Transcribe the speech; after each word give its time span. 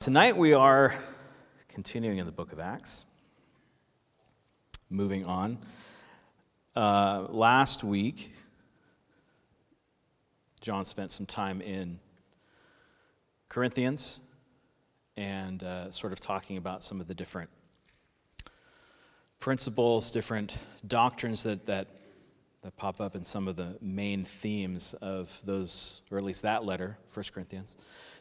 Tonight 0.00 0.34
we 0.38 0.54
are 0.54 0.94
continuing 1.68 2.16
in 2.16 2.24
the 2.24 2.32
book 2.32 2.52
of 2.52 2.58
Acts. 2.58 3.04
Moving 4.88 5.26
on. 5.26 5.58
Uh, 6.74 7.26
last 7.28 7.84
week, 7.84 8.32
John 10.62 10.86
spent 10.86 11.10
some 11.10 11.26
time 11.26 11.60
in 11.60 12.00
Corinthians 13.50 14.26
and 15.18 15.62
uh, 15.62 15.90
sort 15.90 16.14
of 16.14 16.20
talking 16.20 16.56
about 16.56 16.82
some 16.82 16.98
of 16.98 17.06
the 17.06 17.14
different 17.14 17.50
principles, 19.38 20.10
different 20.12 20.56
doctrines 20.86 21.42
that, 21.42 21.66
that, 21.66 21.88
that 22.62 22.74
pop 22.78 23.02
up 23.02 23.14
in 23.14 23.22
some 23.22 23.46
of 23.46 23.56
the 23.56 23.76
main 23.82 24.24
themes 24.24 24.94
of 24.94 25.38
those, 25.44 26.00
or 26.10 26.16
at 26.16 26.24
least 26.24 26.40
that 26.40 26.64
letter, 26.64 26.96
1 27.12 27.24
Corinthians. 27.34 27.76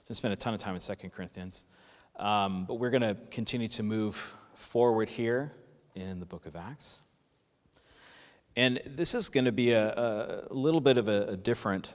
Didn't 0.10 0.18
spend 0.18 0.34
a 0.34 0.38
ton 0.38 0.55
of 0.55 0.60
time 0.60 0.73
in 0.73 0.82
2 0.82 1.10
Corinthians. 1.10 1.70
Um, 2.16 2.66
but 2.66 2.80
we're 2.80 2.89
going 2.89 3.04
to 3.04 3.16
continue 3.30 3.68
to 3.68 3.83
move 3.83 4.16
forward 4.56 5.07
here 5.07 5.52
in 5.93 6.20
the 6.20 6.25
book 6.25 6.47
of 6.47 6.56
Acts. 6.56 7.02
And 8.56 8.82
this 8.88 9.14
is 9.14 9.30
going 9.30 9.46
to 9.46 9.52
be 9.52 9.74
a, 9.74 10.47
a 10.50 10.54
little 10.54 10.82
bit 10.82 10.97
of 10.97 11.10
a, 11.10 11.25
a 11.25 11.38
different 11.38 11.93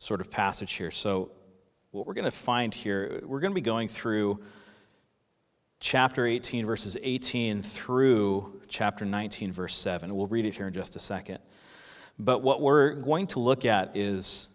sort 0.00 0.20
of 0.20 0.32
passage 0.32 0.72
here. 0.72 0.90
So, 0.90 1.30
what 1.92 2.08
we're 2.08 2.14
going 2.14 2.24
to 2.24 2.32
find 2.32 2.74
here, 2.74 3.20
we're 3.24 3.38
going 3.38 3.52
to 3.52 3.54
be 3.54 3.60
going 3.60 3.86
through 3.86 4.42
chapter 5.78 6.26
18, 6.26 6.66
verses 6.66 6.96
18 7.00 7.62
through 7.62 8.60
chapter 8.66 9.04
19, 9.04 9.52
verse 9.52 9.76
7. 9.76 10.12
We'll 10.12 10.26
read 10.26 10.44
it 10.44 10.56
here 10.56 10.66
in 10.66 10.72
just 10.72 10.96
a 10.96 11.00
second. 11.00 11.38
But 12.18 12.42
what 12.42 12.60
we're 12.60 12.94
going 12.94 13.28
to 13.28 13.38
look 13.38 13.64
at 13.64 13.96
is 13.96 14.53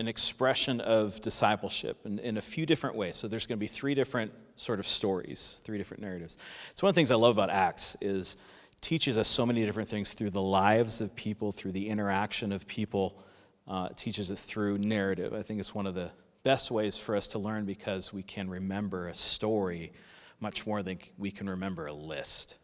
an 0.00 0.08
expression 0.08 0.80
of 0.80 1.20
discipleship 1.20 1.98
in, 2.06 2.18
in 2.20 2.38
a 2.38 2.40
few 2.40 2.64
different 2.64 2.96
ways. 2.96 3.16
So 3.16 3.28
there's 3.28 3.46
going 3.46 3.58
to 3.58 3.60
be 3.60 3.66
three 3.66 3.94
different 3.94 4.32
sort 4.56 4.78
of 4.78 4.86
stories, 4.86 5.60
three 5.64 5.76
different 5.76 6.02
narratives. 6.02 6.38
It's 6.70 6.82
one 6.82 6.88
of 6.88 6.94
the 6.94 6.98
things 6.98 7.10
I 7.10 7.16
love 7.16 7.36
about 7.36 7.50
Acts 7.50 8.00
is 8.00 8.42
teaches 8.80 9.18
us 9.18 9.28
so 9.28 9.44
many 9.44 9.62
different 9.64 9.90
things 9.90 10.14
through 10.14 10.30
the 10.30 10.40
lives 10.40 11.02
of 11.02 11.14
people, 11.14 11.52
through 11.52 11.72
the 11.72 11.86
interaction 11.86 12.50
of 12.50 12.66
people, 12.66 13.22
uh, 13.68 13.90
teaches 13.94 14.30
us 14.30 14.42
through 14.42 14.78
narrative. 14.78 15.34
I 15.34 15.42
think 15.42 15.60
it's 15.60 15.74
one 15.74 15.86
of 15.86 15.94
the 15.94 16.10
best 16.44 16.70
ways 16.70 16.96
for 16.96 17.14
us 17.14 17.26
to 17.28 17.38
learn 17.38 17.66
because 17.66 18.10
we 18.10 18.22
can 18.22 18.48
remember 18.48 19.08
a 19.08 19.14
story 19.14 19.92
much 20.40 20.66
more 20.66 20.82
than 20.82 20.98
we 21.18 21.30
can 21.30 21.46
remember 21.46 21.86
a 21.86 21.92
list, 21.92 22.56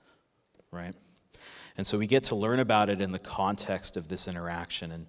right? 0.70 0.94
And 1.76 1.86
so 1.86 1.98
we 1.98 2.06
get 2.06 2.24
to 2.24 2.34
learn 2.34 2.60
about 2.60 2.88
it 2.88 3.02
in 3.02 3.12
the 3.12 3.18
context 3.18 3.98
of 3.98 4.08
this 4.08 4.26
interaction. 4.26 4.90
And 4.90 5.06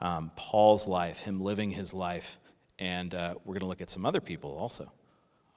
um, 0.00 0.30
Paul's 0.36 0.88
life, 0.88 1.20
him 1.20 1.40
living 1.40 1.70
his 1.70 1.92
life, 1.92 2.38
and 2.78 3.14
uh, 3.14 3.34
we're 3.44 3.54
going 3.54 3.60
to 3.60 3.66
look 3.66 3.80
at 3.80 3.90
some 3.90 4.06
other 4.06 4.20
people 4.20 4.56
also 4.56 4.90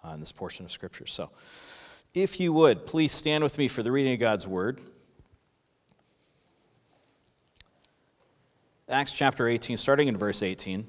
uh, 0.04 0.10
in 0.10 0.20
this 0.20 0.32
portion 0.32 0.66
of 0.66 0.72
Scripture. 0.72 1.08
So, 1.08 1.30
if 2.14 2.40
you 2.40 2.54
would, 2.54 2.86
please 2.86 3.12
stand 3.12 3.44
with 3.44 3.58
me 3.58 3.68
for 3.68 3.82
the 3.82 3.92
reading 3.92 4.14
of 4.14 4.20
God's 4.20 4.46
Word. 4.46 4.80
Acts 8.88 9.14
chapter 9.14 9.48
18, 9.48 9.78
starting 9.78 10.08
in 10.08 10.18
verse 10.18 10.44
18. 10.44 10.86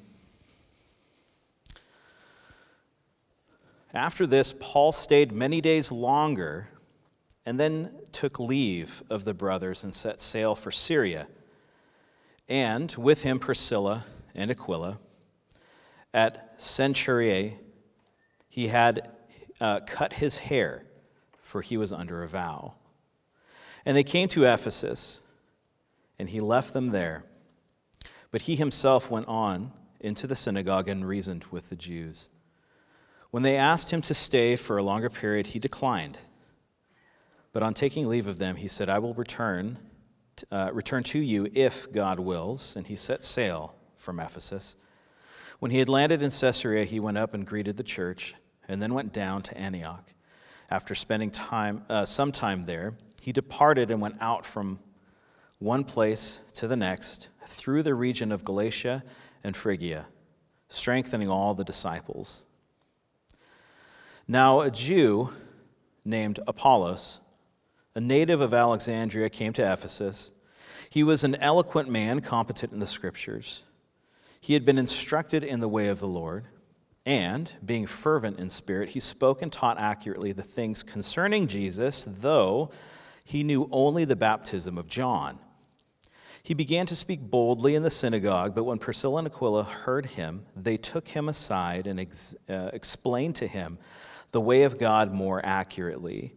After 3.95 4.27
this, 4.27 4.53
Paul 4.61 4.91
stayed 4.91 5.31
many 5.31 5.61
days 5.61 5.93
longer 5.93 6.69
and 7.47 7.61
then 7.61 7.95
took 8.11 8.41
leave 8.41 9.03
of 9.09 9.25
the 9.25 9.33
brothers 9.33 9.85
and 9.85 9.95
set 9.95 10.21
sail 10.21 10.55
for 10.55 10.73
Syria 10.73 11.29
and 12.49 12.95
with 12.99 13.23
him 13.23 13.39
Priscilla 13.39 14.05
and 14.35 14.51
Aquila. 14.51 14.99
At 16.13 16.59
Cenchreae, 16.59 17.55
he 18.49 18.69
had 18.69 19.11
uh, 19.61 19.81
cut 19.87 20.15
his 20.15 20.39
hair, 20.39 20.85
for 21.41 21.61
he 21.61 21.77
was 21.77 21.93
under 21.93 22.23
a 22.23 22.29
vow. 22.29 22.75
And 23.85 23.97
they 23.97 24.05
came 24.05 24.29
to 24.29 24.45
Ephesus, 24.45 25.27
and 26.19 26.31
he 26.31 26.41
left 26.41 26.73
them 26.73 26.89
there. 26.89 27.25
But 28.31 28.43
he 28.43 28.57
himself 28.57 29.11
went 29.11 29.29
on 29.29 29.73
into 30.01 30.27
the 30.27 30.37
synagogue 30.37 30.89
and 30.89 31.07
reasoned 31.07 31.45
with 31.51 31.71
the 31.71 31.77
Jews. 31.77 32.31
When 33.31 33.43
they 33.43 33.57
asked 33.57 33.91
him 33.91 34.03
to 34.03 34.15
stay 34.15 34.55
for 34.55 34.79
a 34.79 34.83
longer 34.83 35.11
period, 35.11 35.49
he 35.49 35.59
declined. 35.59 36.19
But 37.53 37.63
on 37.63 37.75
taking 37.75 38.09
leave 38.09 38.27
of 38.27 38.39
them, 38.39 38.57
he 38.57 38.69
said, 38.69 38.89
I 38.89 38.99
will 38.99 39.15
return 39.15 39.79
uh, 40.51 40.71
return 40.73 41.03
to 41.05 41.19
you 41.19 41.49
if 41.55 41.93
God 41.93 42.19
wills. 42.19 42.75
And 42.77 42.87
he 42.87 42.97
set 42.97 43.23
sail 43.23 43.75
from 43.97 44.19
Ephesus. 44.19 44.77
When 45.61 45.71
he 45.71 45.79
had 45.79 45.89
landed 45.89 46.23
in 46.23 46.31
Caesarea, 46.31 46.85
he 46.85 47.01
went 47.01 47.19
up 47.19 47.33
and 47.35 47.47
greeted 47.47 47.77
the 47.77 47.83
church, 47.83 48.35
and 48.69 48.83
then 48.83 48.93
went 48.93 49.13
down 49.13 49.43
to 49.43 49.57
Antioch. 49.57 50.13
After 50.71 50.95
spending 50.95 51.31
time, 51.31 51.85
uh, 51.89 52.05
some 52.05 52.33
time 52.33 52.67
there, 52.67 52.95
he 53.23 53.33
departed 53.33 53.91
and 53.91 54.01
went 54.01 54.17
out 54.21 54.45
from 54.45 54.79
one 55.59 55.85
place 55.85 56.41
to 56.55 56.69
the 56.69 56.77
next 56.77 57.29
through 57.47 57.83
the 57.83 57.95
region 57.95 58.33
of 58.33 58.45
Galatia 58.45 59.03
and 59.43 59.57
Phrygia, 59.57 60.07
strengthening 60.69 61.29
all 61.29 61.55
the 61.55 61.65
disciples. 61.65 62.45
Now, 64.27 64.61
a 64.61 64.71
Jew 64.71 65.31
named 66.05 66.41
Apollos 66.47 67.21
a 67.95 68.01
native 68.01 68.41
of 68.41 68.53
Alexandria, 68.53 69.29
came 69.29 69.53
to 69.53 69.73
Ephesus. 69.73 70.33
He 70.91 71.03
was 71.03 71.25
an 71.25 71.37
eloquent 71.37 71.89
man, 71.89 72.21
competent 72.21 72.73
in 72.73 72.79
the 72.79 72.87
scriptures. 72.87 73.65
He 74.41 74.53
had 74.53 74.65
been 74.65 74.79
instructed 74.79 75.43
in 75.43 75.61
the 75.61 75.69
way 75.69 75.89
of 75.89 76.01
the 76.01 76.07
Lord, 76.07 76.45
and, 77.07 77.53
being 77.65 77.87
fervent 77.87 78.39
in 78.39 78.49
spirit, 78.49 78.91
he 78.91 79.01
spoke 79.01 79.43
and 79.43 79.53
taught 79.53 79.79
accurately 79.79 80.33
the 80.33 80.43
things 80.43 80.83
concerning 80.83 81.47
Jesus, 81.47 82.05
though 82.05 82.71
he 83.25 83.43
knew 83.43 83.69
only 83.71 84.05
the 84.05 84.17
baptism 84.17 84.79
of 84.79 84.89
John. 84.89 85.39
He 86.43 86.53
began 86.53 86.85
to 86.87 86.97
speak 86.97 87.21
boldly 87.23 87.75
in 87.75 87.83
the 87.83 87.91
synagogue, 87.91 88.55
but 88.55 88.65
when 88.65 88.79
Priscilla 88.79 89.19
and 89.19 89.27
Aquila 89.27 89.65
heard 89.65 90.07
him, 90.07 90.45
they 90.55 90.77
took 90.77 91.09
him 91.09 91.29
aside 91.29 91.87
and 91.87 91.99
ex- 91.99 92.37
uh, 92.51 92.69
explained 92.73 93.37
to 93.37 93.47
him 93.47 93.79
the 94.31 94.43
way 94.43 94.65
of 94.65 94.79
God 94.79 95.11
more 95.13 95.41
accurately. 95.45 96.35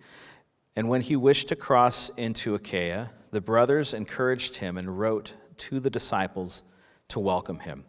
And 0.77 0.89
when 0.89 1.01
he 1.01 1.15
wished 1.15 1.47
to 1.47 1.55
cross 1.55 2.09
into 2.17 2.53
Achaia, 2.53 3.09
the 3.31 3.41
brothers 3.41 3.95
encouraged 3.95 4.57
him 4.57 4.77
and 4.77 4.99
wrote 4.99 5.33
to 5.57 5.79
the 5.79 5.89
disciples 5.89 6.65
to 7.07 7.19
welcome 7.19 7.57
him. 7.57 7.83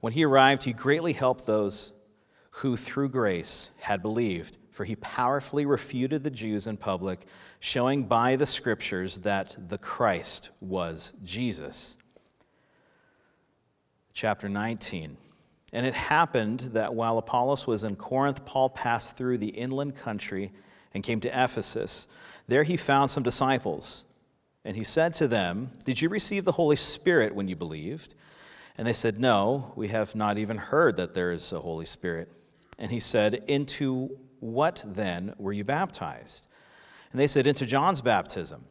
When 0.00 0.12
he 0.12 0.22
arrived, 0.22 0.64
he 0.64 0.74
greatly 0.74 1.14
helped 1.14 1.46
those 1.46 1.98
who 2.56 2.76
through 2.76 3.08
grace 3.08 3.70
had 3.80 4.02
believed, 4.02 4.58
for 4.70 4.84
he 4.84 4.94
powerfully 4.94 5.64
refuted 5.64 6.22
the 6.22 6.30
Jews 6.30 6.66
in 6.66 6.76
public, 6.76 7.24
showing 7.60 8.04
by 8.04 8.36
the 8.36 8.44
scriptures 8.44 9.20
that 9.20 9.56
the 9.70 9.78
Christ 9.78 10.50
was 10.60 11.12
Jesus. 11.24 11.96
Chapter 14.12 14.50
19. 14.50 15.16
And 15.72 15.86
it 15.86 15.94
happened 15.94 16.60
that 16.74 16.92
while 16.92 17.16
Apollos 17.16 17.66
was 17.66 17.84
in 17.84 17.96
Corinth, 17.96 18.44
Paul 18.44 18.68
passed 18.68 19.16
through 19.16 19.38
the 19.38 19.48
inland 19.48 19.96
country 19.96 20.52
and 20.94 21.02
came 21.02 21.20
to 21.20 21.28
Ephesus. 21.28 22.06
There 22.48 22.62
he 22.62 22.76
found 22.76 23.10
some 23.10 23.22
disciples, 23.22 24.04
and 24.64 24.76
he 24.76 24.84
said 24.84 25.14
to 25.14 25.28
them, 25.28 25.70
Did 25.84 26.00
you 26.00 26.08
receive 26.08 26.44
the 26.44 26.52
Holy 26.52 26.76
Spirit 26.76 27.34
when 27.34 27.48
you 27.48 27.56
believed? 27.56 28.14
And 28.76 28.86
they 28.86 28.92
said, 28.92 29.20
No, 29.20 29.72
we 29.76 29.88
have 29.88 30.14
not 30.14 30.38
even 30.38 30.56
heard 30.56 30.96
that 30.96 31.14
there 31.14 31.32
is 31.32 31.52
a 31.52 31.60
Holy 31.60 31.86
Spirit. 31.86 32.28
And 32.78 32.90
he 32.90 33.00
said, 33.00 33.42
Into 33.46 34.18
what 34.40 34.84
then 34.86 35.34
were 35.38 35.52
you 35.52 35.64
baptized? 35.64 36.46
And 37.10 37.20
they 37.20 37.26
said, 37.26 37.46
Into 37.46 37.66
John's 37.66 38.00
baptism. 38.00 38.64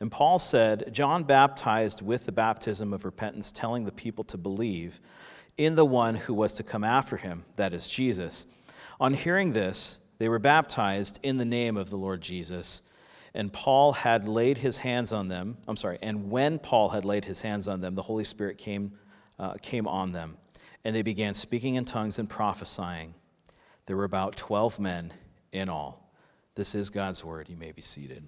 And 0.00 0.10
Paul 0.10 0.38
said, 0.38 0.92
John 0.92 1.24
baptized 1.24 2.02
with 2.02 2.26
the 2.26 2.32
baptism 2.32 2.92
of 2.92 3.04
repentance, 3.04 3.52
telling 3.52 3.84
the 3.84 3.92
people 3.92 4.24
to 4.24 4.36
believe 4.36 5.00
in 5.56 5.76
the 5.76 5.84
one 5.84 6.16
who 6.16 6.34
was 6.34 6.52
to 6.54 6.62
come 6.62 6.84
after 6.84 7.16
him, 7.16 7.44
that 7.56 7.72
is 7.72 7.88
Jesus. 7.88 8.46
On 9.00 9.14
hearing 9.14 9.52
this, 9.52 10.03
they 10.24 10.30
were 10.30 10.38
baptized 10.38 11.20
in 11.22 11.36
the 11.36 11.44
name 11.44 11.76
of 11.76 11.90
the 11.90 11.98
Lord 11.98 12.22
Jesus. 12.22 12.90
And 13.34 13.52
Paul 13.52 13.92
had 13.92 14.26
laid 14.26 14.56
his 14.56 14.78
hands 14.78 15.12
on 15.12 15.28
them. 15.28 15.58
I'm 15.68 15.76
sorry. 15.76 15.98
And 16.00 16.30
when 16.30 16.58
Paul 16.58 16.88
had 16.88 17.04
laid 17.04 17.26
his 17.26 17.42
hands 17.42 17.68
on 17.68 17.82
them, 17.82 17.94
the 17.94 18.00
Holy 18.00 18.24
Spirit 18.24 18.56
came, 18.56 18.92
uh, 19.38 19.56
came 19.60 19.86
on 19.86 20.12
them. 20.12 20.38
And 20.82 20.96
they 20.96 21.02
began 21.02 21.34
speaking 21.34 21.74
in 21.74 21.84
tongues 21.84 22.18
and 22.18 22.26
prophesying. 22.26 23.12
There 23.84 23.98
were 23.98 24.04
about 24.04 24.34
12 24.36 24.80
men 24.80 25.12
in 25.52 25.68
all. 25.68 26.10
This 26.54 26.74
is 26.74 26.88
God's 26.88 27.22
word. 27.22 27.50
You 27.50 27.58
may 27.58 27.72
be 27.72 27.82
seated. 27.82 28.26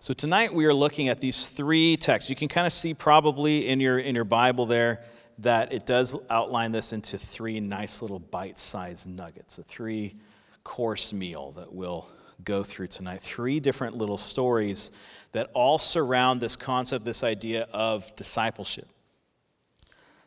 So 0.00 0.14
tonight 0.14 0.52
we 0.52 0.64
are 0.64 0.74
looking 0.74 1.08
at 1.08 1.20
these 1.20 1.46
three 1.46 1.96
texts. 1.96 2.28
You 2.28 2.34
can 2.34 2.48
kind 2.48 2.66
of 2.66 2.72
see 2.72 2.92
probably 2.92 3.68
in 3.68 3.78
your 3.78 4.00
in 4.00 4.16
your 4.16 4.24
Bible 4.24 4.66
there 4.66 5.04
that 5.38 5.72
it 5.72 5.84
does 5.86 6.16
outline 6.30 6.72
this 6.72 6.92
into 6.92 7.18
three 7.18 7.60
nice 7.60 8.02
little 8.02 8.18
bite 8.18 8.58
sized 8.58 9.08
nuggets, 9.08 9.58
a 9.58 9.62
three 9.62 10.16
course 10.64 11.12
meal 11.12 11.52
that 11.52 11.72
we'll 11.72 12.08
go 12.42 12.62
through 12.62 12.88
tonight. 12.88 13.20
Three 13.20 13.60
different 13.60 13.96
little 13.96 14.16
stories 14.16 14.90
that 15.32 15.50
all 15.52 15.78
surround 15.78 16.40
this 16.40 16.56
concept, 16.56 17.04
this 17.04 17.22
idea 17.22 17.68
of 17.72 18.14
discipleship. 18.16 18.86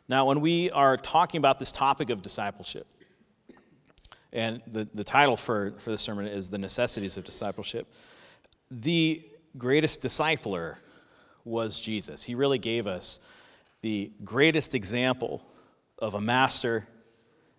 Now, 0.08 0.26
when 0.26 0.40
we 0.40 0.70
are 0.70 0.96
talking 0.96 1.38
about 1.38 1.58
this 1.58 1.72
topic 1.72 2.10
of 2.10 2.22
discipleship, 2.22 2.86
and 4.32 4.62
the, 4.66 4.88
the 4.94 5.04
title 5.04 5.36
for, 5.36 5.72
for 5.78 5.90
this 5.90 6.00
sermon 6.00 6.26
is 6.26 6.50
The 6.50 6.58
Necessities 6.58 7.16
of 7.16 7.24
Discipleship, 7.24 7.86
the 8.70 9.24
greatest 9.58 10.02
discipler 10.02 10.76
was 11.44 11.80
Jesus. 11.80 12.24
He 12.24 12.34
really 12.34 12.58
gave 12.58 12.86
us 12.86 13.26
the 13.82 14.10
greatest 14.24 14.74
example 14.74 15.42
of 15.98 16.14
a 16.14 16.20
master 16.20 16.86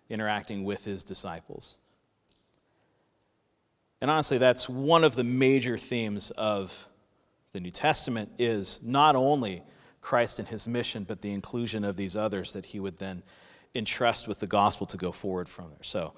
interacting 0.08 0.64
with 0.64 0.84
his 0.84 1.04
disciples. 1.04 1.78
And 4.00 4.10
honestly, 4.10 4.38
that's 4.38 4.68
one 4.68 5.04
of 5.04 5.14
the 5.14 5.24
major 5.24 5.78
themes 5.78 6.30
of 6.32 6.88
the 7.52 7.60
New 7.60 7.70
Testament 7.70 8.30
is 8.38 8.84
not 8.84 9.14
only 9.14 9.62
Christ 10.00 10.38
and 10.38 10.48
his 10.48 10.66
mission, 10.66 11.04
but 11.04 11.22
the 11.22 11.32
inclusion 11.32 11.84
of 11.84 11.96
these 11.96 12.16
others 12.16 12.52
that 12.54 12.66
he 12.66 12.80
would 12.80 12.98
then 12.98 13.22
entrust 13.74 14.26
with 14.26 14.40
the 14.40 14.46
gospel 14.46 14.86
to 14.86 14.96
go 14.96 15.12
forward 15.12 15.48
from 15.48 15.68
there. 15.68 15.82
So 15.82 16.14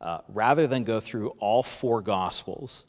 uh, 0.00 0.18
rather 0.28 0.66
than 0.66 0.84
go 0.84 1.00
through 1.00 1.30
all 1.38 1.62
four 1.62 2.02
gospels, 2.02 2.86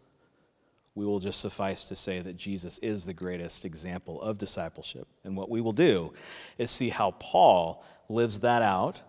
we 0.96 1.06
will 1.06 1.20
just 1.20 1.42
suffice 1.42 1.86
to 1.86 1.96
say 1.96 2.22
that 2.22 2.38
Jesus 2.38 2.78
is 2.80 3.06
the 3.06 3.14
greatest 3.14 3.66
example 3.66 4.22
of 4.22 4.38
discipleship. 4.38 5.08
And 5.26 5.36
what 5.36 5.50
we 5.50 5.60
will 5.60 5.74
do 5.74 6.14
is 6.58 6.72
see 6.72 6.90
how 6.90 7.12
Paul 7.12 7.84
lives 8.08 8.40
that 8.40 8.62
out 8.62 9.02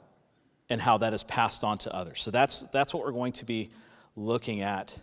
and 0.68 0.80
how 0.80 0.98
that 0.98 1.14
is 1.14 1.22
passed 1.22 1.62
on 1.62 1.78
to 1.78 1.94
others. 1.94 2.20
So 2.20 2.32
that's, 2.32 2.62
that's 2.70 2.92
what 2.92 3.04
we're 3.04 3.12
going 3.12 3.32
to 3.34 3.44
be 3.44 3.70
looking 4.16 4.62
at 4.62 4.98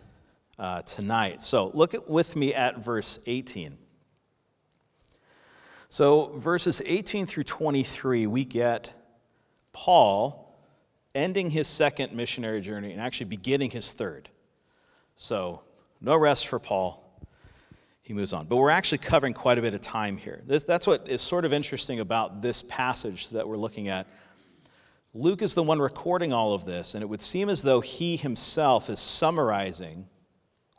uh, 0.58 0.82
tonight. 0.82 1.42
So 1.42 1.70
look 1.72 1.94
at, 1.94 2.08
with 2.08 2.36
me 2.36 2.52
at 2.52 2.84
verse 2.84 3.24
18. 3.26 3.78
So, 5.88 6.32
verses 6.34 6.82
18 6.84 7.24
through 7.24 7.44
23, 7.44 8.26
we 8.26 8.44
get 8.44 8.92
Paul 9.72 10.58
ending 11.14 11.50
his 11.50 11.68
second 11.68 12.12
missionary 12.12 12.60
journey 12.60 12.90
and 12.90 13.00
actually 13.00 13.26
beginning 13.26 13.70
his 13.70 13.92
third. 13.92 14.28
So, 15.14 15.62
no 16.04 16.16
rest 16.16 16.46
for 16.48 16.58
Paul. 16.58 17.00
He 18.02 18.12
moves 18.12 18.34
on. 18.34 18.46
But 18.46 18.56
we're 18.56 18.70
actually 18.70 18.98
covering 18.98 19.32
quite 19.32 19.56
a 19.56 19.62
bit 19.62 19.72
of 19.72 19.80
time 19.80 20.18
here. 20.18 20.42
This, 20.46 20.64
that's 20.64 20.86
what 20.86 21.08
is 21.08 21.22
sort 21.22 21.46
of 21.46 21.54
interesting 21.54 22.00
about 22.00 22.42
this 22.42 22.60
passage 22.62 23.30
that 23.30 23.48
we're 23.48 23.56
looking 23.56 23.88
at. 23.88 24.06
Luke 25.14 25.40
is 25.40 25.54
the 25.54 25.62
one 25.62 25.78
recording 25.78 26.32
all 26.32 26.52
of 26.52 26.66
this, 26.66 26.94
and 26.94 27.02
it 27.02 27.06
would 27.06 27.22
seem 27.22 27.48
as 27.48 27.62
though 27.62 27.80
he 27.80 28.16
himself 28.16 28.90
is 28.90 28.98
summarizing 28.98 30.06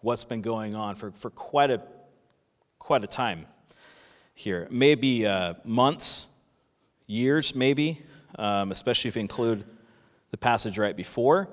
what's 0.01 0.23
been 0.23 0.41
going 0.41 0.75
on 0.75 0.93
for, 0.93 1.09
for 1.11 1.31
quite, 1.31 1.71
a, 1.71 1.81
quite 2.77 3.03
a 3.03 3.07
time 3.07 3.47
here. 4.35 4.67
Maybe 4.69 5.25
uh, 5.25 5.55
months, 5.63 6.43
years, 7.07 7.55
maybe, 7.55 8.01
um, 8.37 8.71
especially 8.71 9.07
if 9.07 9.15
you 9.15 9.21
include 9.21 9.63
the 10.29 10.37
passage 10.37 10.77
right 10.77 10.95
before. 10.95 11.49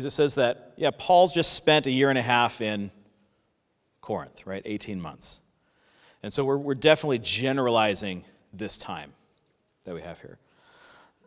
Because 0.00 0.14
it 0.14 0.16
says 0.16 0.36
that, 0.36 0.72
yeah, 0.76 0.92
Paul's 0.96 1.34
just 1.34 1.52
spent 1.52 1.86
a 1.86 1.90
year 1.90 2.08
and 2.08 2.18
a 2.18 2.22
half 2.22 2.62
in 2.62 2.90
Corinth, 4.00 4.46
right? 4.46 4.62
18 4.64 4.98
months. 4.98 5.40
And 6.22 6.32
so 6.32 6.42
we're, 6.42 6.56
we're 6.56 6.74
definitely 6.74 7.18
generalizing 7.18 8.24
this 8.50 8.78
time 8.78 9.12
that 9.84 9.94
we 9.94 10.00
have 10.00 10.18
here. 10.18 10.38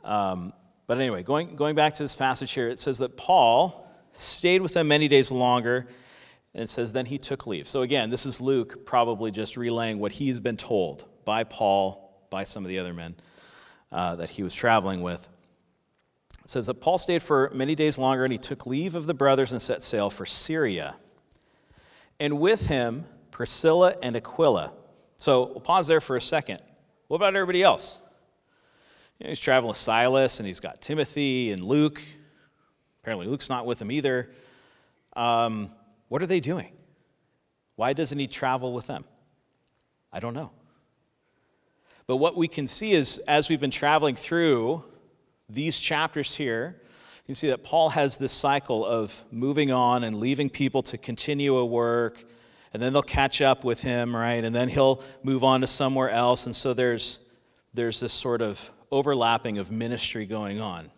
Um, 0.03 0.53
but 0.87 0.97
anyway, 0.97 1.21
going, 1.21 1.55
going 1.55 1.75
back 1.75 1.93
to 1.93 2.03
this 2.03 2.15
passage 2.15 2.51
here, 2.53 2.67
it 2.67 2.79
says 2.79 2.97
that 2.97 3.15
Paul 3.15 3.87
stayed 4.11 4.63
with 4.63 4.73
them 4.73 4.87
many 4.87 5.07
days 5.07 5.31
longer 5.31 5.85
and 6.55 6.63
it 6.63 6.69
says, 6.69 6.93
then 6.93 7.05
he 7.05 7.19
took 7.19 7.45
leave. 7.45 7.67
So 7.67 7.83
again, 7.83 8.09
this 8.09 8.25
is 8.25 8.41
Luke 8.41 8.87
probably 8.87 9.29
just 9.29 9.55
relaying 9.55 9.99
what 9.99 10.13
he's 10.13 10.39
been 10.39 10.57
told 10.57 11.05
by 11.25 11.43
Paul, 11.43 12.25
by 12.31 12.43
some 12.43 12.65
of 12.65 12.69
the 12.69 12.79
other 12.79 12.95
men 12.95 13.13
uh, 13.91 14.15
that 14.15 14.31
he 14.31 14.41
was 14.41 14.55
traveling 14.55 15.03
with. 15.03 15.29
It 16.43 16.49
says 16.49 16.67
that 16.67 16.81
Paul 16.81 16.97
stayed 16.97 17.21
for 17.21 17.49
many 17.53 17.73
days 17.73 17.97
longer 17.97 18.25
and 18.25 18.31
he 18.31 18.37
took 18.37 18.65
leave 18.65 18.95
of 18.95 19.05
the 19.05 19.13
brothers 19.13 19.51
and 19.51 19.61
set 19.61 19.81
sail 19.81 20.09
for 20.09 20.25
Syria. 20.25 20.95
And 22.19 22.39
with 22.39 22.67
him, 22.67 23.05
Priscilla 23.31 23.95
and 24.03 24.15
Aquila. 24.15 24.73
So 25.17 25.45
we'll 25.45 25.61
pause 25.61 25.87
there 25.87 26.01
for 26.01 26.15
a 26.17 26.21
second. 26.21 26.61
What 27.07 27.15
about 27.15 27.35
everybody 27.35 27.63
else? 27.63 28.01
You 29.19 29.25
know, 29.25 29.29
he's 29.29 29.39
traveling 29.39 29.69
with 29.69 29.77
Silas 29.77 30.39
and 30.39 30.47
he's 30.47 30.59
got 30.59 30.81
Timothy 30.81 31.51
and 31.51 31.63
Luke. 31.63 32.01
Apparently, 33.01 33.27
Luke's 33.27 33.49
not 33.49 33.65
with 33.65 33.81
him 33.81 33.91
either. 33.91 34.29
Um, 35.15 35.69
what 36.09 36.21
are 36.21 36.25
they 36.25 36.39
doing? 36.39 36.71
Why 37.75 37.93
doesn't 37.93 38.19
he 38.19 38.27
travel 38.27 38.73
with 38.73 38.87
them? 38.87 39.05
I 40.11 40.19
don't 40.19 40.33
know. 40.33 40.51
But 42.05 42.17
what 42.17 42.35
we 42.35 42.47
can 42.47 42.67
see 42.67 42.91
is 42.91 43.19
as 43.27 43.49
we've 43.49 43.61
been 43.61 43.71
traveling 43.71 44.15
through 44.15 44.83
these 45.49 45.79
chapters 45.79 46.35
here, 46.35 46.75
you 47.23 47.27
can 47.27 47.35
see 47.35 47.49
that 47.49 47.63
Paul 47.63 47.89
has 47.89 48.17
this 48.17 48.31
cycle 48.31 48.85
of 48.85 49.23
moving 49.31 49.71
on 49.71 50.03
and 50.03 50.15
leaving 50.15 50.49
people 50.49 50.81
to 50.83 50.97
continue 50.97 51.55
a 51.55 51.65
work, 51.65 52.23
and 52.73 52.81
then 52.81 52.91
they'll 52.91 53.01
catch 53.01 53.41
up 53.41 53.63
with 53.63 53.81
him, 53.81 54.15
right? 54.15 54.43
And 54.43 54.53
then 54.53 54.67
he'll 54.67 55.01
move 55.23 55.43
on 55.43 55.61
to 55.61 55.67
somewhere 55.67 56.09
else. 56.09 56.45
And 56.45 56.55
so 56.55 56.73
there's, 56.73 57.33
there's 57.73 57.99
this 57.99 58.11
sort 58.11 58.41
of 58.41 58.69
overlapping 58.91 59.57
of 59.57 59.71
ministry 59.71 60.25
going 60.25 60.59
on. 60.59 60.91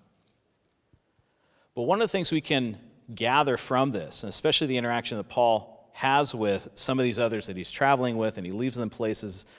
But 1.75 1.83
one 1.83 2.01
of 2.01 2.07
the 2.07 2.11
things 2.11 2.31
we 2.31 2.41
can 2.41 2.77
gather 3.13 3.57
from 3.57 3.91
this, 3.91 4.23
and 4.23 4.29
especially 4.29 4.67
the 4.67 4.77
interaction 4.77 5.17
that 5.17 5.29
Paul 5.29 5.89
has 5.93 6.33
with 6.33 6.69
some 6.75 6.99
of 6.99 7.03
these 7.03 7.19
others 7.19 7.47
that 7.47 7.55
he's 7.55 7.71
traveling 7.71 8.17
with 8.17 8.37
and 8.37 8.45
he 8.45 8.51
leaves 8.51 8.75
them 8.75 8.89
places, 8.89 9.53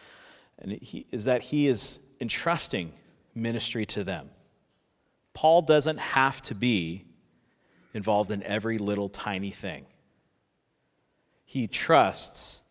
and 0.58 0.72
he, 0.72 1.06
is 1.10 1.24
that 1.24 1.42
he 1.42 1.66
is 1.68 2.06
entrusting 2.20 2.92
ministry 3.34 3.86
to 3.86 4.02
them. 4.02 4.30
Paul 5.36 5.62
doesn't 5.62 5.98
have 5.98 6.42
to 6.42 6.54
be 6.54 7.04
involved 7.94 8.30
in 8.30 8.42
every 8.42 8.78
little 8.78 9.08
tiny 9.08 9.50
thing. 9.50 9.86
He 11.44 11.68
trusts 11.68 12.66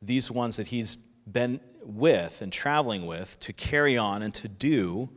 these 0.00 0.30
ones 0.30 0.56
that 0.56 0.68
he's 0.68 0.94
been 1.30 1.60
with 1.84 2.40
and 2.40 2.52
traveling 2.52 3.06
with 3.06 3.38
to 3.40 3.52
carry 3.52 3.98
on 3.98 4.22
and 4.22 4.32
to 4.34 4.48
do 4.48 5.10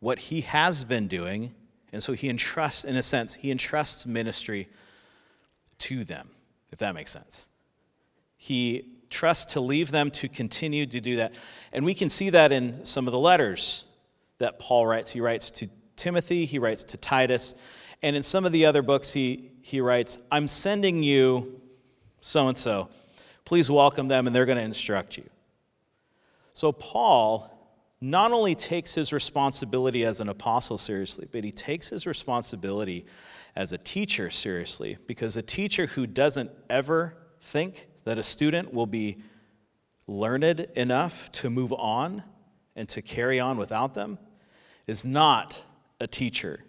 what 0.00 0.18
he 0.18 0.40
has 0.40 0.82
been 0.82 1.06
doing 1.06 1.54
and 1.92 2.02
so 2.02 2.14
he 2.14 2.30
entrusts, 2.30 2.84
in 2.84 2.96
a 2.96 3.02
sense, 3.02 3.34
he 3.34 3.50
entrusts 3.50 4.06
ministry 4.06 4.68
to 5.80 6.04
them, 6.04 6.30
if 6.72 6.78
that 6.78 6.94
makes 6.94 7.10
sense. 7.10 7.48
He 8.38 8.86
trusts 9.10 9.52
to 9.52 9.60
leave 9.60 9.90
them 9.90 10.10
to 10.12 10.28
continue 10.28 10.86
to 10.86 11.00
do 11.00 11.16
that. 11.16 11.34
And 11.70 11.84
we 11.84 11.92
can 11.92 12.08
see 12.08 12.30
that 12.30 12.50
in 12.50 12.84
some 12.86 13.06
of 13.06 13.12
the 13.12 13.18
letters 13.18 13.84
that 14.42 14.58
Paul 14.58 14.86
writes. 14.86 15.10
He 15.10 15.20
writes 15.20 15.50
to 15.52 15.68
Timothy, 15.96 16.44
he 16.44 16.58
writes 16.58 16.84
to 16.84 16.96
Titus, 16.96 17.54
and 18.02 18.16
in 18.16 18.22
some 18.22 18.44
of 18.44 18.52
the 18.52 18.66
other 18.66 18.82
books, 18.82 19.12
he, 19.12 19.52
he 19.62 19.80
writes, 19.80 20.18
I'm 20.30 20.48
sending 20.48 21.02
you 21.02 21.60
so 22.20 22.48
and 22.48 22.56
so. 22.56 22.88
Please 23.44 23.70
welcome 23.70 24.08
them, 24.08 24.26
and 24.26 24.34
they're 24.34 24.46
going 24.46 24.58
to 24.58 24.64
instruct 24.64 25.16
you. 25.16 25.24
So, 26.52 26.72
Paul 26.72 27.48
not 28.00 28.32
only 28.32 28.56
takes 28.56 28.94
his 28.94 29.12
responsibility 29.12 30.04
as 30.04 30.20
an 30.20 30.28
apostle 30.28 30.76
seriously, 30.76 31.28
but 31.30 31.44
he 31.44 31.52
takes 31.52 31.90
his 31.90 32.04
responsibility 32.06 33.06
as 33.54 33.72
a 33.72 33.78
teacher 33.78 34.28
seriously 34.28 34.96
because 35.06 35.36
a 35.36 35.42
teacher 35.42 35.86
who 35.86 36.06
doesn't 36.06 36.50
ever 36.68 37.14
think 37.40 37.86
that 38.04 38.18
a 38.18 38.22
student 38.22 38.74
will 38.74 38.86
be 38.86 39.18
learned 40.08 40.66
enough 40.74 41.30
to 41.30 41.48
move 41.48 41.72
on 41.72 42.24
and 42.74 42.88
to 42.88 43.02
carry 43.02 43.38
on 43.38 43.56
without 43.56 43.94
them 43.94 44.18
is 44.86 45.04
not 45.04 45.64
a 46.00 46.06
teacher. 46.06 46.64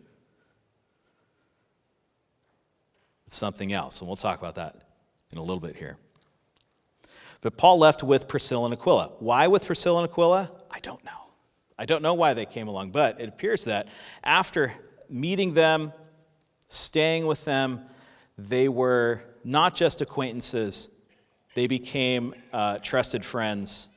It's 3.26 3.36
something 3.36 3.74
else, 3.74 4.00
and 4.00 4.08
we'll 4.08 4.16
talk 4.16 4.40
about 4.40 4.56
that 4.56 4.76
in 5.32 5.38
a 5.38 5.42
little 5.42 5.60
bit 5.60 5.76
here. 5.76 5.98
But 7.42 7.58
Paul 7.58 7.78
left 7.78 8.04
with 8.04 8.28
Priscilla 8.28 8.66
and 8.66 8.74
Aquila. 8.74 9.12
Why 9.20 9.48
with 9.48 9.66
Priscilla 9.66 10.02
and 10.02 10.10
Aquila? 10.10 10.50
I 10.72 10.80
don't 10.80 11.04
know. 11.04 11.12
I 11.78 11.86
don't 11.86 12.02
know 12.02 12.14
why 12.14 12.34
they 12.34 12.46
came 12.46 12.68
along, 12.68 12.92
but 12.92 13.20
it 13.20 13.28
appears 13.28 13.66
that 13.66 13.88
after 14.24 14.72
meeting 15.10 15.54
them, 15.54 15.92
staying 16.70 17.26
with 17.26 17.44
them, 17.46 17.82
they 18.38 18.70
were 18.70 19.22
not 19.44 19.76
just 19.76 20.02
acquaintances, 20.02 20.96
they 21.54 21.68
became 21.68 22.34
uh, 22.52 22.78
trusted 22.80 23.26
friends, 23.26 23.90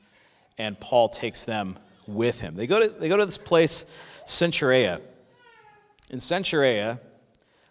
and 0.57 0.79
Paul 0.79 1.09
takes 1.09 1.45
them 1.45 1.77
with 2.07 2.41
him. 2.41 2.55
They 2.55 2.67
go 2.67 2.79
to, 2.79 2.87
they 2.87 3.09
go 3.09 3.17
to 3.17 3.25
this 3.25 3.37
place, 3.37 3.95
Cenchrea. 4.27 5.01
In 6.09 6.19
Cenchrea, 6.19 6.99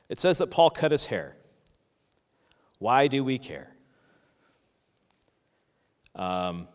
it 0.09 0.19
says 0.19 0.39
that 0.39 0.51
Paul 0.51 0.71
cut 0.71 0.91
his 0.91 1.07
hair. 1.07 1.37
Why 2.79 3.07
do 3.07 3.23
we 3.23 3.39
care? 3.39 3.73
Um, 6.15 6.69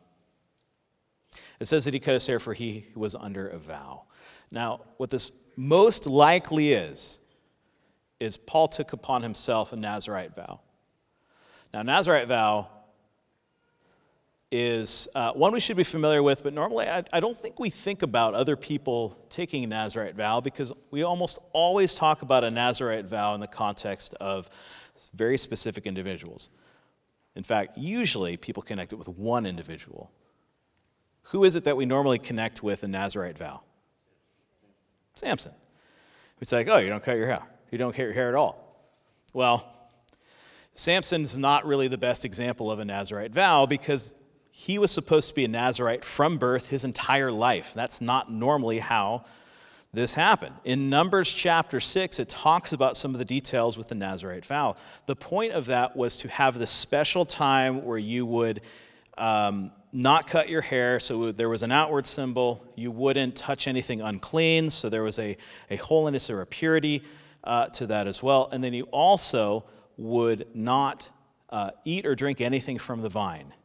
it 1.59 1.65
says 1.65 1.85
that 1.85 1.93
he 1.93 1.99
cut 1.99 2.13
his 2.13 2.27
hair 2.27 2.39
for 2.39 2.53
he 2.53 2.85
was 2.95 3.15
under 3.15 3.47
a 3.47 3.57
vow. 3.57 4.03
Now, 4.51 4.81
what 4.97 5.09
this 5.09 5.49
most 5.55 6.07
likely 6.07 6.73
is, 6.73 7.19
is 8.19 8.37
Paul 8.37 8.67
took 8.67 8.93
upon 8.93 9.23
himself 9.23 9.73
a 9.73 9.75
Nazarite 9.75 10.35
vow. 10.35 10.59
Now, 11.73 11.81
Nazarite 11.81 12.27
vow, 12.27 12.69
is 14.51 15.07
uh, 15.15 15.31
one 15.31 15.53
we 15.53 15.61
should 15.61 15.77
be 15.77 15.83
familiar 15.83 16.21
with, 16.21 16.43
but 16.43 16.53
normally 16.53 16.87
I, 16.87 17.03
I 17.13 17.21
don't 17.21 17.37
think 17.37 17.59
we 17.59 17.69
think 17.69 18.01
about 18.01 18.33
other 18.33 18.57
people 18.57 19.17
taking 19.29 19.63
a 19.63 19.67
Nazarite 19.67 20.15
vow 20.15 20.41
because 20.41 20.73
we 20.91 21.03
almost 21.03 21.49
always 21.53 21.95
talk 21.95 22.21
about 22.21 22.43
a 22.43 22.49
Nazarite 22.49 23.05
vow 23.05 23.33
in 23.33 23.39
the 23.39 23.47
context 23.47 24.13
of 24.19 24.49
very 25.15 25.37
specific 25.37 25.85
individuals. 25.85 26.49
In 27.35 27.43
fact, 27.43 27.77
usually 27.77 28.35
people 28.35 28.61
connect 28.61 28.91
it 28.91 28.97
with 28.97 29.07
one 29.07 29.45
individual. 29.45 30.11
Who 31.25 31.45
is 31.45 31.55
it 31.55 31.63
that 31.63 31.77
we 31.77 31.85
normally 31.85 32.19
connect 32.19 32.61
with 32.61 32.83
a 32.83 32.89
Nazarite 32.89 33.37
vow? 33.37 33.61
Samson. 35.13 35.53
It's 36.41 36.51
like, 36.51 36.67
oh, 36.67 36.77
you 36.77 36.89
don't 36.89 37.03
cut 37.03 37.15
your 37.15 37.27
hair. 37.27 37.43
You 37.69 37.77
don't 37.77 37.91
cut 37.91 38.01
your 38.01 38.13
hair 38.13 38.27
at 38.27 38.35
all. 38.35 38.85
Well, 39.33 39.65
Samson's 40.73 41.37
not 41.37 41.65
really 41.65 41.87
the 41.87 41.97
best 41.97 42.25
example 42.25 42.69
of 42.69 42.79
a 42.79 42.85
Nazarite 42.85 43.31
vow 43.31 43.65
because 43.65 44.20
he 44.61 44.77
was 44.77 44.91
supposed 44.91 45.27
to 45.27 45.33
be 45.33 45.43
a 45.43 45.47
Nazarite 45.47 46.05
from 46.05 46.37
birth 46.37 46.69
his 46.69 46.83
entire 46.83 47.31
life. 47.31 47.73
That's 47.73 47.99
not 47.99 48.31
normally 48.31 48.77
how 48.77 49.25
this 49.91 50.13
happened. 50.13 50.53
In 50.63 50.87
Numbers 50.87 51.33
chapter 51.33 51.79
6, 51.79 52.19
it 52.19 52.29
talks 52.29 52.71
about 52.71 52.95
some 52.95 53.15
of 53.15 53.17
the 53.17 53.25
details 53.25 53.75
with 53.75 53.89
the 53.89 53.95
Nazarite 53.95 54.45
vow. 54.45 54.75
The 55.07 55.15
point 55.15 55.53
of 55.53 55.65
that 55.65 55.95
was 55.95 56.15
to 56.17 56.27
have 56.27 56.59
this 56.59 56.69
special 56.69 57.25
time 57.25 57.83
where 57.83 57.97
you 57.97 58.23
would 58.27 58.61
um, 59.17 59.71
not 59.91 60.27
cut 60.27 60.47
your 60.47 60.61
hair, 60.61 60.99
so 60.99 61.31
there 61.31 61.49
was 61.49 61.63
an 61.63 61.71
outward 61.71 62.05
symbol. 62.05 62.63
You 62.75 62.91
wouldn't 62.91 63.35
touch 63.35 63.67
anything 63.67 64.01
unclean, 64.01 64.69
so 64.69 64.89
there 64.89 65.03
was 65.03 65.17
a, 65.17 65.37
a 65.71 65.77
holiness 65.77 66.29
or 66.29 66.41
a 66.41 66.45
purity 66.45 67.01
uh, 67.43 67.65
to 67.69 67.87
that 67.87 68.05
as 68.05 68.21
well. 68.21 68.47
And 68.51 68.63
then 68.63 68.73
you 68.73 68.83
also 68.91 69.63
would 69.97 70.45
not 70.53 71.09
uh, 71.49 71.71
eat 71.83 72.05
or 72.05 72.13
drink 72.13 72.41
anything 72.41 72.77
from 72.77 73.01
the 73.01 73.09
vine. 73.09 73.55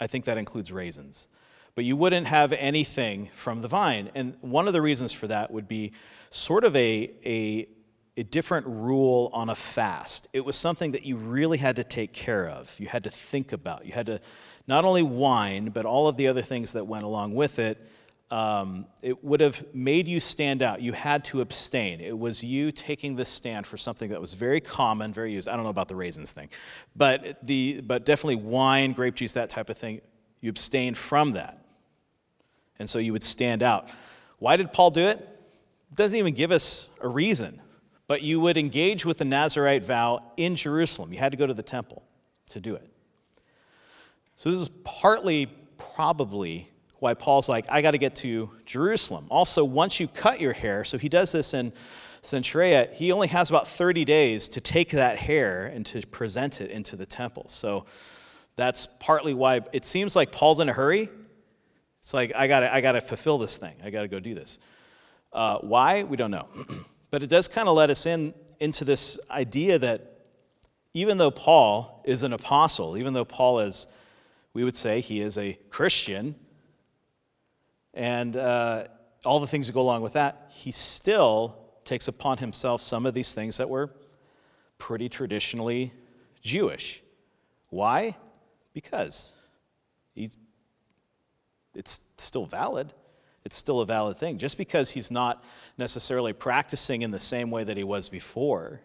I 0.00 0.06
think 0.06 0.24
that 0.24 0.38
includes 0.38 0.72
raisins. 0.72 1.28
But 1.74 1.84
you 1.84 1.96
wouldn't 1.96 2.26
have 2.26 2.52
anything 2.52 3.30
from 3.32 3.62
the 3.62 3.68
vine. 3.68 4.10
And 4.14 4.36
one 4.40 4.66
of 4.66 4.72
the 4.72 4.82
reasons 4.82 5.12
for 5.12 5.26
that 5.28 5.50
would 5.50 5.68
be 5.68 5.92
sort 6.30 6.64
of 6.64 6.74
a, 6.74 7.10
a, 7.24 7.68
a 8.16 8.22
different 8.24 8.66
rule 8.66 9.30
on 9.32 9.48
a 9.48 9.54
fast. 9.54 10.28
It 10.32 10.44
was 10.44 10.56
something 10.56 10.92
that 10.92 11.04
you 11.04 11.16
really 11.16 11.58
had 11.58 11.76
to 11.76 11.84
take 11.84 12.12
care 12.12 12.48
of, 12.48 12.74
you 12.80 12.88
had 12.88 13.04
to 13.04 13.10
think 13.10 13.52
about. 13.52 13.86
You 13.86 13.92
had 13.92 14.06
to 14.06 14.20
not 14.66 14.84
only 14.84 15.02
wine, 15.02 15.70
but 15.70 15.86
all 15.86 16.08
of 16.08 16.16
the 16.16 16.28
other 16.28 16.42
things 16.42 16.72
that 16.72 16.86
went 16.86 17.04
along 17.04 17.34
with 17.34 17.58
it. 17.58 17.78
Um, 18.30 18.86
it 19.00 19.24
would 19.24 19.40
have 19.40 19.74
made 19.74 20.06
you 20.06 20.20
stand 20.20 20.62
out. 20.62 20.82
You 20.82 20.92
had 20.92 21.24
to 21.26 21.40
abstain. 21.40 22.00
It 22.00 22.18
was 22.18 22.44
you 22.44 22.70
taking 22.70 23.16
the 23.16 23.24
stand 23.24 23.66
for 23.66 23.78
something 23.78 24.10
that 24.10 24.20
was 24.20 24.34
very 24.34 24.60
common, 24.60 25.14
very 25.14 25.32
used. 25.32 25.48
I 25.48 25.54
don't 25.54 25.64
know 25.64 25.70
about 25.70 25.88
the 25.88 25.96
raisins 25.96 26.30
thing, 26.30 26.50
but, 26.94 27.42
the, 27.42 27.80
but 27.80 28.04
definitely 28.04 28.36
wine, 28.36 28.92
grape 28.92 29.14
juice, 29.14 29.32
that 29.32 29.48
type 29.48 29.70
of 29.70 29.78
thing. 29.78 30.02
You 30.40 30.50
abstained 30.50 30.98
from 30.98 31.32
that. 31.32 31.58
And 32.78 32.88
so 32.88 32.98
you 32.98 33.12
would 33.12 33.24
stand 33.24 33.62
out. 33.62 33.90
Why 34.38 34.56
did 34.56 34.72
Paul 34.72 34.90
do 34.90 35.08
it? 35.08 35.18
It 35.90 35.96
doesn't 35.96 36.16
even 36.16 36.34
give 36.34 36.52
us 36.52 36.96
a 37.02 37.08
reason. 37.08 37.60
But 38.06 38.22
you 38.22 38.40
would 38.40 38.56
engage 38.56 39.04
with 39.04 39.18
the 39.18 39.24
Nazarite 39.24 39.84
vow 39.84 40.32
in 40.36 40.54
Jerusalem. 40.56 41.12
You 41.12 41.18
had 41.18 41.32
to 41.32 41.38
go 41.38 41.46
to 41.46 41.54
the 41.54 41.62
temple 41.62 42.02
to 42.50 42.60
do 42.60 42.74
it. 42.74 42.88
So 44.36 44.50
this 44.50 44.60
is 44.60 44.68
partly, 44.84 45.46
probably, 45.76 46.70
why 46.98 47.14
Paul's 47.14 47.48
like, 47.48 47.66
I 47.70 47.82
got 47.82 47.92
to 47.92 47.98
get 47.98 48.14
to 48.16 48.50
Jerusalem. 48.66 49.26
Also, 49.30 49.64
once 49.64 50.00
you 50.00 50.08
cut 50.08 50.40
your 50.40 50.52
hair, 50.52 50.84
so 50.84 50.98
he 50.98 51.08
does 51.08 51.32
this 51.32 51.54
in 51.54 51.72
Cenchreae, 52.22 52.92
he 52.94 53.12
only 53.12 53.28
has 53.28 53.50
about 53.50 53.68
30 53.68 54.04
days 54.04 54.48
to 54.48 54.60
take 54.60 54.90
that 54.90 55.18
hair 55.18 55.66
and 55.66 55.86
to 55.86 56.04
present 56.08 56.60
it 56.60 56.70
into 56.70 56.96
the 56.96 57.06
temple. 57.06 57.46
So 57.48 57.86
that's 58.56 58.86
partly 58.86 59.34
why 59.34 59.60
it 59.72 59.84
seems 59.84 60.16
like 60.16 60.32
Paul's 60.32 60.60
in 60.60 60.68
a 60.68 60.72
hurry. 60.72 61.08
It's 62.00 62.12
like, 62.12 62.34
I 62.34 62.48
got 62.48 62.62
I 62.64 62.80
gotta 62.80 63.00
fulfill 63.00 63.38
this 63.38 63.56
thing, 63.56 63.74
I 63.84 63.90
got 63.90 64.02
to 64.02 64.08
go 64.08 64.18
do 64.18 64.34
this. 64.34 64.58
Uh, 65.32 65.58
why? 65.58 66.02
We 66.02 66.16
don't 66.16 66.30
know. 66.30 66.48
but 67.10 67.22
it 67.22 67.28
does 67.28 67.48
kind 67.48 67.68
of 67.68 67.76
let 67.76 67.90
us 67.90 68.06
in 68.06 68.34
into 68.60 68.84
this 68.84 69.20
idea 69.30 69.78
that 69.78 70.18
even 70.94 71.18
though 71.18 71.30
Paul 71.30 72.02
is 72.04 72.22
an 72.22 72.32
apostle, 72.32 72.96
even 72.96 73.12
though 73.12 73.24
Paul 73.24 73.60
is, 73.60 73.94
we 74.52 74.64
would 74.64 74.74
say, 74.74 75.00
he 75.00 75.20
is 75.20 75.38
a 75.38 75.56
Christian, 75.70 76.34
and 77.98 78.36
uh, 78.36 78.84
all 79.24 79.40
the 79.40 79.48
things 79.48 79.66
that 79.66 79.72
go 79.72 79.80
along 79.80 80.02
with 80.02 80.12
that, 80.12 80.46
he 80.50 80.70
still 80.70 81.58
takes 81.84 82.06
upon 82.06 82.38
himself 82.38 82.80
some 82.80 83.06
of 83.06 83.12
these 83.12 83.32
things 83.32 83.56
that 83.56 83.68
were 83.68 83.90
pretty 84.78 85.08
traditionally 85.08 85.92
Jewish. 86.40 87.02
Why? 87.70 88.16
Because 88.72 89.36
he, 90.14 90.30
it's 91.74 92.12
still 92.18 92.46
valid. 92.46 92.92
It's 93.44 93.56
still 93.56 93.80
a 93.80 93.86
valid 93.86 94.16
thing. 94.16 94.38
Just 94.38 94.58
because 94.58 94.92
he's 94.92 95.10
not 95.10 95.42
necessarily 95.76 96.32
practicing 96.32 97.02
in 97.02 97.10
the 97.10 97.18
same 97.18 97.50
way 97.50 97.64
that 97.64 97.76
he 97.76 97.82
was 97.82 98.08
before, 98.08 98.80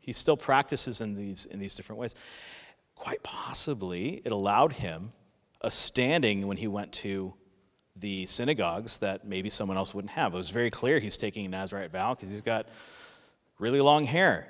he 0.00 0.12
still 0.12 0.36
practices 0.36 1.00
in 1.00 1.16
these, 1.16 1.46
in 1.46 1.60
these 1.60 1.74
different 1.74 1.98
ways. 1.98 2.14
Quite 2.94 3.22
possibly, 3.22 4.20
it 4.22 4.32
allowed 4.32 4.74
him 4.74 5.12
a 5.62 5.70
standing 5.70 6.46
when 6.46 6.58
he 6.58 6.68
went 6.68 6.92
to 6.92 7.32
the 8.00 8.26
synagogues 8.26 8.98
that 8.98 9.26
maybe 9.26 9.50
someone 9.50 9.76
else 9.76 9.94
wouldn't 9.94 10.12
have. 10.12 10.34
It 10.34 10.36
was 10.36 10.50
very 10.50 10.70
clear 10.70 10.98
he's 10.98 11.16
taking 11.16 11.46
a 11.46 11.48
Nazarite 11.48 11.90
vow 11.90 12.14
because 12.14 12.30
he's 12.30 12.40
got 12.40 12.66
really 13.58 13.80
long 13.80 14.04
hair. 14.04 14.48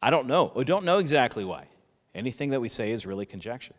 I 0.00 0.10
don't 0.10 0.26
know. 0.26 0.52
We 0.54 0.64
don't 0.64 0.84
know 0.84 0.98
exactly 0.98 1.44
why. 1.44 1.66
Anything 2.14 2.50
that 2.50 2.60
we 2.60 2.68
say 2.68 2.92
is 2.92 3.06
really 3.06 3.26
conjecture. 3.26 3.74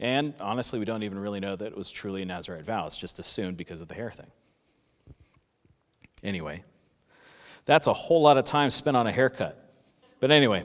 And 0.00 0.34
honestly, 0.40 0.78
we 0.78 0.84
don't 0.84 1.02
even 1.02 1.18
really 1.18 1.40
know 1.40 1.54
that 1.54 1.66
it 1.66 1.76
was 1.76 1.90
truly 1.90 2.22
a 2.22 2.24
Nazarite 2.24 2.64
vow. 2.64 2.86
It's 2.86 2.96
just 2.96 3.18
assumed 3.18 3.56
because 3.56 3.80
of 3.80 3.88
the 3.88 3.94
hair 3.94 4.10
thing. 4.10 4.26
Anyway, 6.22 6.64
that's 7.64 7.86
a 7.86 7.92
whole 7.92 8.22
lot 8.22 8.38
of 8.38 8.44
time 8.44 8.70
spent 8.70 8.96
on 8.96 9.06
a 9.06 9.12
haircut. 9.12 9.60
But 10.20 10.30
anyway, 10.30 10.64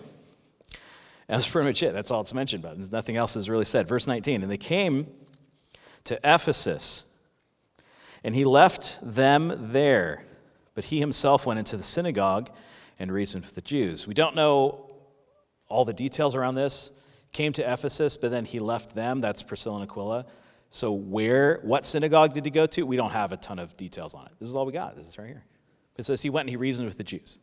that's 1.28 1.48
pretty 1.48 1.68
much 1.68 1.84
it. 1.84 1.94
That's 1.94 2.10
all 2.10 2.22
it's 2.22 2.34
mentioned 2.34 2.64
about. 2.64 2.78
There's 2.78 2.92
nothing 2.92 3.18
else 3.18 3.36
is 3.36 3.50
really 3.50 3.66
said. 3.66 3.88
Verse 3.88 4.08
19. 4.08 4.42
And 4.42 4.52
they 4.52 4.58
came 4.58 5.08
to 6.06 6.20
Ephesus 6.24 7.09
and 8.24 8.36
he 8.36 8.44
left 8.44 9.00
them 9.02 9.54
there, 9.58 10.24
but 10.76 10.86
he 10.86 11.00
himself 11.00 11.46
went 11.46 11.60
into 11.60 11.78
the 11.78 11.84
synagogue 11.84 12.50
and 12.98 13.12
reasoned 13.12 13.46
with 13.46 13.56
the 13.56 13.62
Jews. 13.62 14.08
We 14.08 14.14
don't 14.14 14.36
know 14.36 14.94
all 15.68 15.86
the 15.86 15.94
details 15.94 16.36
around 16.36 16.56
this. 16.56 17.02
Came 17.32 17.54
to 17.54 17.74
Ephesus, 17.74 18.18
but 18.18 18.32
then 18.32 18.44
he 18.44 18.60
left 18.60 18.96
them. 18.96 19.22
That's 19.22 19.44
Priscilla 19.44 19.82
and 19.82 19.90
Aquila. 19.90 20.26
So, 20.72 20.92
where, 20.92 21.60
what 21.64 21.86
synagogue 21.86 22.34
did 22.34 22.46
he 22.46 22.52
go 22.52 22.66
to? 22.68 22.84
We 22.84 22.98
don't 22.98 23.12
have 23.12 23.32
a 23.32 23.38
ton 23.38 23.60
of 23.60 23.76
details 23.78 24.14
on 24.14 24.26
it. 24.26 24.32
This 24.40 24.50
is 24.50 24.56
all 24.56 24.66
we 24.66 24.72
got. 24.72 24.96
This 24.96 25.08
is 25.08 25.18
right 25.18 25.28
here. 25.28 25.46
It 25.98 26.06
says 26.06 26.22
he 26.22 26.30
went 26.30 26.46
and 26.46 26.50
he 26.50 26.58
reasoned 26.58 26.88
with 26.88 26.98
the 26.98 27.04
Jews. 27.04 27.38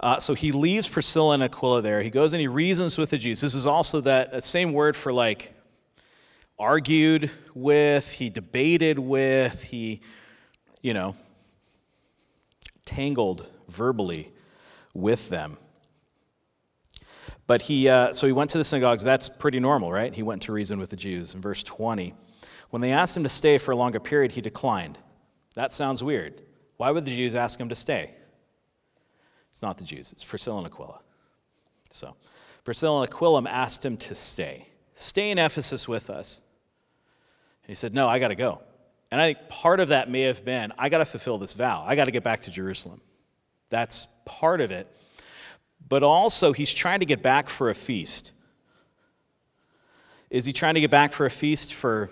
Uh, 0.00 0.18
so 0.18 0.34
he 0.34 0.50
leaves 0.50 0.88
Priscilla 0.88 1.34
and 1.34 1.42
Aquila 1.42 1.80
there. 1.80 2.02
He 2.02 2.10
goes 2.10 2.32
and 2.32 2.40
he 2.40 2.48
reasons 2.48 2.98
with 2.98 3.10
the 3.10 3.18
Jews. 3.18 3.40
This 3.40 3.54
is 3.54 3.66
also 3.66 4.00
that 4.00 4.42
same 4.42 4.72
word 4.72 4.96
for 4.96 5.12
like 5.12 5.54
argued 6.62 7.28
with, 7.54 8.12
he 8.12 8.30
debated 8.30 8.96
with, 8.96 9.64
he, 9.64 10.00
you 10.80 10.94
know, 10.94 11.16
tangled 12.84 13.48
verbally 13.68 14.30
with 14.94 15.28
them. 15.28 15.56
But 17.48 17.62
he, 17.62 17.88
uh, 17.88 18.12
so 18.12 18.28
he 18.28 18.32
went 18.32 18.50
to 18.50 18.58
the 18.58 18.64
synagogues. 18.64 19.02
That's 19.02 19.28
pretty 19.28 19.58
normal, 19.58 19.90
right? 19.90 20.14
He 20.14 20.22
went 20.22 20.42
to 20.42 20.52
reason 20.52 20.78
with 20.78 20.90
the 20.90 20.96
Jews. 20.96 21.34
In 21.34 21.40
verse 21.40 21.64
20, 21.64 22.14
when 22.70 22.80
they 22.80 22.92
asked 22.92 23.16
him 23.16 23.24
to 23.24 23.28
stay 23.28 23.58
for 23.58 23.72
a 23.72 23.76
longer 23.76 23.98
period, 23.98 24.30
he 24.30 24.40
declined. 24.40 24.98
That 25.56 25.72
sounds 25.72 26.00
weird. 26.00 26.40
Why 26.76 26.92
would 26.92 27.04
the 27.04 27.10
Jews 27.10 27.34
ask 27.34 27.58
him 27.58 27.70
to 27.70 27.74
stay? 27.74 28.14
It's 29.50 29.62
not 29.62 29.78
the 29.78 29.84
Jews, 29.84 30.12
it's 30.12 30.24
Priscilla 30.24 30.58
and 30.58 30.66
Aquila. 30.68 31.00
So, 31.90 32.14
Priscilla 32.62 33.02
and 33.02 33.12
Aquila 33.12 33.42
asked 33.50 33.84
him 33.84 33.96
to 33.96 34.14
stay. 34.14 34.68
Stay 34.94 35.32
in 35.32 35.38
Ephesus 35.38 35.88
with 35.88 36.08
us. 36.08 36.42
He 37.66 37.74
said, 37.74 37.94
No, 37.94 38.08
I 38.08 38.18
got 38.18 38.28
to 38.28 38.34
go. 38.34 38.60
And 39.10 39.20
I 39.20 39.34
think 39.34 39.48
part 39.48 39.80
of 39.80 39.88
that 39.88 40.08
may 40.10 40.22
have 40.22 40.44
been 40.44 40.72
I 40.78 40.88
got 40.88 40.98
to 40.98 41.04
fulfill 41.04 41.38
this 41.38 41.54
vow, 41.54 41.84
I 41.86 41.96
got 41.96 42.04
to 42.04 42.10
get 42.10 42.22
back 42.22 42.42
to 42.42 42.50
Jerusalem. 42.50 43.00
That's 43.70 44.20
part 44.26 44.60
of 44.60 44.70
it. 44.70 44.86
But 45.88 46.02
also, 46.02 46.52
he's 46.52 46.72
trying 46.72 47.00
to 47.00 47.06
get 47.06 47.22
back 47.22 47.48
for 47.48 47.70
a 47.70 47.74
feast. 47.74 48.32
Is 50.30 50.46
he 50.46 50.52
trying 50.52 50.74
to 50.74 50.80
get 50.80 50.90
back 50.90 51.12
for 51.12 51.26
a 51.26 51.30
feast 51.30 51.74
for 51.74 52.08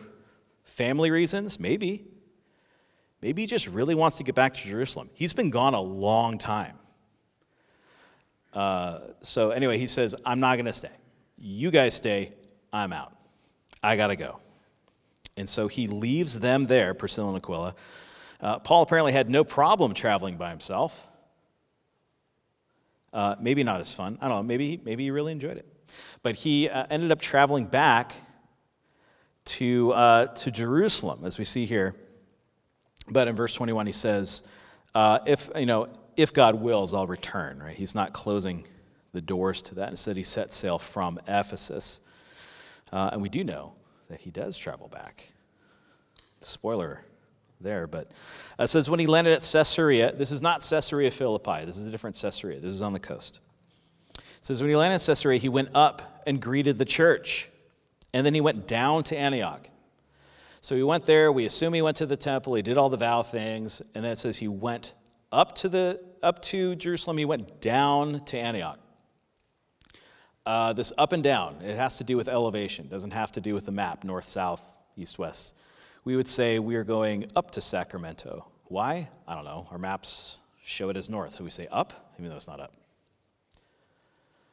family 0.65 1.11
reasons? 1.11 1.59
Maybe. 1.59 2.05
Maybe 3.23 3.43
he 3.43 3.47
just 3.47 3.67
really 3.67 3.95
wants 3.95 4.17
to 4.19 4.25
get 4.25 4.35
back 4.35 4.55
to 4.55 4.69
Jerusalem. 4.69 5.11
He's 5.15 5.33
been 5.33 5.51
gone 5.51 5.75
a 5.75 5.81
long 5.81 6.39
time. 6.39 6.77
Uh, 8.53 8.99
so, 9.23 9.51
anyway, 9.51 9.79
he 9.79 9.87
says, 9.87 10.15
I'm 10.27 10.41
not 10.41 10.57
going 10.57 10.67
to 10.67 10.73
stay. 10.73 10.89
You 11.39 11.71
guys 11.71 11.95
stay. 11.95 12.33
I'm 12.73 12.93
out. 12.93 13.15
I 13.83 13.97
got 13.97 14.09
to 14.09 14.17
go. 14.17 14.41
And 15.41 15.49
so 15.49 15.67
he 15.67 15.87
leaves 15.87 16.41
them 16.41 16.67
there, 16.67 16.95
Priscilla 16.95 17.29
and 17.29 17.37
Aquila. 17.39 17.75
Uh, 18.41 18.59
Paul 18.61 18.83
apparently 18.83 19.13
had 19.13 19.29
no 19.29 19.43
problem 19.43 19.93
traveling 19.95 20.37
by 20.37 20.51
himself. 20.51 21.09
Uh, 23.13 23.35
maybe 23.41 23.65
not 23.65 23.81
as 23.81 23.93
fun. 23.93 24.19
I 24.21 24.29
don't 24.29 24.37
know. 24.37 24.43
Maybe, 24.45 24.81
maybe 24.85 25.05
he 25.05 25.11
really 25.11 25.33
enjoyed 25.33 25.57
it. 25.57 25.67
But 26.23 26.37
he 26.37 26.69
uh, 26.69 26.87
ended 26.89 27.11
up 27.11 27.21
traveling 27.21 27.67
back 27.67 28.13
to, 29.47 29.93
uh, 29.93 30.27
to 30.27 30.51
Jerusalem, 30.51 31.25
as 31.25 31.39
we 31.39 31.45
see 31.45 31.67
here. 31.67 31.95
But 33.09 33.27
in 33.27 33.35
verse 33.35 33.55
21, 33.55 33.87
he 33.87 33.93
says, 33.93 34.49
uh, 34.95 35.19
if, 35.27 35.51
you 35.57 35.67
know, 35.67 35.89
if 36.17 36.33
God 36.33 36.61
wills, 36.61 36.95
I'll 36.95 37.07
return, 37.07 37.61
right? 37.61 37.77
He's 37.77 37.95
not 37.95 38.13
closing 38.13 38.65
the 39.13 39.21
doors 39.21 39.63
to 39.63 39.75
that. 39.77 39.89
Instead, 39.89 40.17
he 40.17 40.23
set 40.23 40.53
sail 40.53 40.79
from 40.79 41.19
Ephesus. 41.27 42.01
Uh, 42.93 43.11
and 43.13 43.23
we 43.23 43.29
do 43.29 43.43
know 43.43 43.73
that 44.11 44.21
he 44.21 44.31
does 44.31 44.59
travel 44.59 44.89
back. 44.89 45.33
Spoiler 46.41 47.05
there, 47.61 47.87
but 47.87 48.11
it 48.59 48.69
says 48.69 48.91
when 48.91 49.01
he 49.01 49.07
landed 49.07 49.33
at 49.33 49.49
Caesarea, 49.53 50.13
this 50.13 50.31
is 50.31 50.43
not 50.43 50.67
Caesarea 50.69 51.11
Philippi, 51.11 51.65
this 51.65 51.77
is 51.77 51.87
a 51.87 51.91
different 51.91 52.19
Caesarea, 52.21 52.61
this 52.61 52.73
is 52.73 52.83
on 52.83 52.93
the 52.93 53.01
coast. 53.01 53.41
It 54.17 54.23
says 54.41 54.61
when 54.61 54.71
he 54.71 54.77
landed 54.77 54.97
at 54.97 55.07
Caesarea, 55.07 55.39
he 55.39 55.49
went 55.49 55.71
up 55.75 56.23
and 56.27 56.41
greeted 56.41 56.77
the 56.77 56.85
church, 56.85 57.49
and 58.13 58.25
then 58.25 58.35
he 58.35 58.41
went 58.41 58.67
down 58.67 59.05
to 59.05 59.17
Antioch. 59.17 59.69
So 60.63 60.75
he 60.75 60.83
went 60.83 61.05
there, 61.05 61.31
we 61.31 61.47
assume 61.47 61.73
he 61.73 61.83
went 61.83 61.99
to 61.99 62.07
the 62.07 62.17
temple, 62.17 62.55
he 62.55 62.63
did 62.63 62.79
all 62.79 62.89
the 62.89 62.97
vow 62.97 63.23
things, 63.23 63.81
and 63.95 64.05
then 64.05 64.13
it 64.13 64.19
says 64.19 64.39
he 64.39 64.49
went 64.49 64.95
up 65.33 65.55
to 65.57 65.69
the 65.69 66.01
up 66.23 66.43
to 66.43 66.75
Jerusalem, 66.77 67.17
he 67.17 67.25
went 67.25 67.61
down 67.61 68.25
to 68.27 68.37
Antioch. 68.37 68.79
Uh, 70.47 70.73
this 70.73 70.93
up 70.97 71.13
and 71.13 71.23
down, 71.23 71.57
it 71.63 71.77
has 71.77 71.99
to 71.99 72.05
do 72.05 72.17
with 72.17 72.29
elevation, 72.29 72.87
it 72.87 72.91
doesn't 72.91 73.13
have 73.13 73.31
to 73.33 73.41
do 73.41 73.55
with 73.55 73.67
the 73.67 73.73
map, 73.73 74.05
north, 74.05 74.27
south, 74.27 74.77
east, 74.97 75.19
west. 75.19 75.55
We 76.05 76.17
would 76.17 76.29
say 76.29 76.59
we 76.59 76.77
are 76.77 76.85
going 76.85 77.27
up 77.37 77.51
to 77.53 77.61
Sacramento. 77.61 78.47
Why? 78.65 79.09
I 79.29 79.35
don't 79.35 79.45
know. 79.45 79.69
Our 79.71 79.79
maps 79.79 80.39
show 80.65 80.89
it 80.89 80.97
as 80.97 81.11
north, 81.11 81.33
so 81.33 81.45
we 81.45 81.51
say 81.51 81.67
up, 81.71 82.15
even 82.19 82.31
though 82.31 82.37
it's 82.37 82.49
not 82.49 82.61
up. 82.61 82.73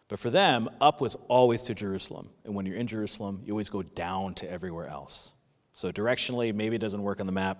But 0.09 0.19
for 0.19 0.29
them, 0.29 0.69
up 0.81 0.99
was 0.99 1.15
always 1.27 1.63
to 1.63 1.75
Jerusalem. 1.75 2.29
And 2.43 2.53
when 2.53 2.65
you're 2.65 2.77
in 2.77 2.87
Jerusalem, 2.87 3.41
you 3.45 3.53
always 3.53 3.69
go 3.69 3.83
down 3.83 4.33
to 4.35 4.51
everywhere 4.51 4.87
else. 4.87 5.31
So 5.73 5.91
directionally, 5.91 6.53
maybe 6.53 6.75
it 6.75 6.79
doesn't 6.79 7.01
work 7.01 7.19
on 7.19 7.25
the 7.27 7.33
map. 7.33 7.59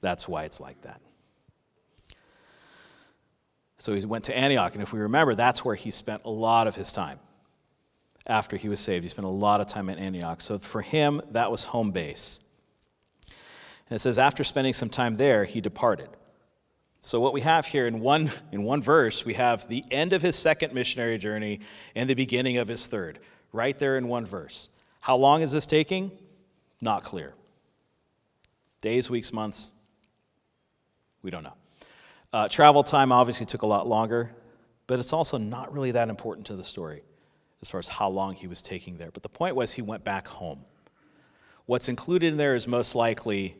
That's 0.00 0.28
why 0.28 0.44
it's 0.44 0.60
like 0.60 0.80
that. 0.82 1.00
So 3.78 3.94
he 3.94 4.04
went 4.04 4.24
to 4.24 4.36
Antioch, 4.36 4.74
and 4.74 4.82
if 4.82 4.92
we 4.92 5.00
remember, 5.00 5.34
that's 5.34 5.64
where 5.64 5.74
he 5.74 5.90
spent 5.90 6.22
a 6.24 6.30
lot 6.30 6.66
of 6.66 6.76
his 6.76 6.92
time 6.92 7.18
after 8.30 8.56
he 8.56 8.68
was 8.68 8.80
saved. 8.80 9.02
He 9.02 9.08
spent 9.08 9.26
a 9.26 9.30
lot 9.30 9.60
of 9.60 9.66
time 9.66 9.90
at 9.90 9.98
Antioch. 9.98 10.40
So 10.40 10.58
for 10.58 10.82
him, 10.82 11.20
that 11.32 11.50
was 11.50 11.64
home 11.64 11.90
base. 11.90 12.40
And 13.88 13.96
it 13.96 13.98
says, 13.98 14.18
after 14.18 14.44
spending 14.44 14.72
some 14.72 14.88
time 14.88 15.16
there, 15.16 15.44
he 15.44 15.60
departed. 15.60 16.08
So 17.00 17.18
what 17.18 17.32
we 17.32 17.40
have 17.40 17.66
here 17.66 17.86
in 17.86 18.00
one, 18.00 18.30
in 18.52 18.62
one 18.62 18.82
verse, 18.82 19.24
we 19.24 19.34
have 19.34 19.68
the 19.68 19.84
end 19.90 20.12
of 20.12 20.22
his 20.22 20.36
second 20.36 20.72
missionary 20.72 21.18
journey 21.18 21.60
and 21.96 22.08
the 22.08 22.14
beginning 22.14 22.56
of 22.58 22.68
his 22.68 22.86
third, 22.86 23.18
right 23.52 23.76
there 23.78 23.98
in 23.98 24.06
one 24.06 24.24
verse. 24.24 24.68
How 25.00 25.16
long 25.16 25.42
is 25.42 25.50
this 25.50 25.66
taking? 25.66 26.12
Not 26.80 27.02
clear. 27.02 27.34
Days, 28.80 29.10
weeks, 29.10 29.32
months? 29.32 29.72
We 31.22 31.30
don't 31.30 31.42
know. 31.42 31.54
Uh, 32.32 32.48
travel 32.48 32.84
time 32.84 33.10
obviously 33.10 33.44
took 33.44 33.62
a 33.62 33.66
lot 33.66 33.88
longer, 33.88 34.30
but 34.86 35.00
it's 35.00 35.12
also 35.12 35.36
not 35.36 35.72
really 35.72 35.90
that 35.90 36.08
important 36.08 36.46
to 36.46 36.54
the 36.54 36.64
story 36.64 37.02
as 37.62 37.70
far 37.70 37.78
as 37.78 37.88
how 37.88 38.08
long 38.08 38.34
he 38.34 38.46
was 38.46 38.62
taking 38.62 38.96
there. 38.96 39.10
But 39.10 39.22
the 39.22 39.28
point 39.28 39.56
was 39.56 39.72
he 39.72 39.82
went 39.82 40.04
back 40.04 40.26
home. 40.26 40.64
What's 41.66 41.88
included 41.88 42.26
in 42.26 42.36
there 42.36 42.54
is 42.54 42.66
most 42.66 42.94
likely 42.94 43.56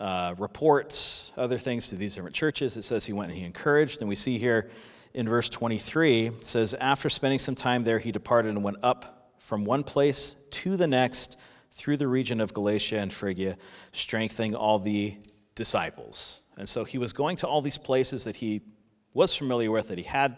uh, 0.00 0.34
reports, 0.38 1.32
other 1.36 1.58
things 1.58 1.88
to 1.88 1.96
these 1.96 2.14
different 2.14 2.34
churches. 2.34 2.76
It 2.76 2.82
says 2.82 3.06
he 3.06 3.12
went 3.12 3.30
and 3.30 3.38
he 3.38 3.46
encouraged. 3.46 4.00
And 4.00 4.08
we 4.08 4.16
see 4.16 4.38
here 4.38 4.68
in 5.14 5.28
verse 5.28 5.48
23, 5.48 6.26
it 6.26 6.44
says, 6.44 6.74
After 6.74 7.08
spending 7.08 7.38
some 7.38 7.54
time 7.54 7.84
there, 7.84 7.98
he 7.98 8.12
departed 8.12 8.48
and 8.48 8.64
went 8.64 8.78
up 8.82 9.32
from 9.38 9.64
one 9.64 9.84
place 9.84 10.46
to 10.50 10.76
the 10.76 10.86
next 10.86 11.38
through 11.70 11.96
the 11.96 12.08
region 12.08 12.40
of 12.40 12.52
Galatia 12.52 12.98
and 12.98 13.12
Phrygia, 13.12 13.56
strengthening 13.92 14.54
all 14.54 14.78
the 14.78 15.16
disciples. 15.54 16.42
And 16.56 16.68
so 16.68 16.84
he 16.84 16.98
was 16.98 17.12
going 17.12 17.36
to 17.36 17.46
all 17.46 17.62
these 17.62 17.78
places 17.78 18.24
that 18.24 18.36
he 18.36 18.62
was 19.12 19.36
familiar 19.36 19.70
with, 19.70 19.88
that 19.88 19.98
he 19.98 20.04
had 20.04 20.36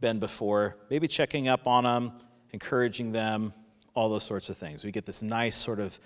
been 0.00 0.18
before, 0.18 0.76
maybe 0.88 1.08
checking 1.08 1.48
up 1.48 1.66
on 1.66 1.84
them, 1.84 2.12
encouraging 2.52 3.12
them, 3.12 3.52
all 3.94 4.08
those 4.08 4.22
sorts 4.22 4.48
of 4.48 4.56
things. 4.56 4.84
We 4.84 4.92
get 4.92 5.06
this 5.06 5.22
nice 5.22 5.56
sort 5.56 5.78
of 5.78 5.98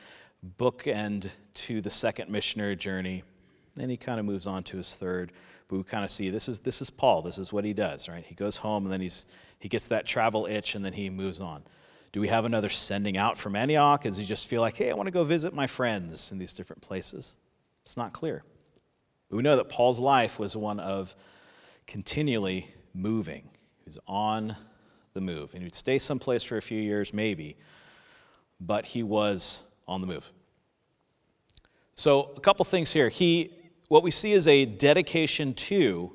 bookend 0.59 1.30
to 1.54 1.80
the 1.80 1.90
second 1.90 2.30
missionary 2.30 2.76
journey. 2.76 3.22
Then 3.76 3.88
he 3.88 3.96
kind 3.96 4.20
of 4.20 4.26
moves 4.26 4.46
on 4.46 4.62
to 4.64 4.76
his 4.76 4.94
third. 4.94 5.33
But 5.68 5.76
we 5.76 5.83
kind 5.85 6.04
of 6.04 6.11
see 6.11 6.30
this 6.30 6.48
is 6.48 6.61
this 6.61 6.83
is 6.83 6.90
Paul. 6.90 7.22
This 7.22 7.38
is 7.38 7.52
what 7.52 7.64
he 7.64 7.72
does, 7.72 8.09
right? 8.09 8.24
He 8.24 8.35
goes 8.35 8.57
home 8.59 8.85
and 8.85 8.92
then 8.92 9.00
he's 9.00 9.33
he 9.59 9.68
gets 9.68 9.87
that 9.87 10.07
travel 10.07 10.46
itch 10.46 10.74
and 10.74 10.85
then 10.85 10.92
he 10.92 11.09
moves 11.09 11.40
on. 11.40 11.62
Do 12.12 12.20
we 12.20 12.28
have 12.28 12.44
another 12.44 12.68
sending 12.68 13.16
out 13.16 13.38
from 13.38 13.57
Antioch? 13.57 14.02
Does 14.02 14.18
he 14.18 14.24
just 14.24 14.46
feel 14.46 14.61
like, 14.61 14.76
hey, 14.76 14.90
I 14.90 14.94
want 14.94 15.09
to 15.09 15.12
go 15.12 15.24
visit 15.24 15.52
my 15.52 15.66
friends 15.66 16.30
in 16.30 16.38
these 16.38 16.52
different 16.52 16.83
places? 16.83 17.38
It's 17.85 17.96
not 17.96 18.12
clear. 18.12 18.44
But 19.28 19.37
we 19.37 19.42
know 19.42 19.57
that 19.57 19.68
Paul's 19.68 19.98
life 19.98 20.38
was 20.38 20.57
one 20.57 20.78
of 20.78 21.14
continually 21.87 22.72
moving. 22.94 23.50
Was 23.85 23.99
on 24.07 24.57
the 25.12 25.20
move. 25.20 25.55
And 25.55 25.62
he'd 25.62 25.75
stay 25.75 25.99
someplace 25.99 26.42
for 26.42 26.57
a 26.57 26.62
few 26.62 26.81
years, 26.81 27.12
maybe, 27.14 27.57
but 28.61 28.87
he 28.87 29.03
was 29.03 29.75
on 29.87 30.01
the 30.01 30.07
move. 30.07 30.31
So, 31.94 32.33
a 32.37 32.40
couple 32.40 32.64
things 32.64 32.92
here. 32.92 33.09
He, 33.09 33.53
what 33.88 34.03
we 34.03 34.11
see 34.11 34.33
is 34.33 34.49
a 34.49 34.64
dedication 34.64 35.55
to 35.55 36.12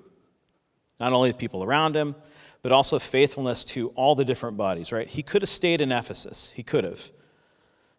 not 0.99 1.13
only 1.13 1.31
the 1.31 1.37
people 1.37 1.63
around 1.63 1.95
him, 1.95 2.15
but 2.61 2.71
also 2.71 2.99
faithfulness 2.99 3.63
to 3.63 3.89
all 3.89 4.15
the 4.15 4.25
different 4.25 4.57
bodies, 4.57 4.91
right? 4.91 5.07
He 5.07 5.23
could 5.23 5.41
have 5.41 5.49
stayed 5.49 5.79
in 5.79 5.91
Ephesus. 5.91 6.51
He 6.51 6.63
could 6.63 6.83
have. 6.83 7.09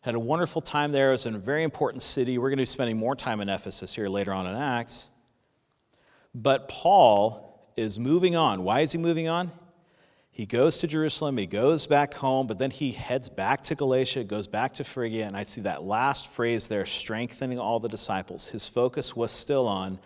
Had 0.02 0.14
a 0.14 0.20
wonderful 0.20 0.60
time 0.60 0.92
there. 0.92 1.08
It 1.08 1.12
was 1.12 1.26
a 1.26 1.30
very 1.30 1.62
important 1.62 2.02
city. 2.02 2.38
We're 2.38 2.48
going 2.48 2.58
to 2.58 2.62
be 2.62 2.66
spending 2.66 2.96
more 2.96 3.14
time 3.14 3.40
in 3.40 3.48
Ephesus 3.48 3.94
here 3.94 4.08
later 4.08 4.32
on 4.32 4.46
in 4.46 4.54
Acts. 4.54 5.08
But 6.34 6.68
Paul 6.68 7.72
is 7.76 7.98
moving 7.98 8.36
on. 8.36 8.62
Why 8.64 8.80
is 8.80 8.92
he 8.92 8.98
moving 8.98 9.28
on? 9.28 9.50
He 10.32 10.46
goes 10.46 10.78
to 10.78 10.86
Jerusalem, 10.86 11.36
he 11.36 11.46
goes 11.46 11.86
back 11.86 12.14
home, 12.14 12.46
but 12.46 12.58
then 12.58 12.70
he 12.70 12.92
heads 12.92 13.28
back 13.28 13.62
to 13.64 13.74
Galatia, 13.74 14.22
goes 14.24 14.46
back 14.46 14.74
to 14.74 14.84
Phrygia, 14.84 15.26
and 15.26 15.36
I 15.36 15.42
see 15.42 15.62
that 15.62 15.82
last 15.82 16.28
phrase 16.28 16.68
there, 16.68 16.86
strengthening 16.86 17.58
all 17.58 17.80
the 17.80 17.88
disciples. 17.88 18.48
His 18.48 18.66
focus 18.66 19.16
was 19.16 19.32
still 19.32 19.66
on, 19.66 19.98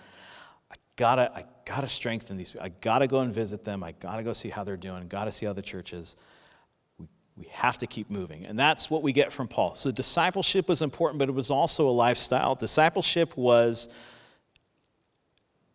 I 0.73 0.77
gotta, 0.97 1.31
I 1.35 1.45
gotta 1.67 1.89
strengthen 1.89 2.39
these 2.39 2.53
people. 2.53 2.65
I 2.65 2.71
gotta 2.81 3.07
go 3.07 3.21
and 3.21 3.35
visit 3.35 3.65
them. 3.65 3.85
I 3.85 3.93
gotta 3.93 4.23
go 4.23 4.33
see 4.33 4.49
how 4.49 4.65
they're 4.65 4.79
doing. 4.79 5.07
Gotta 5.09 5.31
see 5.31 5.45
how 5.45 5.53
the 5.53 5.63
church 5.63 5.93
is. 5.93 6.17
We, 6.99 7.07
we 7.37 7.45
have 7.49 7.77
to 7.79 7.87
keep 7.87 8.11
moving. 8.11 8.47
And 8.47 8.59
that's 8.59 8.91
what 8.91 9.03
we 9.03 9.13
get 9.13 9.31
from 9.31 9.47
Paul. 9.47 9.75
So 9.75 9.91
discipleship 9.91 10.69
was 10.69 10.81
important, 10.81 11.19
but 11.19 11.29
it 11.29 11.33
was 11.33 11.51
also 11.51 11.89
a 11.89 11.93
lifestyle. 11.93 12.55
Discipleship 12.55 13.37
was 13.37 13.95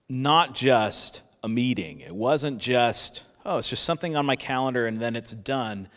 not 0.10 0.56
just 0.56 1.22
a 1.44 1.48
meeting. 1.48 2.00
It 2.00 2.14
wasn't 2.14 2.58
just 2.58 3.24
oh, 3.46 3.58
it's 3.58 3.70
just 3.70 3.84
something 3.84 4.16
on 4.16 4.26
my 4.26 4.36
calendar 4.36 4.88
and 4.88 5.00
then 5.00 5.16
it's 5.16 5.34
done. 5.34 5.88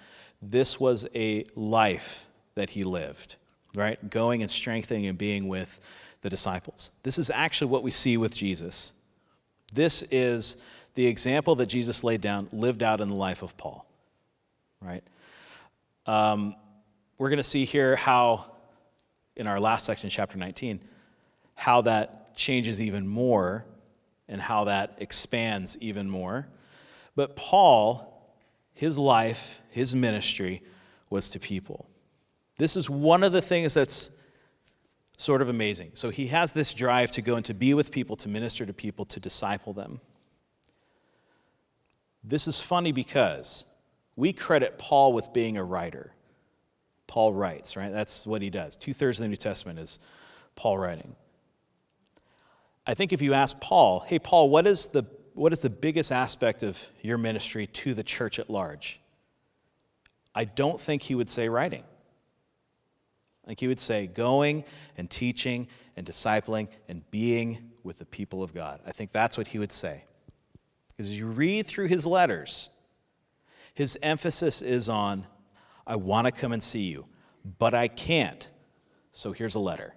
This 0.40 0.80
was 0.80 1.08
a 1.14 1.44
life 1.54 2.26
that 2.54 2.70
he 2.70 2.84
lived, 2.84 3.36
right? 3.74 4.10
Going 4.10 4.42
and 4.42 4.50
strengthening 4.50 5.06
and 5.06 5.16
being 5.16 5.48
with 5.48 5.80
the 6.22 6.30
disciples. 6.30 6.96
This 7.02 7.18
is 7.18 7.30
actually 7.30 7.70
what 7.70 7.82
we 7.82 7.90
see 7.90 8.16
with 8.16 8.34
Jesus. 8.34 8.98
This 9.72 10.02
is 10.12 10.64
the 10.94 11.06
example 11.06 11.54
that 11.56 11.66
Jesus 11.66 12.04
laid 12.04 12.20
down, 12.20 12.48
lived 12.52 12.82
out 12.82 13.00
in 13.00 13.08
the 13.08 13.14
life 13.14 13.42
of 13.42 13.56
Paul, 13.56 13.86
right? 14.80 15.02
Um, 16.06 16.54
we're 17.18 17.28
going 17.28 17.38
to 17.38 17.42
see 17.42 17.64
here 17.64 17.96
how, 17.96 18.46
in 19.36 19.46
our 19.46 19.60
last 19.60 19.86
section, 19.86 20.10
chapter 20.10 20.36
19, 20.38 20.80
how 21.54 21.82
that 21.82 22.36
changes 22.36 22.82
even 22.82 23.06
more 23.06 23.64
and 24.28 24.40
how 24.40 24.64
that 24.64 24.94
expands 24.98 25.80
even 25.80 26.08
more. 26.08 26.48
But 27.14 27.36
Paul, 27.36 28.32
his 28.74 28.98
life, 28.98 29.60
his 29.70 29.94
ministry 29.94 30.62
was 31.10 31.30
to 31.30 31.40
people. 31.40 31.88
This 32.58 32.76
is 32.76 32.88
one 32.88 33.22
of 33.22 33.32
the 33.32 33.42
things 33.42 33.74
that's 33.74 34.22
sort 35.16 35.42
of 35.42 35.48
amazing. 35.48 35.90
So 35.94 36.10
he 36.10 36.28
has 36.28 36.52
this 36.52 36.72
drive 36.74 37.10
to 37.12 37.22
go 37.22 37.36
and 37.36 37.44
to 37.44 37.54
be 37.54 37.74
with 37.74 37.92
people, 37.92 38.16
to 38.16 38.28
minister 38.28 38.66
to 38.66 38.72
people, 38.72 39.04
to 39.06 39.20
disciple 39.20 39.72
them. 39.72 40.00
This 42.24 42.46
is 42.46 42.60
funny 42.60 42.92
because 42.92 43.68
we 44.16 44.32
credit 44.32 44.78
Paul 44.78 45.12
with 45.12 45.32
being 45.32 45.56
a 45.56 45.64
writer. 45.64 46.12
Paul 47.06 47.32
writes, 47.34 47.76
right? 47.76 47.92
That's 47.92 48.26
what 48.26 48.42
he 48.42 48.50
does. 48.50 48.76
Two 48.76 48.92
thirds 48.92 49.18
of 49.18 49.24
the 49.24 49.28
New 49.28 49.36
Testament 49.36 49.78
is 49.78 50.06
Paul 50.54 50.78
writing. 50.78 51.14
I 52.86 52.94
think 52.94 53.12
if 53.12 53.22
you 53.22 53.34
ask 53.34 53.60
Paul, 53.60 54.00
hey, 54.00 54.18
Paul, 54.18 54.50
what 54.50 54.66
is 54.66 54.86
the 54.86 55.04
what 55.34 55.52
is 55.52 55.62
the 55.62 55.70
biggest 55.70 56.12
aspect 56.12 56.62
of 56.62 56.82
your 57.02 57.18
ministry 57.18 57.66
to 57.66 57.94
the 57.94 58.02
church 58.02 58.38
at 58.38 58.50
large? 58.50 59.00
I 60.34 60.44
don't 60.44 60.80
think 60.80 61.02
he 61.02 61.14
would 61.14 61.28
say 61.28 61.48
writing. 61.48 61.84
I 63.44 63.46
think 63.48 63.60
he 63.60 63.68
would 63.68 63.80
say 63.80 64.06
going 64.06 64.64
and 64.96 65.10
teaching 65.10 65.68
and 65.96 66.06
discipling 66.06 66.68
and 66.88 67.08
being 67.10 67.72
with 67.82 67.98
the 67.98 68.06
people 68.06 68.42
of 68.42 68.54
God. 68.54 68.80
I 68.86 68.92
think 68.92 69.12
that's 69.12 69.36
what 69.36 69.48
he 69.48 69.58
would 69.58 69.72
say. 69.72 70.04
Because 70.88 71.10
as 71.10 71.18
you 71.18 71.26
read 71.26 71.66
through 71.66 71.88
his 71.88 72.06
letters, 72.06 72.70
his 73.74 73.98
emphasis 74.02 74.62
is 74.62 74.88
on, 74.88 75.26
I 75.86 75.96
want 75.96 76.26
to 76.26 76.32
come 76.32 76.52
and 76.52 76.62
see 76.62 76.84
you, 76.84 77.06
but 77.58 77.74
I 77.74 77.88
can't 77.88 78.48
So 79.12 79.32
here's 79.32 79.54
a 79.54 79.60
letter. 79.60 79.94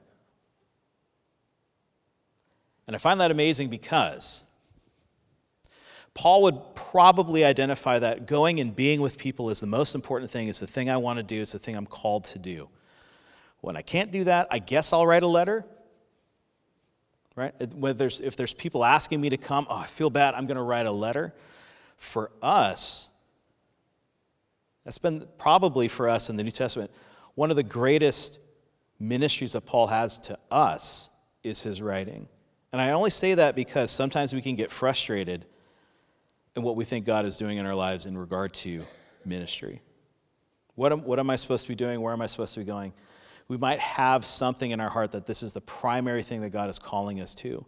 And 2.85 2.95
I 2.95 2.99
find 2.99 3.19
that 3.21 3.31
amazing 3.31 3.69
because 3.69 4.47
Paul 6.15 6.43
would 6.43 6.75
probably 6.75 7.43
identify 7.43 7.99
that 7.99 8.25
going 8.25 8.60
and 8.60 8.75
being 8.75 9.01
with 9.01 9.17
people 9.17 9.49
is 9.49 9.60
the 9.60 9.67
most 9.67 9.93
important 9.93 10.32
thing. 10.32 10.47
It's 10.47 10.62
the 10.62 10.67
thing 10.67 10.89
I 10.89 10.97
want 10.97 11.17
to 11.17 11.23
do, 11.23 11.41
it's 11.41 11.51
the 11.51 11.60
thing 11.60 11.75
I'm 11.75 11.86
called 11.86 12.23
to 12.25 12.39
do. 12.39 12.69
When 13.62 13.75
I 13.75 13.82
can't 13.82 14.12
do 14.12 14.23
that, 14.23 14.47
I 14.49 14.60
guess 14.60 14.93
I'll 14.93 15.06
write 15.06 15.23
a 15.23 15.28
letter. 15.28 15.65
Right? 17.36 17.54
Whether 17.73 17.97
there's, 17.97 18.21
if 18.21 18.38
there's 18.38 18.54
people 18.54 18.86
asking 18.86 19.19
me 19.19 19.30
to 19.30 19.38
come, 19.38 19.67
oh, 19.69 19.78
I 19.78 19.88
feel 19.88 20.10
bad, 20.10 20.36
I'm 20.36 20.47
going 20.47 20.56
to 20.56 20.63
write 20.63 20.86
a 20.86 20.91
letter. 20.91 21.34
For 21.97 22.32
us, 22.41 23.13
that's 24.86 24.97
been 24.97 25.25
probably 25.38 25.89
for 25.89 26.08
us 26.08 26.30
in 26.30 26.38
the 26.38 26.43
New 26.43 26.51
Testament 26.51 26.91
one 27.36 27.49
of 27.49 27.58
the 27.58 27.63
greatest 27.63 28.39
ministries 28.97 29.51
that 29.51 29.65
Paul 29.65 29.88
has 29.88 30.17
to 30.19 30.39
us 30.49 31.13
is 31.43 31.62
his 31.62 31.82
writing. 31.82 32.30
And 32.71 32.82
I 32.82 32.91
only 32.91 33.10
say 33.10 33.36
that 33.36 33.56
because 33.56 33.91
sometimes 33.91 34.34
we 34.34 34.41
can 34.41 34.56
get 34.56 34.71
frustrated 34.71 35.45
in 36.55 36.63
what 36.63 36.75
we 36.75 36.85
think 36.85 37.05
God 37.05 37.25
is 37.25 37.37
doing 37.37 37.57
in 37.57 37.65
our 37.65 37.75
lives 37.75 38.05
in 38.05 38.17
regard 38.17 38.53
to 38.53 38.83
ministry. 39.25 39.81
What 40.75 40.91
am, 40.91 41.03
what 41.03 41.19
am 41.19 41.29
I 41.29 41.35
supposed 41.35 41.63
to 41.63 41.69
be 41.69 41.75
doing? 41.75 42.01
Where 42.01 42.13
am 42.13 42.21
I 42.21 42.27
supposed 42.27 42.53
to 42.53 42.61
be 42.61 42.65
going? 42.65 42.93
We 43.47 43.57
might 43.57 43.79
have 43.79 44.25
something 44.25 44.71
in 44.71 44.79
our 44.79 44.89
heart 44.89 45.11
that 45.11 45.25
this 45.25 45.43
is 45.43 45.53
the 45.53 45.61
primary 45.61 46.23
thing 46.23 46.41
that 46.41 46.49
God 46.49 46.69
is 46.69 46.79
calling 46.79 47.21
us 47.21 47.35
to. 47.35 47.65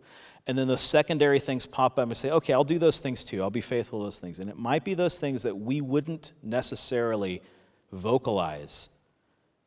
And 0.48 0.58
then 0.58 0.68
those 0.68 0.82
secondary 0.82 1.40
things 1.40 1.66
pop 1.66 2.00
up 2.00 2.08
and 2.08 2.16
say, 2.16 2.32
okay, 2.32 2.54
I'll 2.54 2.64
do 2.64 2.80
those 2.80 3.00
things 3.00 3.26
too. 3.26 3.42
I'll 3.42 3.50
be 3.50 3.62
faithful 3.62 4.00
to 4.00 4.06
those 4.06 4.18
things. 4.18 4.40
And 4.40 4.50
it 4.50 4.58
might 4.58 4.84
be 4.84 4.94
those 4.94 5.20
things 5.20 5.44
that 5.44 5.58
we 5.58 5.82
wouldn't 5.82 6.32
necessarily 6.42 7.42
vocalize 7.92 8.96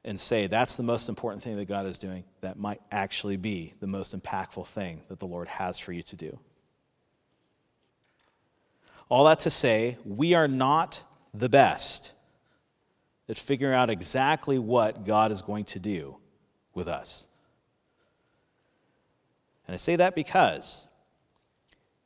and 0.04 0.18
say 0.18 0.46
that's 0.46 0.76
the 0.76 0.82
most 0.82 1.10
important 1.10 1.42
thing 1.42 1.56
that 1.56 1.68
God 1.68 1.84
is 1.84 1.98
doing. 1.98 2.24
That 2.40 2.58
might 2.58 2.80
actually 2.90 3.36
be 3.36 3.74
the 3.80 3.86
most 3.86 4.18
impactful 4.18 4.66
thing 4.66 5.02
that 5.08 5.18
the 5.18 5.26
Lord 5.26 5.48
has 5.48 5.78
for 5.78 5.92
you 5.92 6.02
to 6.04 6.16
do. 6.16 6.38
All 9.10 9.24
that 9.24 9.40
to 9.40 9.50
say, 9.50 9.98
we 10.04 10.34
are 10.34 10.48
not 10.48 11.02
the 11.34 11.48
best 11.48 12.12
at 13.28 13.36
figuring 13.36 13.74
out 13.74 13.90
exactly 13.90 14.58
what 14.58 15.04
God 15.04 15.32
is 15.32 15.42
going 15.42 15.64
to 15.66 15.80
do 15.80 16.16
with 16.74 16.88
us. 16.88 17.26
And 19.66 19.74
I 19.74 19.76
say 19.76 19.96
that 19.96 20.14
because 20.14 20.88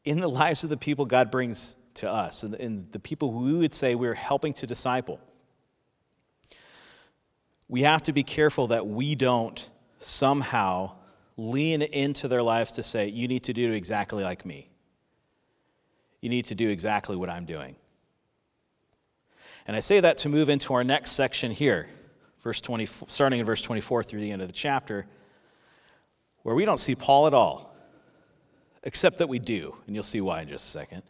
in 0.04 0.20
the 0.20 0.28
lives 0.28 0.64
of 0.64 0.70
the 0.70 0.76
people 0.76 1.04
God 1.04 1.30
brings 1.30 1.80
to 1.94 2.10
us, 2.10 2.42
and 2.42 2.54
in 2.54 2.88
the 2.90 2.98
people 2.98 3.32
we 3.32 3.52
would 3.52 3.74
say 3.74 3.94
we're 3.94 4.14
helping 4.14 4.54
to 4.54 4.66
disciple, 4.66 5.20
we 7.68 7.82
have 7.82 8.02
to 8.02 8.12
be 8.12 8.22
careful 8.22 8.68
that 8.68 8.86
we 8.86 9.14
don't 9.14 9.70
somehow 9.98 10.92
lean 11.36 11.82
into 11.82 12.28
their 12.28 12.42
lives 12.42 12.72
to 12.72 12.82
say, 12.82 13.08
you 13.08 13.28
need 13.28 13.44
to 13.44 13.52
do 13.52 13.72
exactly 13.72 14.22
like 14.22 14.44
me 14.44 14.70
you 16.24 16.30
need 16.30 16.46
to 16.46 16.54
do 16.54 16.70
exactly 16.70 17.16
what 17.16 17.28
I'm 17.28 17.44
doing. 17.44 17.76
And 19.66 19.76
I 19.76 19.80
say 19.80 20.00
that 20.00 20.18
to 20.18 20.30
move 20.30 20.48
into 20.48 20.72
our 20.72 20.82
next 20.82 21.12
section 21.12 21.50
here, 21.50 21.86
verse 22.40 22.60
20, 22.60 22.86
starting 22.86 23.40
in 23.40 23.46
verse 23.46 23.60
24 23.60 24.02
through 24.02 24.20
the 24.20 24.32
end 24.32 24.40
of 24.40 24.48
the 24.48 24.54
chapter, 24.54 25.06
where 26.42 26.54
we 26.54 26.64
don't 26.64 26.78
see 26.78 26.94
Paul 26.94 27.26
at 27.26 27.34
all, 27.34 27.74
except 28.82 29.18
that 29.18 29.28
we 29.28 29.38
do, 29.38 29.76
and 29.86 29.94
you'll 29.94 30.02
see 30.02 30.22
why 30.22 30.42
in 30.42 30.48
just 30.48 30.66
a 30.66 30.78
second. 30.78 31.02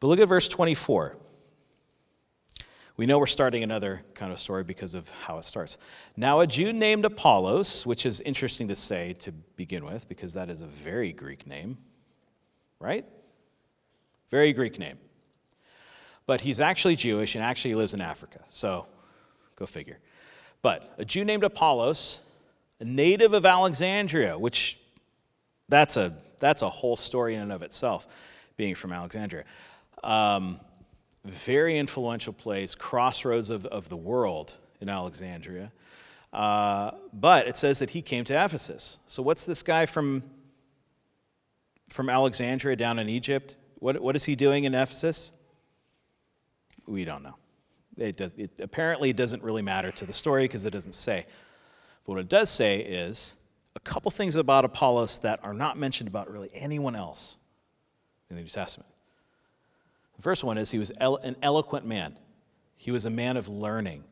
But 0.00 0.08
look 0.08 0.20
at 0.20 0.28
verse 0.28 0.48
24. 0.48 1.16
We 2.98 3.06
know 3.06 3.18
we're 3.18 3.26
starting 3.26 3.62
another 3.62 4.02
kind 4.12 4.32
of 4.32 4.38
story 4.38 4.64
because 4.64 4.94
of 4.94 5.10
how 5.10 5.38
it 5.38 5.44
starts. 5.44 5.78
Now, 6.14 6.40
a 6.40 6.46
Jew 6.46 6.74
named 6.74 7.06
Apollos, 7.06 7.86
which 7.86 8.04
is 8.04 8.20
interesting 8.20 8.68
to 8.68 8.76
say 8.76 9.14
to 9.20 9.32
begin 9.32 9.84
with, 9.84 10.08
because 10.08 10.34
that 10.34 10.50
is 10.50 10.60
a 10.60 10.66
very 10.66 11.12
Greek 11.12 11.46
name, 11.46 11.78
right? 12.78 13.06
Very 14.32 14.54
Greek 14.54 14.78
name. 14.78 14.96
But 16.24 16.40
he's 16.40 16.58
actually 16.58 16.96
Jewish 16.96 17.34
and 17.34 17.44
actually 17.44 17.74
lives 17.74 17.92
in 17.92 18.00
Africa. 18.00 18.40
So 18.48 18.86
go 19.56 19.66
figure. 19.66 19.98
But 20.62 20.94
a 20.96 21.04
Jew 21.04 21.22
named 21.22 21.44
Apollos, 21.44 22.30
a 22.80 22.84
native 22.84 23.34
of 23.34 23.44
Alexandria, 23.44 24.38
which 24.38 24.80
that's 25.68 25.98
a, 25.98 26.16
that's 26.38 26.62
a 26.62 26.68
whole 26.70 26.96
story 26.96 27.34
in 27.34 27.42
and 27.42 27.52
of 27.52 27.60
itself, 27.60 28.06
being 28.56 28.74
from 28.74 28.90
Alexandria. 28.90 29.44
Um, 30.02 30.60
very 31.26 31.76
influential 31.76 32.32
place, 32.32 32.74
crossroads 32.74 33.50
of, 33.50 33.66
of 33.66 33.90
the 33.90 33.98
world 33.98 34.54
in 34.80 34.88
Alexandria. 34.88 35.72
Uh, 36.32 36.92
but 37.12 37.46
it 37.46 37.58
says 37.58 37.80
that 37.80 37.90
he 37.90 38.00
came 38.00 38.24
to 38.24 38.32
Ephesus. 38.32 39.04
So 39.08 39.22
what's 39.22 39.44
this 39.44 39.62
guy 39.62 39.84
from, 39.84 40.22
from 41.90 42.08
Alexandria 42.08 42.76
down 42.76 42.98
in 42.98 43.10
Egypt? 43.10 43.56
What, 43.82 44.00
what 44.00 44.14
is 44.14 44.22
he 44.22 44.36
doing 44.36 44.62
in 44.62 44.76
Ephesus? 44.76 45.36
We 46.86 47.04
don't 47.04 47.24
know. 47.24 47.34
It 47.98 48.16
does, 48.16 48.38
it, 48.38 48.60
apparently, 48.60 49.10
it 49.10 49.16
doesn't 49.16 49.42
really 49.42 49.60
matter 49.60 49.90
to 49.90 50.06
the 50.06 50.12
story 50.12 50.44
because 50.44 50.64
it 50.64 50.70
doesn't 50.70 50.92
say. 50.92 51.26
But 52.06 52.12
what 52.12 52.20
it 52.20 52.28
does 52.28 52.48
say 52.48 52.78
is 52.78 53.42
a 53.74 53.80
couple 53.80 54.12
things 54.12 54.36
about 54.36 54.64
Apollos 54.64 55.18
that 55.20 55.42
are 55.42 55.52
not 55.52 55.76
mentioned 55.76 56.08
about 56.08 56.30
really 56.30 56.48
anyone 56.54 56.94
else 56.94 57.38
in 58.30 58.36
the 58.36 58.42
New 58.42 58.48
Testament. 58.48 58.88
The 60.14 60.22
first 60.22 60.44
one 60.44 60.58
is 60.58 60.70
he 60.70 60.78
was 60.78 60.92
an 61.00 61.34
eloquent 61.42 61.84
man, 61.84 62.16
he 62.76 62.92
was 62.92 63.04
a 63.04 63.10
man 63.10 63.36
of 63.36 63.48
learning. 63.48 64.04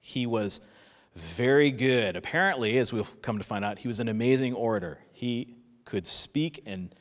He 0.00 0.24
was 0.24 0.66
very 1.14 1.70
good. 1.70 2.16
Apparently, 2.16 2.78
as 2.78 2.90
we'll 2.90 3.06
come 3.20 3.36
to 3.36 3.44
find 3.44 3.66
out, 3.66 3.80
he 3.80 3.88
was 3.88 4.00
an 4.00 4.08
amazing 4.08 4.54
orator. 4.54 4.98
He 5.12 5.56
could 5.84 6.06
speak 6.06 6.62
and 6.64 6.94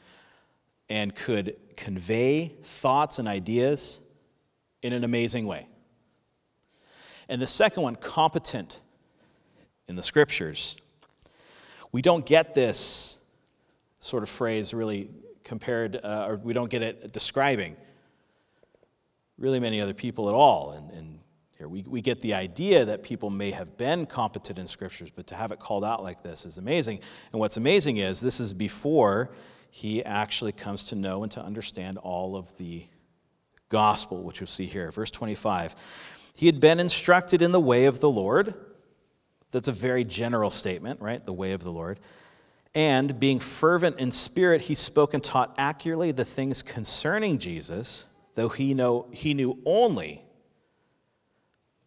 and 0.89 1.15
could 1.15 1.56
convey 1.75 2.47
thoughts 2.63 3.19
and 3.19 3.28
ideas 3.28 4.06
in 4.82 4.93
an 4.93 5.04
amazing 5.04 5.45
way. 5.45 5.67
And 7.28 7.41
the 7.41 7.47
second 7.47 7.84
one, 7.84 7.95
competent 7.95 8.82
in 9.88 9.95
the 9.95 10.04
scriptures. 10.04 10.75
We 11.91 12.02
don't 12.02 12.25
get 12.25 12.54
this 12.54 13.23
sort 13.99 14.23
of 14.23 14.30
phrase 14.30 14.73
really 14.73 15.10
compared, 15.43 15.95
uh, 15.95 16.28
or 16.30 16.36
we 16.38 16.54
don't 16.54 16.69
get 16.69 16.82
it 16.82 17.12
describing 17.12 17.75
really 19.38 19.60
many 19.60 19.82
other 19.82 19.93
people 19.93 20.30
at 20.30 20.36
all. 20.36 20.71
And, 20.71 20.91
and 20.91 21.19
here 21.58 21.67
we, 21.67 21.84
we 21.88 22.02
get 22.02 22.21
the 22.21 22.34
idea 22.34 22.86
that 22.86 23.04
people 23.04 23.30
may 23.30 23.52
have 23.52 23.78
been 23.78 24.06
competent 24.06 24.60
in 24.60 24.67
scriptures, 24.67 25.12
but 25.12 25.28
to 25.28 25.36
have 25.36 25.52
it 25.52 25.60
called 25.60 25.84
out 25.84 26.04
like 26.04 26.23
this 26.23 26.45
is 26.45 26.58
amazing. 26.58 26.99
And 27.32 27.39
what's 27.39 27.58
amazing 27.58 27.97
is 27.97 28.21
this 28.21 28.39
is 28.39 28.54
before 28.54 29.32
he 29.69 30.03
actually 30.03 30.51
comes 30.51 30.88
to 30.88 30.95
know 30.95 31.23
and 31.23 31.32
to 31.34 31.43
understand 31.43 31.97
all 31.99 32.36
of 32.36 32.58
the 32.58 32.84
gospel, 33.69 34.23
which 34.23 34.39
you'll 34.39 34.47
see 34.47 34.65
here. 34.65 34.89
Verse 34.89 35.12
25. 35.12 35.75
He 36.36 36.45
had 36.45 36.60
been 36.60 36.79
instructed 36.79 37.41
in 37.41 37.51
the 37.51 37.60
way 37.60 37.86
of 37.86 37.99
the 37.99 38.10
Lord. 38.10 38.53
That's 39.51 39.67
a 39.67 39.73
very 39.73 40.03
general 40.03 40.49
statement, 40.49 41.01
right? 41.01 41.23
The 41.25 41.34
way 41.34 41.53
of 41.53 41.63
the 41.63 41.71
Lord. 41.71 41.99
And 42.75 43.19
being 43.19 43.39
fervent 43.39 43.99
in 43.99 44.12
spirit, 44.12 44.62
he 44.62 44.75
spoke 44.75 45.13
and 45.13 45.23
taught 45.23 45.55
accurately 45.58 46.12
the 46.12 46.25
things 46.25 46.62
concerning 46.62 47.39
Jesus, 47.39 48.05
though 48.36 48.49
he, 48.49 48.73
know, 48.73 49.08
he 49.12 49.34
knew 49.34 49.60
only 49.65 50.21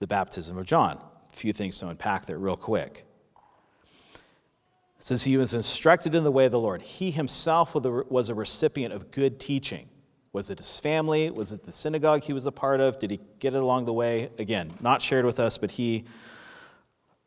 the 0.00 0.06
baptism 0.06 0.58
of 0.58 0.66
John. 0.66 0.98
A 1.32 1.36
few 1.36 1.52
things 1.52 1.78
to 1.78 1.88
unpack 1.88 2.26
there, 2.26 2.38
real 2.38 2.56
quick. 2.56 3.06
Says 5.02 5.24
he 5.24 5.36
was 5.36 5.52
instructed 5.52 6.14
in 6.14 6.22
the 6.22 6.30
way 6.30 6.44
of 6.44 6.52
the 6.52 6.60
Lord. 6.60 6.80
He 6.80 7.10
himself 7.10 7.74
was 7.74 8.30
a 8.30 8.34
recipient 8.34 8.94
of 8.94 9.10
good 9.10 9.40
teaching. 9.40 9.88
Was 10.32 10.48
it 10.48 10.58
his 10.58 10.78
family? 10.78 11.28
Was 11.28 11.50
it 11.50 11.64
the 11.64 11.72
synagogue 11.72 12.22
he 12.22 12.32
was 12.32 12.46
a 12.46 12.52
part 12.52 12.78
of? 12.78 13.00
Did 13.00 13.10
he 13.10 13.20
get 13.40 13.52
it 13.52 13.60
along 13.60 13.86
the 13.86 13.92
way? 13.92 14.30
Again, 14.38 14.72
not 14.80 15.02
shared 15.02 15.24
with 15.24 15.40
us, 15.40 15.58
but 15.58 15.72
he 15.72 16.04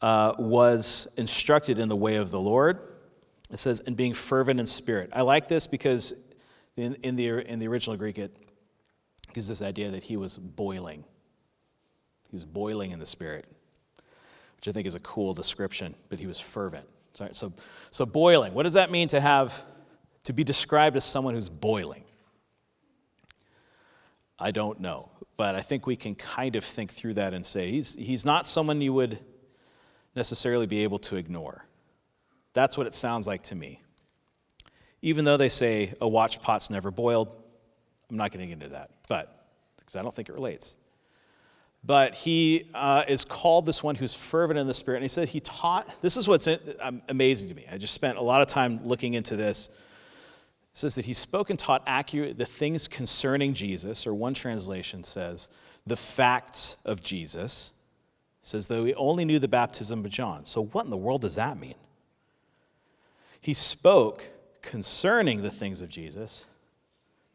uh, 0.01 0.35
was 0.39 1.13
instructed 1.17 1.77
in 1.77 1.89
the 1.89 1.97
way 1.97 2.15
of 2.15 2.31
the 2.31 2.39
Lord. 2.39 2.79
It 3.51 3.57
says, 3.57 3.81
and 3.81 3.97
being 3.97 4.13
fervent 4.13 4.57
in 4.61 4.65
spirit. 4.65 5.09
I 5.11 5.23
like 5.23 5.49
this 5.49 5.67
because 5.67 6.15
in, 6.77 6.95
in, 7.03 7.17
the, 7.17 7.27
in 7.27 7.59
the 7.59 7.67
original 7.67 7.97
Greek, 7.97 8.17
it 8.17 8.33
gives 9.33 9.49
this 9.49 9.61
idea 9.61 9.91
that 9.91 10.03
he 10.05 10.15
was 10.15 10.37
boiling. 10.37 11.03
He 12.29 12.35
was 12.35 12.45
boiling 12.45 12.91
in 12.91 12.99
the 12.99 13.05
spirit, 13.05 13.43
which 14.55 14.69
I 14.69 14.71
think 14.71 14.87
is 14.87 14.95
a 14.95 14.99
cool 15.01 15.33
description, 15.33 15.93
but 16.07 16.19
he 16.19 16.25
was 16.25 16.39
fervent. 16.39 16.87
Sorry, 17.15 17.33
so, 17.33 17.53
so 17.91 18.05
boiling. 18.05 18.53
What 18.53 18.63
does 18.63 18.73
that 18.73 18.91
mean 18.91 19.07
to 19.09 19.21
have, 19.21 19.63
to 20.25 20.33
be 20.33 20.43
described 20.43 20.97
as 20.97 21.05
someone 21.05 21.33
who's 21.33 21.49
boiling? 21.49 22.03
I 24.37 24.51
don't 24.51 24.81
know, 24.81 25.09
but 25.37 25.55
I 25.55 25.61
think 25.61 25.87
we 25.87 25.95
can 25.95 26.13
kind 26.13 26.57
of 26.57 26.63
think 26.65 26.91
through 26.91 27.13
that 27.13 27.33
and 27.33 27.45
say 27.45 27.71
he's, 27.71 27.95
he's 27.95 28.25
not 28.25 28.45
someone 28.45 28.81
you 28.81 28.91
would 28.91 29.19
necessarily 30.13 30.67
be 30.67 30.83
able 30.83 30.99
to 30.99 31.15
ignore. 31.15 31.65
That's 32.53 32.77
what 32.77 32.85
it 32.85 32.93
sounds 32.93 33.27
like 33.27 33.43
to 33.43 33.55
me. 33.55 33.81
Even 35.01 35.23
though 35.23 35.37
they 35.37 35.49
say 35.49 35.93
a 36.01 36.07
watch 36.07 36.41
pot's 36.41 36.69
never 36.69 36.91
boiled, 36.91 37.33
I'm 38.09 38.17
not 38.17 38.31
going 38.31 38.41
to 38.41 38.47
get 38.47 38.61
into 38.61 38.73
that, 38.73 38.91
but 39.07 39.47
because 39.77 39.95
I 39.95 40.01
don't 40.01 40.13
think 40.13 40.27
it 40.27 40.33
relates. 40.33 40.81
But 41.85 42.15
he 42.15 42.69
uh, 42.73 43.03
is 43.07 43.23
called 43.25 43.65
this 43.65 43.83
one 43.83 43.95
who's 43.95 44.13
fervent 44.13 44.57
in 44.57 44.65
the 44.65 44.73
spirit. 44.73 44.97
And 44.97 45.03
he 45.03 45.09
said 45.09 45.29
he 45.29 45.39
taught, 45.39 46.01
this 46.01 46.17
is 46.17 46.27
what's 46.27 46.47
in, 46.47 46.59
um, 46.79 47.01
amazing 47.09 47.49
to 47.49 47.55
me. 47.55 47.65
I 47.71 47.77
just 47.77 47.93
spent 47.93 48.17
a 48.17 48.21
lot 48.21 48.41
of 48.41 48.47
time 48.47 48.79
looking 48.83 49.13
into 49.13 49.35
this. 49.35 49.67
It 49.67 50.77
says 50.77 50.95
that 50.95 51.05
he 51.05 51.13
spoke 51.13 51.49
and 51.49 51.59
taught 51.59 51.83
accurate 51.85 52.37
the 52.37 52.45
things 52.45 52.87
concerning 52.87 53.53
Jesus, 53.53 54.07
or 54.07 54.13
one 54.13 54.33
translation 54.33 55.03
says, 55.03 55.49
the 55.85 55.95
facts 55.95 56.81
of 56.85 57.03
Jesus. 57.03 57.77
It 58.41 58.47
says, 58.47 58.67
though 58.67 58.83
he 58.83 58.95
only 58.95 59.23
knew 59.23 59.37
the 59.37 59.47
baptism 59.47 60.03
of 60.03 60.11
John. 60.11 60.45
So, 60.45 60.65
what 60.65 60.85
in 60.85 60.91
the 60.91 60.97
world 60.97 61.21
does 61.21 61.35
that 61.35 61.57
mean? 61.59 61.75
He 63.39 63.53
spoke 63.53 64.25
concerning 64.63 65.43
the 65.43 65.51
things 65.51 65.81
of 65.81 65.89
Jesus, 65.89 66.45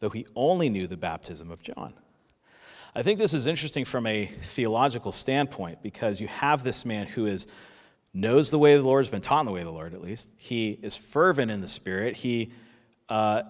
though 0.00 0.10
he 0.10 0.26
only 0.34 0.68
knew 0.68 0.88
the 0.88 0.96
baptism 0.96 1.52
of 1.52 1.62
John. 1.62 1.94
I 2.94 3.03
think 3.03 3.18
this 3.18 3.35
is 3.35 3.46
interesting 3.46 3.85
from 3.85 4.07
a 4.07 4.26
theological 4.26 5.12
standpoint 5.12 5.83
because 5.83 6.20
you 6.20 6.26
have 6.26 6.64
this 6.64 6.85
man 6.85 7.07
who 7.07 7.26
is 7.26 7.46
knows 8.12 8.50
the 8.50 8.59
way 8.59 8.72
of 8.72 8.83
the 8.83 8.88
Lord, 8.88 9.05
has 9.05 9.11
been 9.11 9.20
taught 9.20 9.40
in 9.40 9.46
the 9.46 9.53
way 9.53 9.61
of 9.61 9.66
the 9.66 9.72
Lord 9.72 9.94
at 9.94 10.03
least. 10.03 10.31
He 10.38 10.70
is 10.83 10.96
fervent 10.96 11.50
in 11.50 11.61
the 11.61 11.68
Spirit. 11.68 12.16
He 12.16 12.53
uh, 13.09 13.42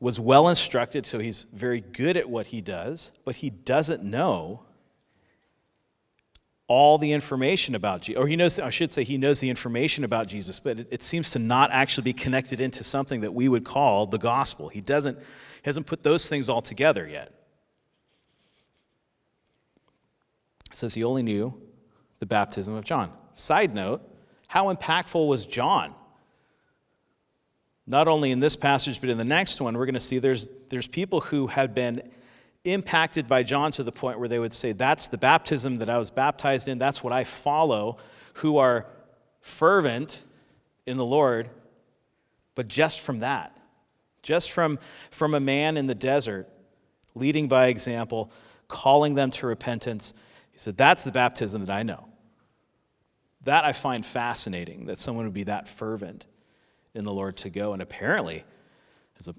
was 0.00 0.18
well 0.18 0.48
instructed, 0.48 1.04
so 1.04 1.18
he's 1.18 1.44
very 1.44 1.80
good 1.80 2.16
at 2.16 2.28
what 2.28 2.46
he 2.46 2.62
does, 2.62 3.10
but 3.24 3.36
he 3.36 3.50
doesn't 3.50 4.02
know 4.02 4.62
all 6.68 6.98
the 6.98 7.12
information 7.12 7.74
about 7.74 8.02
Jesus. 8.02 8.20
Or 8.20 8.26
he 8.26 8.34
knows, 8.34 8.58
I 8.58 8.70
should 8.70 8.92
say, 8.92 9.04
he 9.04 9.18
knows 9.18 9.40
the 9.40 9.50
information 9.50 10.02
about 10.02 10.26
Jesus, 10.26 10.58
but 10.58 10.78
it, 10.78 10.88
it 10.90 11.02
seems 11.02 11.30
to 11.32 11.38
not 11.38 11.70
actually 11.70 12.04
be 12.04 12.12
connected 12.12 12.60
into 12.60 12.82
something 12.82 13.20
that 13.20 13.34
we 13.34 13.48
would 13.48 13.64
call 13.64 14.06
the 14.06 14.18
gospel. 14.18 14.68
He 14.68 14.80
doesn't, 14.80 15.18
he 15.18 15.62
hasn't 15.64 15.86
put 15.86 16.02
those 16.02 16.28
things 16.28 16.48
all 16.48 16.62
together 16.62 17.06
yet. 17.06 17.32
It 20.65 20.65
says 20.76 20.94
he 20.94 21.02
only 21.02 21.22
knew 21.22 21.54
the 22.18 22.26
baptism 22.26 22.74
of 22.74 22.84
John. 22.84 23.10
Side 23.32 23.74
note, 23.74 24.02
how 24.48 24.72
impactful 24.72 25.26
was 25.26 25.46
John? 25.46 25.94
Not 27.86 28.08
only 28.08 28.30
in 28.30 28.40
this 28.40 28.56
passage, 28.56 29.00
but 29.00 29.10
in 29.10 29.18
the 29.18 29.24
next 29.24 29.60
one, 29.60 29.76
we're 29.76 29.86
going 29.86 29.94
to 29.94 30.00
see 30.00 30.18
there's, 30.18 30.48
there's 30.68 30.86
people 30.86 31.20
who 31.20 31.46
had 31.46 31.74
been 31.74 32.02
impacted 32.64 33.28
by 33.28 33.42
John 33.42 33.70
to 33.72 33.82
the 33.82 33.92
point 33.92 34.18
where 34.18 34.28
they 34.28 34.38
would 34.38 34.52
say, 34.52 34.72
That's 34.72 35.08
the 35.08 35.18
baptism 35.18 35.78
that 35.78 35.88
I 35.88 35.98
was 35.98 36.10
baptized 36.10 36.68
in, 36.68 36.78
that's 36.78 37.02
what 37.02 37.12
I 37.12 37.24
follow, 37.24 37.98
who 38.34 38.58
are 38.58 38.86
fervent 39.40 40.24
in 40.84 40.96
the 40.96 41.04
Lord, 41.04 41.48
but 42.54 42.68
just 42.68 43.00
from 43.00 43.20
that, 43.20 43.56
just 44.22 44.50
from, 44.50 44.78
from 45.10 45.34
a 45.34 45.40
man 45.40 45.76
in 45.76 45.86
the 45.86 45.94
desert, 45.94 46.48
leading 47.14 47.46
by 47.46 47.66
example, 47.66 48.30
calling 48.68 49.14
them 49.14 49.30
to 49.30 49.46
repentance, 49.46 50.14
he 50.56 50.60
said, 50.60 50.78
That's 50.78 51.04
the 51.04 51.12
baptism 51.12 51.66
that 51.66 51.70
I 51.70 51.82
know. 51.82 52.08
That 53.44 53.66
I 53.66 53.74
find 53.74 54.04
fascinating, 54.06 54.86
that 54.86 54.96
someone 54.96 55.26
would 55.26 55.34
be 55.34 55.42
that 55.42 55.68
fervent 55.68 56.24
in 56.94 57.04
the 57.04 57.12
Lord 57.12 57.36
to 57.38 57.50
go. 57.50 57.74
And 57.74 57.82
apparently, 57.82 58.42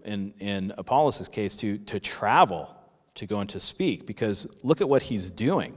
in, 0.06 0.36
in 0.40 0.74
Apollos' 0.78 1.28
case, 1.28 1.56
to, 1.58 1.80
to 1.80 2.00
travel, 2.00 2.74
to 3.16 3.26
go 3.26 3.40
and 3.40 3.50
to 3.50 3.60
speak, 3.60 4.06
because 4.06 4.64
look 4.64 4.80
at 4.80 4.88
what 4.88 5.02
he's 5.02 5.32
doing. 5.32 5.76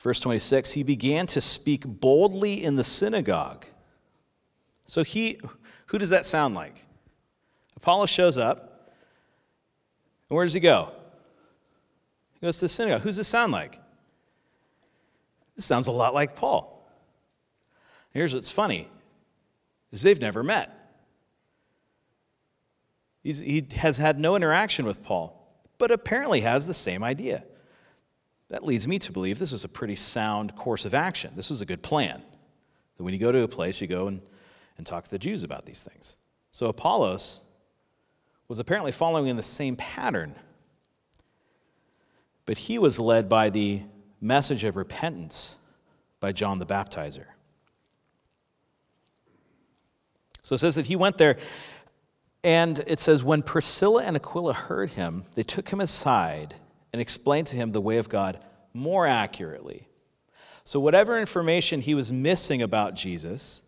Verse 0.00 0.18
26 0.18 0.72
He 0.72 0.82
began 0.82 1.26
to 1.28 1.40
speak 1.40 1.84
boldly 1.86 2.64
in 2.64 2.74
the 2.74 2.82
synagogue. 2.82 3.66
So 4.84 5.04
he, 5.04 5.40
who 5.86 5.98
does 5.98 6.10
that 6.10 6.26
sound 6.26 6.56
like? 6.56 6.84
Apollos 7.76 8.10
shows 8.10 8.36
up, 8.36 8.90
and 10.28 10.36
where 10.36 10.44
does 10.44 10.54
he 10.54 10.60
go? 10.60 10.90
Goes 12.40 12.56
to 12.58 12.64
the 12.64 12.68
synagogue. 12.68 13.02
Who's 13.02 13.16
this 13.16 13.28
sound 13.28 13.52
like? 13.52 13.80
This 15.56 15.64
sounds 15.64 15.86
a 15.86 15.92
lot 15.92 16.14
like 16.14 16.36
Paul. 16.36 16.70
Here's 18.10 18.34
what's 18.34 18.50
funny 18.50 18.88
is 19.92 20.02
they've 20.02 20.20
never 20.20 20.42
met. 20.42 20.70
He's, 23.22 23.38
he 23.38 23.66
has 23.76 23.98
had 23.98 24.18
no 24.18 24.36
interaction 24.36 24.84
with 24.84 25.02
Paul, 25.02 25.48
but 25.78 25.90
apparently 25.90 26.40
has 26.40 26.66
the 26.66 26.74
same 26.74 27.02
idea. 27.02 27.44
That 28.50 28.64
leads 28.64 28.86
me 28.86 28.98
to 28.98 29.12
believe 29.12 29.38
this 29.38 29.52
is 29.52 29.64
a 29.64 29.68
pretty 29.68 29.96
sound 29.96 30.54
course 30.56 30.84
of 30.84 30.94
action. 30.94 31.32
This 31.34 31.50
is 31.50 31.60
a 31.60 31.66
good 31.66 31.82
plan. 31.82 32.22
That 32.96 33.04
when 33.04 33.14
you 33.14 33.20
go 33.20 33.32
to 33.32 33.42
a 33.42 33.48
place, 33.48 33.80
you 33.80 33.86
go 33.86 34.08
and, 34.08 34.20
and 34.76 34.86
talk 34.86 35.04
to 35.04 35.10
the 35.10 35.18
Jews 35.18 35.42
about 35.42 35.64
these 35.64 35.82
things. 35.82 36.16
So 36.50 36.68
Apollos 36.68 37.40
was 38.46 38.58
apparently 38.58 38.92
following 38.92 39.28
in 39.28 39.36
the 39.36 39.42
same 39.42 39.76
pattern 39.76 40.34
but 42.46 42.58
he 42.58 42.78
was 42.78 42.98
led 42.98 43.28
by 43.28 43.50
the 43.50 43.82
message 44.20 44.64
of 44.64 44.76
repentance 44.76 45.56
by 46.20 46.32
John 46.32 46.58
the 46.58 46.66
Baptizer. 46.66 47.26
So 50.42 50.54
it 50.54 50.58
says 50.58 50.74
that 50.74 50.86
he 50.86 50.96
went 50.96 51.18
there, 51.18 51.36
and 52.42 52.84
it 52.86 53.00
says, 53.00 53.24
when 53.24 53.42
Priscilla 53.42 54.04
and 54.04 54.16
Aquila 54.16 54.52
heard 54.52 54.90
him, 54.90 55.24
they 55.34 55.42
took 55.42 55.70
him 55.70 55.80
aside 55.80 56.54
and 56.92 57.00
explained 57.00 57.46
to 57.48 57.56
him 57.56 57.70
the 57.70 57.80
way 57.80 57.96
of 57.96 58.08
God 58.08 58.38
more 58.74 59.06
accurately. 59.06 59.88
So, 60.64 60.80
whatever 60.80 61.18
information 61.18 61.80
he 61.80 61.94
was 61.94 62.12
missing 62.12 62.62
about 62.62 62.94
Jesus, 62.94 63.66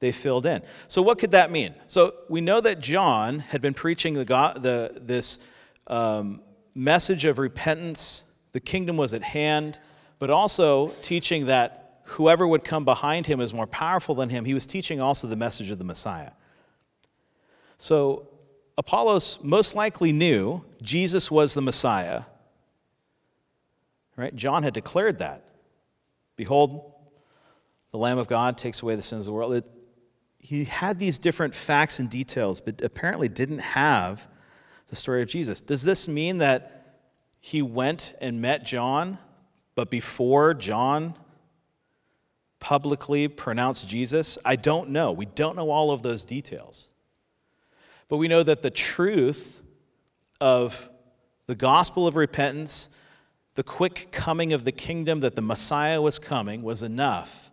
they 0.00 0.10
filled 0.12 0.46
in. 0.46 0.62
So, 0.88 1.02
what 1.02 1.18
could 1.18 1.32
that 1.32 1.50
mean? 1.50 1.74
So, 1.86 2.14
we 2.28 2.40
know 2.40 2.60
that 2.60 2.80
John 2.80 3.40
had 3.40 3.60
been 3.60 3.74
preaching 3.74 4.14
the, 4.14 4.24
God, 4.24 4.62
the 4.62 5.00
this 5.02 5.46
um, 5.86 6.40
message 6.74 7.24
of 7.24 7.38
repentance, 7.38 8.34
the 8.52 8.60
kingdom 8.60 8.96
was 8.96 9.14
at 9.14 9.22
hand, 9.22 9.78
but 10.18 10.30
also 10.30 10.88
teaching 11.02 11.46
that 11.46 12.00
whoever 12.04 12.46
would 12.46 12.64
come 12.64 12.84
behind 12.84 13.26
him 13.26 13.40
is 13.40 13.54
more 13.54 13.66
powerful 13.66 14.14
than 14.14 14.28
him. 14.28 14.44
He 14.44 14.54
was 14.54 14.66
teaching 14.66 15.00
also 15.00 15.26
the 15.26 15.36
message 15.36 15.70
of 15.70 15.78
the 15.78 15.84
Messiah. 15.84 16.32
So 17.78 18.28
Apollos 18.76 19.42
most 19.44 19.74
likely 19.74 20.12
knew 20.12 20.64
Jesus 20.82 21.30
was 21.30 21.54
the 21.54 21.62
Messiah. 21.62 22.22
Right? 24.16 24.34
John 24.34 24.62
had 24.62 24.74
declared 24.74 25.18
that. 25.18 25.44
Behold, 26.36 26.92
the 27.90 27.98
Lamb 27.98 28.18
of 28.18 28.28
God 28.28 28.58
takes 28.58 28.82
away 28.82 28.96
the 28.96 29.02
sins 29.02 29.26
of 29.26 29.32
the 29.32 29.36
world. 29.36 29.54
It, 29.54 29.70
he 30.38 30.64
had 30.64 30.98
these 30.98 31.18
different 31.18 31.54
facts 31.54 31.98
and 31.98 32.10
details, 32.10 32.60
but 32.60 32.82
apparently 32.82 33.28
didn't 33.28 33.58
have 33.60 34.26
the 34.90 34.96
story 34.96 35.22
of 35.22 35.28
Jesus. 35.28 35.60
Does 35.60 35.82
this 35.82 36.06
mean 36.08 36.38
that 36.38 36.98
he 37.40 37.62
went 37.62 38.14
and 38.20 38.42
met 38.42 38.64
John, 38.64 39.18
but 39.74 39.90
before 39.90 40.52
John 40.52 41.14
publicly 42.58 43.28
pronounced 43.28 43.88
Jesus? 43.88 44.36
I 44.44 44.56
don't 44.56 44.90
know. 44.90 45.12
We 45.12 45.26
don't 45.26 45.56
know 45.56 45.70
all 45.70 45.90
of 45.90 46.02
those 46.02 46.24
details. 46.24 46.88
But 48.08 48.18
we 48.18 48.28
know 48.28 48.42
that 48.42 48.62
the 48.62 48.70
truth 48.70 49.62
of 50.40 50.90
the 51.46 51.54
gospel 51.54 52.06
of 52.06 52.16
repentance, 52.16 52.98
the 53.54 53.62
quick 53.62 54.08
coming 54.10 54.52
of 54.52 54.64
the 54.64 54.72
kingdom, 54.72 55.20
that 55.20 55.36
the 55.36 55.42
Messiah 55.42 56.02
was 56.02 56.18
coming, 56.18 56.62
was 56.62 56.82
enough 56.82 57.50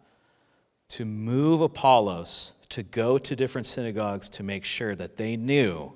to 0.89 1.06
move 1.06 1.62
Apollos 1.62 2.54
to 2.69 2.84
go 2.84 3.17
to 3.17 3.36
different 3.36 3.65
synagogues 3.65 4.30
to 4.30 4.43
make 4.43 4.63
sure 4.63 4.95
that 4.95 5.15
they 5.15 5.38
knew 5.38 5.93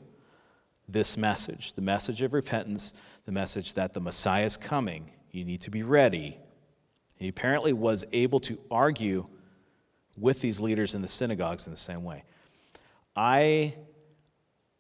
this 0.92 1.18
message 1.18 1.74
the 1.74 1.82
message 1.82 2.22
of 2.22 2.34
repentance, 2.34 2.94
the 3.26 3.32
message 3.32 3.74
that 3.76 3.94
the 3.94 4.00
Messiah 4.00 4.46
is 4.46 4.58
coming. 4.58 5.12
You 5.32 5.46
need 5.46 5.62
to 5.62 5.72
be 5.72 5.84
ready. 5.84 6.38
He 7.16 7.28
apparently 7.28 7.74
was 7.74 8.04
able 8.14 8.40
to 8.42 8.58
argue 8.70 9.28
with 10.18 10.42
these 10.42 10.60
leaders 10.60 10.94
in 10.94 11.02
the 11.02 11.08
synagogues 11.08 11.68
in 11.68 11.72
the 11.72 11.78
same 11.78 12.04
way. 12.04 12.24
I, 13.16 13.76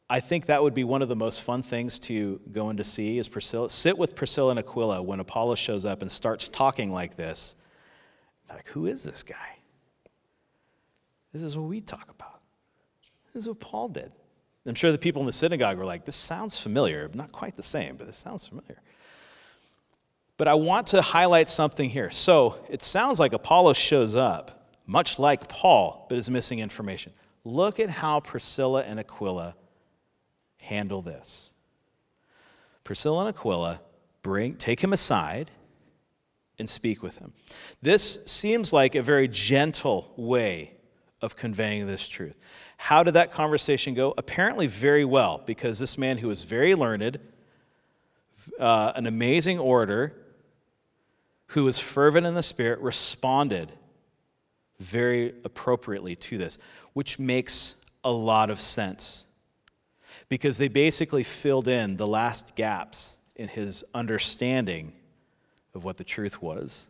I 0.10 0.19
think 0.19 0.47
that 0.47 0.62
would 0.62 0.74
be 0.74 0.84
one 0.84 1.02
of 1.02 1.10
the 1.10 1.15
most 1.15 1.41
fun 1.41 1.62
things 1.62 2.00
to 2.00 2.41
go 2.52 2.69
and 2.69 2.78
to 2.78 2.84
see 2.84 3.17
is 3.17 3.30
Priscilla, 3.30 3.69
sit 3.69 3.97
with 3.97 4.15
Priscilla 4.15 4.52
and 4.52 4.60
Aquila 4.60 5.02
when 5.02 5.19
Apollo 5.19 5.56
shows 5.56 5.86
up 5.86 6.02
and 6.02 6.12
starts 6.12 6.47
talking 6.47 6.91
like 6.91 7.15
this. 7.15 7.63
Like, 8.50 8.67
who 8.67 8.88
is 8.88 9.04
this 9.04 9.24
guy? 9.24 9.58
This 11.32 11.43
is 11.43 11.56
what 11.56 11.69
we 11.69 11.80
talk 11.80 12.10
about. 12.10 12.41
This 13.34 13.43
is 13.43 13.47
what 13.47 13.60
Paul 13.60 13.88
did. 13.88 14.12
I'm 14.67 14.76
sure 14.76 14.91
the 14.91 14.97
people 14.97 15.21
in 15.21 15.26
the 15.26 15.32
synagogue 15.32 15.78
were 15.78 15.86
like, 15.86 16.06
this 16.06 16.15
sounds 16.15 16.60
familiar. 16.60 17.10
Not 17.13 17.32
quite 17.32 17.56
the 17.56 17.63
same, 17.63 17.95
but 17.95 18.08
this 18.08 18.17
sounds 18.17 18.47
familiar. 18.47 18.80
But 20.38 20.47
I 20.47 20.54
want 20.54 20.88
to 20.88 21.02
highlight 21.02 21.50
something 21.50 21.89
here. 21.89 22.12
So 22.12 22.56
it 22.69 22.82
sounds 22.82 23.19
like 23.19 23.34
Apollos 23.34 23.78
shows 23.78 24.15
up, 24.15 24.69
much 24.86 25.19
like 25.19 25.47
Paul, 25.47 26.06
but 26.10 26.17
is 26.17 26.30
missing 26.30 26.60
information. 26.60 27.13
Look 27.43 27.80
at 27.80 27.89
how 27.89 28.19
Priscilla 28.19 28.84
and 28.84 29.00
Aquila 29.00 29.56
handle 30.62 31.02
this. 31.02 31.54
Priscilla 32.84 33.26
and 33.26 33.36
Aquila 33.36 33.82
bring, 34.21 34.56
take 34.56 34.84
him 34.84 34.93
aside 34.93 35.50
and 36.60 36.69
speak 36.69 37.02
with 37.02 37.17
him. 37.17 37.34
This 37.82 38.26
seems 38.26 38.71
like 38.71 38.93
a 38.93 39.02
very 39.02 39.28
gentle 39.28 40.13
way 40.15 40.76
of 41.21 41.36
conveying 41.36 41.88
this 41.88 42.08
truth. 42.08 42.38
How 42.81 43.03
did 43.03 43.13
that 43.13 43.31
conversation 43.31 43.93
go? 43.93 44.15
Apparently, 44.17 44.65
very 44.65 45.05
well, 45.05 45.43
because 45.45 45.77
this 45.77 45.99
man 45.99 46.17
who 46.17 46.27
was 46.27 46.45
very 46.45 46.73
learned, 46.73 47.19
uh, 48.59 48.93
an 48.95 49.05
amazing 49.05 49.59
orator 49.59 50.15
who 51.49 51.63
was 51.63 51.77
fervent 51.77 52.25
in 52.25 52.33
the 52.33 52.41
Spirit, 52.41 52.79
responded 52.79 53.71
very 54.79 55.35
appropriately 55.45 56.15
to 56.15 56.39
this, 56.39 56.57
which 56.93 57.19
makes 57.19 57.85
a 58.03 58.11
lot 58.11 58.49
of 58.49 58.59
sense 58.59 59.31
because 60.27 60.57
they 60.57 60.67
basically 60.67 61.21
filled 61.21 61.67
in 61.67 61.97
the 61.97 62.07
last 62.07 62.55
gaps 62.55 63.17
in 63.35 63.47
his 63.47 63.85
understanding 63.93 64.91
of 65.75 65.83
what 65.83 65.97
the 65.97 66.03
truth 66.03 66.41
was. 66.41 66.87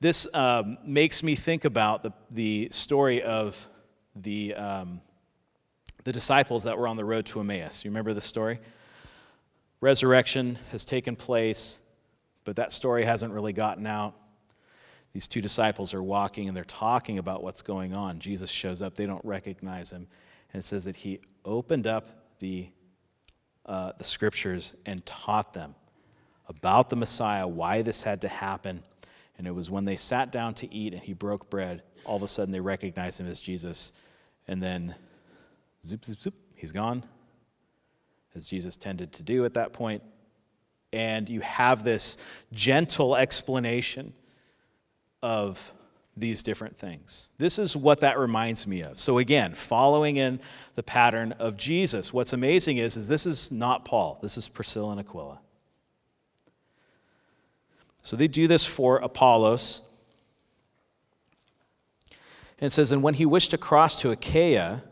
This 0.00 0.26
um, 0.34 0.78
makes 0.84 1.22
me 1.22 1.36
think 1.36 1.64
about 1.64 2.02
the, 2.02 2.12
the 2.28 2.68
story 2.72 3.22
of 3.22 3.68
the, 4.14 4.54
um, 4.54 5.00
the 6.04 6.12
disciples 6.12 6.64
that 6.64 6.78
were 6.78 6.88
on 6.88 6.96
the 6.96 7.04
road 7.04 7.26
to 7.26 7.40
Emmaus. 7.40 7.84
You 7.84 7.90
remember 7.90 8.12
the 8.12 8.20
story? 8.20 8.58
Resurrection 9.80 10.58
has 10.70 10.84
taken 10.84 11.16
place, 11.16 11.84
but 12.44 12.56
that 12.56 12.72
story 12.72 13.04
hasn't 13.04 13.32
really 13.32 13.52
gotten 13.52 13.86
out. 13.86 14.14
These 15.12 15.28
two 15.28 15.40
disciples 15.40 15.92
are 15.92 16.02
walking 16.02 16.48
and 16.48 16.56
they're 16.56 16.64
talking 16.64 17.18
about 17.18 17.42
what's 17.42 17.62
going 17.62 17.94
on. 17.94 18.18
Jesus 18.18 18.50
shows 18.50 18.80
up, 18.80 18.94
they 18.94 19.06
don't 19.06 19.24
recognize 19.24 19.90
him. 19.90 20.06
And 20.52 20.60
it 20.60 20.64
says 20.64 20.84
that 20.84 20.96
he 20.96 21.20
opened 21.44 21.86
up 21.86 22.08
the, 22.38 22.68
uh, 23.66 23.92
the 23.98 24.04
scriptures 24.04 24.80
and 24.86 25.04
taught 25.04 25.52
them 25.52 25.74
about 26.46 26.88
the 26.88 26.96
Messiah, 26.96 27.46
why 27.46 27.82
this 27.82 28.02
had 28.02 28.20
to 28.22 28.28
happen. 28.28 28.82
And 29.38 29.46
it 29.46 29.54
was 29.54 29.70
when 29.70 29.84
they 29.84 29.96
sat 29.96 30.30
down 30.30 30.54
to 30.54 30.72
eat 30.72 30.92
and 30.92 31.02
he 31.02 31.12
broke 31.12 31.50
bread, 31.50 31.82
all 32.04 32.16
of 32.16 32.22
a 32.22 32.28
sudden 32.28 32.52
they 32.52 32.60
recognize 32.60 33.18
him 33.18 33.26
as 33.26 33.40
Jesus. 33.40 34.00
And 34.48 34.62
then, 34.62 34.94
zoop, 35.84 36.04
zoop, 36.04 36.18
zoop, 36.18 36.34
he's 36.54 36.72
gone, 36.72 37.04
as 38.34 38.48
Jesus 38.48 38.76
tended 38.76 39.12
to 39.12 39.22
do 39.22 39.44
at 39.44 39.54
that 39.54 39.72
point. 39.72 40.02
And 40.92 41.28
you 41.30 41.40
have 41.40 41.84
this 41.84 42.22
gentle 42.52 43.16
explanation 43.16 44.12
of 45.22 45.72
these 46.16 46.42
different 46.42 46.76
things. 46.76 47.30
This 47.38 47.58
is 47.58 47.74
what 47.74 48.00
that 48.00 48.18
reminds 48.18 48.66
me 48.66 48.82
of. 48.82 48.98
So 48.98 49.18
again, 49.18 49.54
following 49.54 50.16
in 50.16 50.40
the 50.74 50.82
pattern 50.82 51.32
of 51.32 51.56
Jesus. 51.56 52.12
What's 52.12 52.34
amazing 52.34 52.76
is, 52.76 52.96
is 52.96 53.08
this 53.08 53.24
is 53.24 53.50
not 53.50 53.84
Paul. 53.84 54.18
This 54.20 54.36
is 54.36 54.48
Priscilla 54.48 54.90
and 54.90 55.00
Aquila. 55.00 55.40
So 58.02 58.16
they 58.16 58.28
do 58.28 58.46
this 58.46 58.66
for 58.66 58.98
Apollos. 58.98 59.88
And 62.62 62.68
it 62.68 62.70
says, 62.70 62.92
And 62.92 63.02
when 63.02 63.14
he 63.14 63.26
wished 63.26 63.50
to 63.50 63.58
cross 63.58 64.00
to 64.00 64.10
Achaia, 64.10 64.82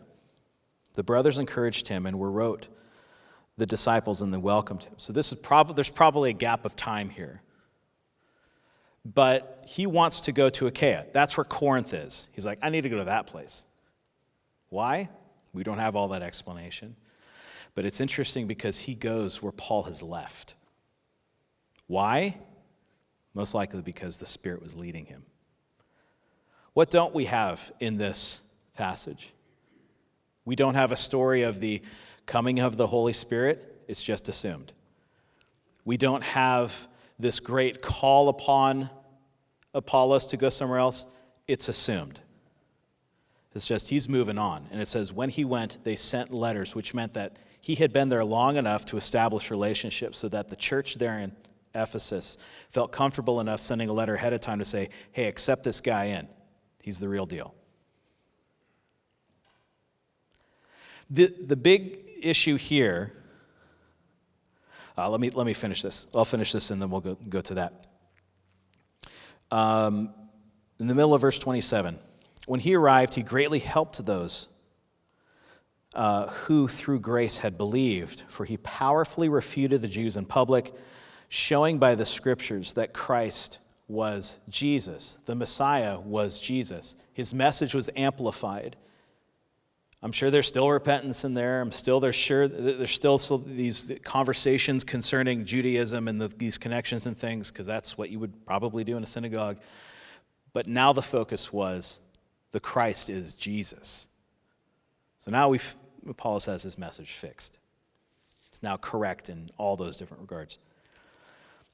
the 0.92 1.02
brothers 1.02 1.38
encouraged 1.38 1.88
him 1.88 2.04
and 2.04 2.18
were 2.18 2.30
wrote 2.30 2.68
the 3.56 3.64
disciples 3.64 4.20
and 4.20 4.34
they 4.34 4.38
welcomed 4.38 4.84
him. 4.84 4.94
So 4.98 5.14
this 5.14 5.32
is 5.32 5.40
prob- 5.40 5.74
there's 5.74 5.88
probably 5.88 6.28
a 6.28 6.34
gap 6.34 6.66
of 6.66 6.76
time 6.76 7.08
here 7.08 7.40
but 9.04 9.64
he 9.66 9.86
wants 9.86 10.22
to 10.22 10.32
go 10.32 10.48
to 10.50 10.66
Achaia. 10.66 11.06
That's 11.12 11.36
where 11.36 11.44
Corinth 11.44 11.94
is. 11.94 12.28
He's 12.34 12.44
like, 12.44 12.58
I 12.62 12.68
need 12.70 12.82
to 12.82 12.88
go 12.88 12.98
to 12.98 13.04
that 13.04 13.26
place. 13.26 13.64
Why? 14.68 15.08
We 15.52 15.62
don't 15.62 15.78
have 15.78 15.96
all 15.96 16.08
that 16.08 16.22
explanation. 16.22 16.96
But 17.74 17.84
it's 17.84 18.00
interesting 18.00 18.46
because 18.46 18.78
he 18.78 18.94
goes 18.94 19.42
where 19.42 19.52
Paul 19.52 19.84
has 19.84 20.02
left. 20.02 20.54
Why? 21.86 22.36
Most 23.32 23.54
likely 23.54 23.80
because 23.80 24.18
the 24.18 24.26
Spirit 24.26 24.62
was 24.62 24.76
leading 24.76 25.06
him. 25.06 25.24
What 26.80 26.88
don't 26.88 27.14
we 27.14 27.26
have 27.26 27.70
in 27.78 27.98
this 27.98 28.54
passage? 28.74 29.34
We 30.46 30.56
don't 30.56 30.76
have 30.76 30.92
a 30.92 30.96
story 30.96 31.42
of 31.42 31.60
the 31.60 31.82
coming 32.24 32.58
of 32.58 32.78
the 32.78 32.86
Holy 32.86 33.12
Spirit, 33.12 33.82
it's 33.86 34.02
just 34.02 34.30
assumed. 34.30 34.72
We 35.84 35.98
don't 35.98 36.22
have 36.22 36.88
this 37.18 37.38
great 37.38 37.82
call 37.82 38.30
upon 38.30 38.88
Apollos 39.74 40.24
to 40.28 40.38
go 40.38 40.48
somewhere 40.48 40.78
else, 40.78 41.14
it's 41.46 41.68
assumed. 41.68 42.22
It's 43.54 43.68
just 43.68 43.90
he's 43.90 44.08
moving 44.08 44.38
on. 44.38 44.66
And 44.70 44.80
it 44.80 44.88
says, 44.88 45.12
when 45.12 45.28
he 45.28 45.44
went, 45.44 45.84
they 45.84 45.96
sent 45.96 46.32
letters, 46.32 46.74
which 46.74 46.94
meant 46.94 47.12
that 47.12 47.36
he 47.60 47.74
had 47.74 47.92
been 47.92 48.08
there 48.08 48.24
long 48.24 48.56
enough 48.56 48.86
to 48.86 48.96
establish 48.96 49.50
relationships 49.50 50.16
so 50.16 50.28
that 50.28 50.48
the 50.48 50.56
church 50.56 50.94
there 50.94 51.18
in 51.18 51.32
Ephesus 51.74 52.38
felt 52.70 52.90
comfortable 52.90 53.38
enough 53.38 53.60
sending 53.60 53.90
a 53.90 53.92
letter 53.92 54.14
ahead 54.14 54.32
of 54.32 54.40
time 54.40 54.60
to 54.60 54.64
say, 54.64 54.88
hey, 55.12 55.26
accept 55.26 55.62
this 55.62 55.82
guy 55.82 56.04
in. 56.04 56.26
He's 56.82 57.00
the 57.00 57.08
real 57.08 57.26
deal. 57.26 57.54
The, 61.08 61.26
the 61.26 61.56
big 61.56 61.98
issue 62.22 62.56
here 62.56 63.12
uh, 65.00 65.08
let, 65.08 65.18
me, 65.18 65.30
let 65.30 65.46
me 65.46 65.54
finish 65.54 65.80
this. 65.80 66.10
I'll 66.14 66.26
finish 66.26 66.52
this 66.52 66.70
and 66.70 66.82
then 66.82 66.90
we'll 66.90 67.00
go, 67.00 67.16
go 67.28 67.40
to 67.40 67.54
that. 67.54 67.86
Um, 69.50 70.12
in 70.78 70.88
the 70.88 70.94
middle 70.94 71.14
of 71.14 71.22
verse 71.22 71.38
27, 71.38 71.98
when 72.46 72.60
he 72.60 72.74
arrived, 72.74 73.14
he 73.14 73.22
greatly 73.22 73.60
helped 73.60 74.04
those 74.04 74.54
uh, 75.94 76.26
who 76.26 76.68
through 76.68 77.00
grace 77.00 77.38
had 77.38 77.56
believed, 77.56 78.22
for 78.28 78.44
he 78.44 78.58
powerfully 78.58 79.28
refuted 79.28 79.80
the 79.80 79.88
Jews 79.88 80.18
in 80.18 80.26
public, 80.26 80.72
showing 81.28 81.78
by 81.78 81.94
the 81.94 82.04
scriptures 82.04 82.74
that 82.74 82.92
Christ 82.92 83.58
was 83.90 84.38
Jesus. 84.48 85.16
The 85.26 85.34
Messiah 85.34 85.98
was 85.98 86.38
Jesus. 86.38 86.94
His 87.12 87.34
message 87.34 87.74
was 87.74 87.90
amplified. 87.96 88.76
I'm 90.02 90.12
sure 90.12 90.30
there's 90.30 90.46
still 90.46 90.70
repentance 90.70 91.24
in 91.24 91.34
there. 91.34 91.60
I'm 91.60 91.72
still 91.72 92.00
there's 92.00 92.14
sure 92.14 92.48
there's 92.48 92.92
still 92.92 93.18
these 93.18 93.98
conversations 94.02 94.84
concerning 94.84 95.44
Judaism 95.44 96.08
and 96.08 96.20
the, 96.20 96.28
these 96.28 96.56
connections 96.56 97.06
and 97.06 97.16
things 97.16 97.50
because 97.50 97.66
that's 97.66 97.98
what 97.98 98.10
you 98.10 98.18
would 98.18 98.46
probably 98.46 98.84
do 98.84 98.96
in 98.96 99.02
a 99.02 99.06
synagogue. 99.06 99.58
But 100.52 100.66
now 100.66 100.92
the 100.92 101.02
focus 101.02 101.52
was 101.52 102.06
the 102.52 102.60
Christ 102.60 103.10
is 103.10 103.34
Jesus. 103.34 104.14
So 105.18 105.30
now 105.30 105.48
we've 105.50 105.74
Paul 106.16 106.40
says 106.40 106.62
his 106.62 106.78
message 106.78 107.12
fixed. 107.12 107.58
It's 108.48 108.62
now 108.62 108.76
correct 108.76 109.28
in 109.28 109.50
all 109.58 109.76
those 109.76 109.96
different 109.96 110.22
regards. 110.22 110.58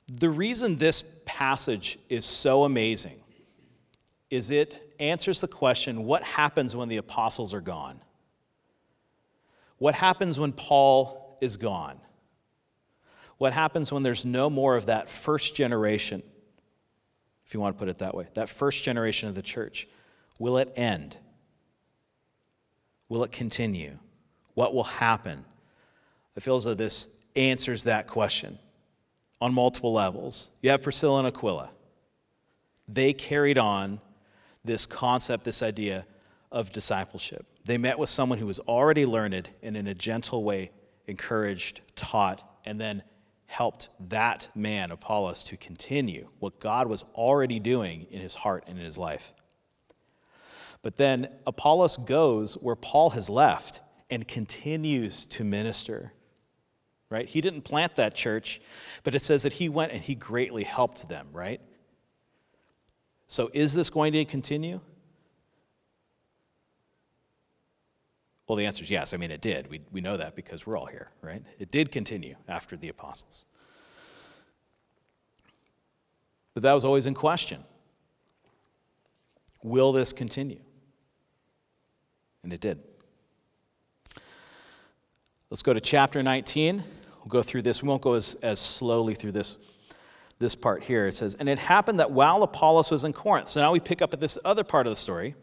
The 0.09 0.31
reason 0.31 0.77
this 0.77 1.23
passage 1.27 1.99
is 2.09 2.25
so 2.25 2.64
amazing 2.64 3.16
is 4.31 4.51
it 4.51 4.95
answers 4.99 5.40
the 5.40 5.49
question 5.49 6.05
what 6.05 6.23
happens 6.23 6.75
when 6.75 6.88
the 6.88 6.97
apostles 6.97 7.55
are 7.55 7.61
gone? 7.61 8.01
What 9.79 9.95
happens 9.95 10.38
when 10.38 10.53
Paul 10.53 11.38
is 11.40 11.57
gone? 11.57 12.01
What 13.38 13.53
happens 13.53 13.92
when 13.92 14.03
there's 14.03 14.25
no 14.25 14.49
more 14.49 14.77
of 14.77 14.87
that 14.87 15.09
first 15.09 15.55
generation, 15.55 16.23
if 17.45 17.53
you 17.53 17.61
want 17.61 17.77
to 17.77 17.79
put 17.79 17.88
it 17.88 17.99
that 17.99 18.14
way, 18.14 18.27
that 18.35 18.49
first 18.49 18.83
generation 18.83 19.29
of 19.29 19.35
the 19.35 19.42
church? 19.42 19.87
Will 20.38 20.57
it 20.59 20.73
end? 20.77 21.16
Will 23.09 23.23
it 23.25 23.33
continue? 23.33 23.99
What 24.55 24.75
will 24.75 24.85
happen? 24.85 25.45
I 26.37 26.40
feel 26.40 26.57
as 26.57 26.64
though 26.64 26.75
this 26.75 27.27
answers 27.37 27.85
that 27.85 28.07
question 28.07 28.59
on 29.40 29.53
multiple 29.53 29.92
levels. 29.92 30.57
You 30.62 30.70
have 30.70 30.83
Priscilla 30.83 31.18
and 31.18 31.29
Aquila. 31.29 31.70
They 32.88 33.12
carried 33.12 33.59
on 33.59 34.01
this 34.64 34.87
concept, 34.87 35.44
this 35.44 35.62
idea 35.62 36.07
of 36.51 36.72
discipleship. 36.72 37.44
They 37.64 37.79
met 37.79 37.99
with 37.99 38.09
someone 38.09 38.38
who 38.38 38.46
was 38.46 38.59
already 38.61 39.07
learned 39.07 39.49
and 39.62 39.77
in 39.77 39.87
a 39.87 39.94
gentle 39.94 40.44
way 40.44 40.70
encouraged, 41.07 41.96
taught, 41.96 42.42
and 42.64 42.81
then 42.81 43.03
helped 43.46 43.88
that 44.09 44.49
man, 44.55 44.90
Apollos, 44.90 45.44
to 45.44 45.57
continue 45.57 46.29
what 46.38 46.59
God 46.59 46.88
was 46.88 47.03
already 47.14 47.59
doing 47.59 48.07
in 48.11 48.20
his 48.20 48.35
heart 48.35 48.64
and 48.66 48.79
in 48.79 48.85
his 48.85 48.99
life. 48.99 49.33
But 50.83 50.96
then 50.96 51.29
Apollos 51.46 51.96
goes 51.96 52.55
where 52.55 52.77
Paul 52.77 53.11
has 53.11 53.29
left 53.29 53.81
and 54.11 54.27
continues 54.27 55.27
to 55.27 55.44
minister. 55.44 56.12
Right? 57.09 57.29
He 57.29 57.40
didn't 57.40 57.62
plant 57.62 57.97
that 57.97 58.14
church, 58.14 58.61
but 59.05 59.14
it 59.14 59.21
says 59.21 59.45
that 59.45 59.55
he 59.55 59.69
went 59.69 59.92
and 59.92 60.03
he 60.03 60.14
greatly 60.14 60.64
helped 60.64 61.09
them, 61.09 61.29
right? 61.33 61.61
So 63.29 63.50
is 63.52 63.75
this 63.75 63.90
going 63.90 64.13
to 64.13 64.25
continue? 64.25 64.81
Well, 68.48 68.57
the 68.57 68.67
answer 68.67 68.85
is 68.85 68.90
yes. 68.90 69.13
I 69.13 69.17
mean, 69.17 69.31
it 69.31 69.40
did. 69.40 69.69
We, 69.69 69.81
we 69.90 70.00
know 70.00 70.17
that 70.17 70.37
because 70.37 70.67
we're 70.67 70.77
all 70.77 70.87
here, 70.87 71.11
right? 71.21 71.42
It 71.59 71.71
did 71.71 71.90
continue 71.90 72.37
after 72.48 72.77
the 72.77 72.88
apostles. 72.88 73.44
But 76.54 76.63
that 76.63 76.73
was 76.73 76.85
always 76.85 77.07
in 77.07 77.15
question. 77.15 77.61
Will 79.63 79.92
this 79.92 80.13
continue? 80.13 80.61
And 82.44 82.52
it 82.52 82.61
did. 82.61 82.79
Let's 85.50 85.63
go 85.63 85.75
to 85.75 85.81
chapter 85.81 86.23
19. 86.23 86.85
We'll 87.27 87.40
go 87.40 87.42
through 87.42 87.62
this. 87.62 87.83
We 87.83 87.88
won't 87.88 88.02
go 88.02 88.14
as, 88.14 88.37
as 88.37 88.60
slowly 88.60 89.14
through 89.14 89.33
this, 89.33 89.68
this 90.38 90.54
part 90.54 90.85
here. 90.85 91.08
It 91.08 91.14
says, 91.14 91.35
And 91.35 91.48
it 91.48 91.58
happened 91.58 91.98
that 91.98 92.12
while 92.12 92.40
Apollos 92.44 92.92
was 92.92 93.02
in 93.02 93.12
Corinth, 93.12 93.48
so 93.48 93.60
now 93.60 93.72
we 93.72 93.81
pick 93.81 94.00
up 94.00 94.12
at 94.12 94.20
this 94.20 94.38
other 94.44 94.62
part 94.62 94.87
of 94.87 94.92
the 94.92 94.96
story 94.96 95.35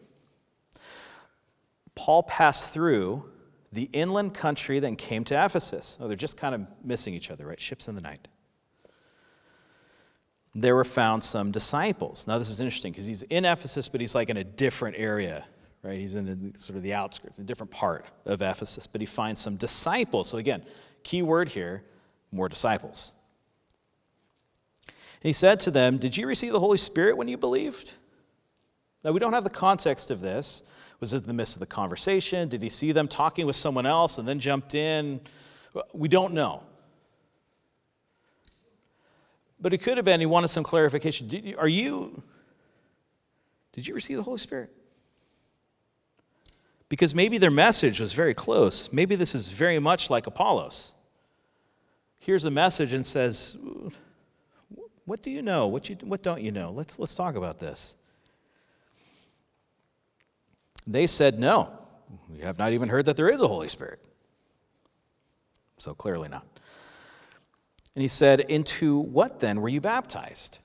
Paul 1.96 2.24
passed 2.24 2.74
through 2.74 3.26
the 3.72 3.90
inland 3.94 4.34
country, 4.34 4.80
then 4.80 4.96
came 4.96 5.24
to 5.26 5.46
Ephesus. 5.46 5.98
Oh, 6.02 6.08
they're 6.08 6.16
just 6.16 6.38
kind 6.38 6.56
of 6.56 6.68
missing 6.84 7.14
each 7.14 7.32
other, 7.32 7.48
right? 7.48 7.60
Ships 7.60 7.88
in 7.88 7.96
the 7.96 8.02
night. 8.02 8.28
There 10.56 10.76
were 10.76 10.84
found 10.84 11.24
some 11.24 11.52
disciples. 11.52 12.28
Now, 12.28 12.38
this 12.38 12.50
is 12.50 12.60
interesting 12.60 12.92
because 12.92 13.08
he's 13.08 13.24
in 13.24 13.46
Ephesus, 13.46 13.90
but 13.90 14.02
he's 14.02 14.14
like 14.14 14.30
in 14.30 14.38
a 14.38 14.44
different 14.44 14.98
area, 15.00 15.46
right? 15.82 15.98
He's 15.98 16.14
in 16.14 16.52
the, 16.54 16.60
sort 16.60 16.78
of 16.78 16.84
the 16.84 16.94
outskirts, 16.94 17.40
a 17.40 17.44
different 17.44 17.72
part 17.72 18.06
of 18.26 18.42
Ephesus, 18.42 18.86
but 18.86 19.02
he 19.02 19.08
finds 19.08 19.40
some 19.40 19.56
disciples. 19.56 20.30
So, 20.30 20.38
again, 20.38 20.64
key 21.04 21.22
word 21.22 21.50
here 21.50 21.84
more 22.32 22.50
disciples. 22.50 23.14
he 25.22 25.32
said 25.32 25.60
to 25.62 25.72
them, 25.72 25.98
Did 25.98 26.18
you 26.18 26.28
receive 26.28 26.52
the 26.52 26.60
Holy 26.60 26.78
Spirit 26.78 27.16
when 27.16 27.28
you 27.28 27.38
believed? 27.38 27.94
Now, 29.04 29.12
we 29.12 29.20
don't 29.20 29.34
have 29.34 29.44
the 29.44 29.50
context 29.50 30.10
of 30.12 30.22
this. 30.22 30.64
Was 31.00 31.14
it 31.14 31.24
in 31.24 31.28
the 31.28 31.34
midst 31.34 31.56
of 31.56 31.60
the 31.60 31.66
conversation? 31.66 32.48
Did 32.48 32.62
he 32.62 32.70
see 32.70 32.92
them 32.94 33.08
talking 33.08 33.46
with 33.46 33.56
someone 33.56 33.86
else 33.86 34.18
and 34.18 34.28
then 34.28 34.40
jumped 34.40 34.74
in? 34.74 35.20
We 35.92 36.08
don't 36.08 36.34
know. 36.34 36.64
But 39.60 39.74
it 39.74 39.80
could 39.80 39.98
have 39.98 40.06
been 40.06 40.20
he 40.20 40.26
wanted 40.26 40.48
some 40.48 40.64
clarification. 40.64 41.28
Did 41.28 41.56
are 41.58 41.68
you, 41.68 42.24
did 43.74 43.86
you 43.88 43.94
receive 43.94 44.18
the 44.18 44.24
Holy 44.24 44.38
Spirit? 44.38 44.70
Because 46.88 47.14
maybe 47.14 47.38
their 47.38 47.52
message 47.52 48.00
was 48.00 48.14
very 48.14 48.34
close. 48.34 48.94
Maybe 48.94 49.16
this 49.16 49.36
is 49.36 49.50
very 49.50 49.80
much 49.80 50.10
like 50.10 50.28
Apollos. 50.28 50.93
Here's 52.24 52.46
a 52.46 52.50
message 52.50 52.94
and 52.94 53.06
says, 53.06 53.62
What 55.04 55.22
do 55.22 55.30
you 55.30 55.42
know? 55.42 55.68
What, 55.68 55.90
you, 55.90 55.98
what 56.04 56.24
don't 56.24 56.42
you 56.42 56.54
know? 56.54 56.72
Let's, 56.72 56.98
let's 56.98 57.16
talk 57.16 57.36
about 57.36 57.60
this. 57.60 57.98
They 60.88 61.06
said, 61.06 61.38
No, 61.38 61.78
we 62.30 62.40
have 62.40 62.58
not 62.58 62.72
even 62.72 62.88
heard 62.88 63.08
that 63.08 63.18
there 63.18 63.28
is 63.28 63.42
a 63.42 63.48
Holy 63.50 63.68
Spirit. 63.68 64.00
So 65.78 65.94
clearly 65.94 66.30
not. 66.30 66.48
And 67.94 68.02
he 68.02 68.08
said, 68.08 68.40
Into 68.40 69.00
what 69.00 69.42
then 69.42 69.60
were 69.60 69.68
you 69.68 69.82
baptized? 69.82 70.60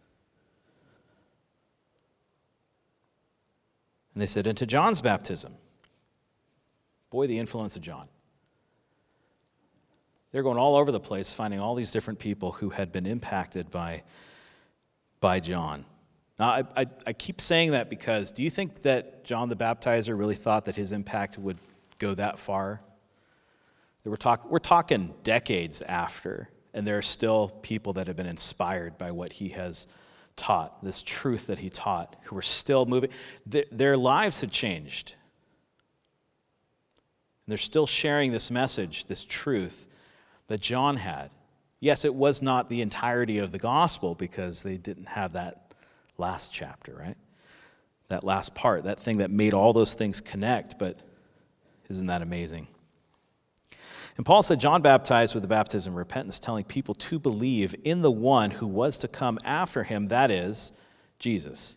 And 4.15 4.23
they 4.23 4.27
said, 4.27 4.47
Into 4.47 4.65
John's 4.65 5.01
baptism. 5.01 5.55
Boy, 7.11 7.27
the 7.27 7.41
influence 7.41 7.75
of 7.75 7.83
John. 7.83 8.07
They're 10.31 10.43
going 10.43 10.59
all 10.59 10.77
over 10.77 10.93
the 10.93 11.01
place, 11.01 11.33
finding 11.33 11.61
all 11.61 11.75
these 11.75 11.91
different 11.91 12.19
people 12.19 12.53
who 12.53 12.71
had 12.71 12.93
been 12.93 13.07
impacted 13.07 13.71
by, 13.71 14.03
by 15.21 15.41
John. 15.41 15.85
Now, 16.39 16.51
I, 16.51 16.65
I, 16.77 16.87
I, 17.07 17.13
keep 17.15 17.41
saying 17.41 17.73
that 17.73 17.91
because 17.91 18.31
do 18.31 18.43
you 18.43 18.51
think 18.51 18.83
that 18.83 19.25
John 19.25 19.49
the 19.49 19.57
Baptizer 19.57 20.17
really 20.17 20.37
thought 20.37 20.67
that 20.67 20.77
his 20.77 20.93
impact 20.93 21.39
would 21.39 21.59
go 21.99 22.15
that 22.15 22.39
far? 22.39 22.81
We're, 24.05 24.17
talk, 24.17 24.49
we're 24.51 24.59
talking 24.59 25.15
decades 25.23 25.83
after, 25.83 26.49
and 26.73 26.87
there 26.87 26.97
are 26.97 27.03
still 27.03 27.49
people 27.63 27.95
that 27.95 28.07
have 28.07 28.17
been 28.17 28.27
inspired 28.27 28.97
by 28.97 29.11
what 29.11 29.35
he 29.35 29.49
has 29.51 29.89
taught, 30.37 30.83
this 30.85 31.03
truth 31.03 31.49
that 31.49 31.59
he 31.59 31.69
taught, 31.69 32.17
who 32.23 32.37
are 32.39 32.43
still 32.43 32.87
moving. 32.87 33.11
Their, 33.45 33.65
their 33.73 33.97
lives 33.97 34.41
had 34.41 34.51
changed. 34.53 35.15
And 37.45 37.53
they're 37.53 37.59
still 37.59 37.87
sharing 37.87 38.31
this 38.31 38.51
message, 38.51 39.07
this 39.07 39.25
truth 39.25 39.88
that 40.49 40.61
John 40.61 40.97
had. 40.97 41.31
Yes, 41.81 42.05
it 42.05 42.15
was 42.15 42.43
not 42.43 42.69
the 42.69 42.83
entirety 42.83 43.39
of 43.39 43.53
the 43.53 43.59
gospel 43.59 44.15
because 44.15 44.63
they 44.63 44.77
didn't 44.77 45.09
have 45.09 45.35
that 45.35 45.75
last 46.17 46.53
chapter, 46.53 46.95
right? 46.99 47.17
That 48.09 48.25
last 48.25 48.55
part, 48.55 48.85
that 48.85 48.99
thing 48.99 49.19
that 49.19 49.31
made 49.31 49.55
all 49.55 49.73
those 49.73 49.95
things 49.95 50.21
connect, 50.21 50.79
but 50.79 50.99
isn't 51.89 52.07
that 52.07 52.23
amazing? 52.23 52.67
And 54.17 54.27
Paul 54.27 54.43
said, 54.43 54.59
John 54.59 54.83
baptized 54.83 55.35
with 55.35 55.43
the 55.43 55.49
baptism 55.49 55.93
of 55.93 55.97
repentance, 55.97 56.41
telling 56.41 56.65
people 56.65 56.95
to 56.97 57.21
believe 57.21 57.77
in 57.85 58.03
the 58.03 58.11
one 58.11 58.51
who 58.51 58.67
was 58.67 58.99
to 58.99 59.09
come 59.09 59.39
after 59.45 59.85
him, 59.85 60.09
that 60.09 60.31
is, 60.31 60.81
Jesus. 61.21 61.77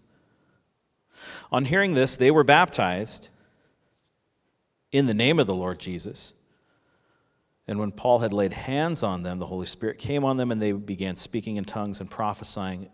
On 1.52 1.66
hearing 1.66 1.94
this, 1.94 2.16
they 2.16 2.32
were 2.32 2.44
baptized 2.44 3.30
in 4.92 5.06
the 5.06 5.14
name 5.14 5.40
of 5.40 5.46
the 5.46 5.54
Lord 5.54 5.80
Jesus. 5.80 6.40
And 7.68 7.80
when 7.80 7.92
Paul 7.92 8.20
had 8.20 8.34
laid 8.34 8.54
hands 8.54 9.04
on 9.04 9.24
them, 9.24 9.40
the 9.40 9.46
Holy 9.46 9.68
Spirit 9.68 9.98
came 9.98 10.24
on 10.24 10.38
them, 10.38 10.52
and 10.52 10.62
they 10.62 10.72
began 10.72 11.16
speaking 11.16 11.58
in 11.58 11.66
tongues 11.66 12.02
and 12.02 12.10
prophesying. 12.10 12.90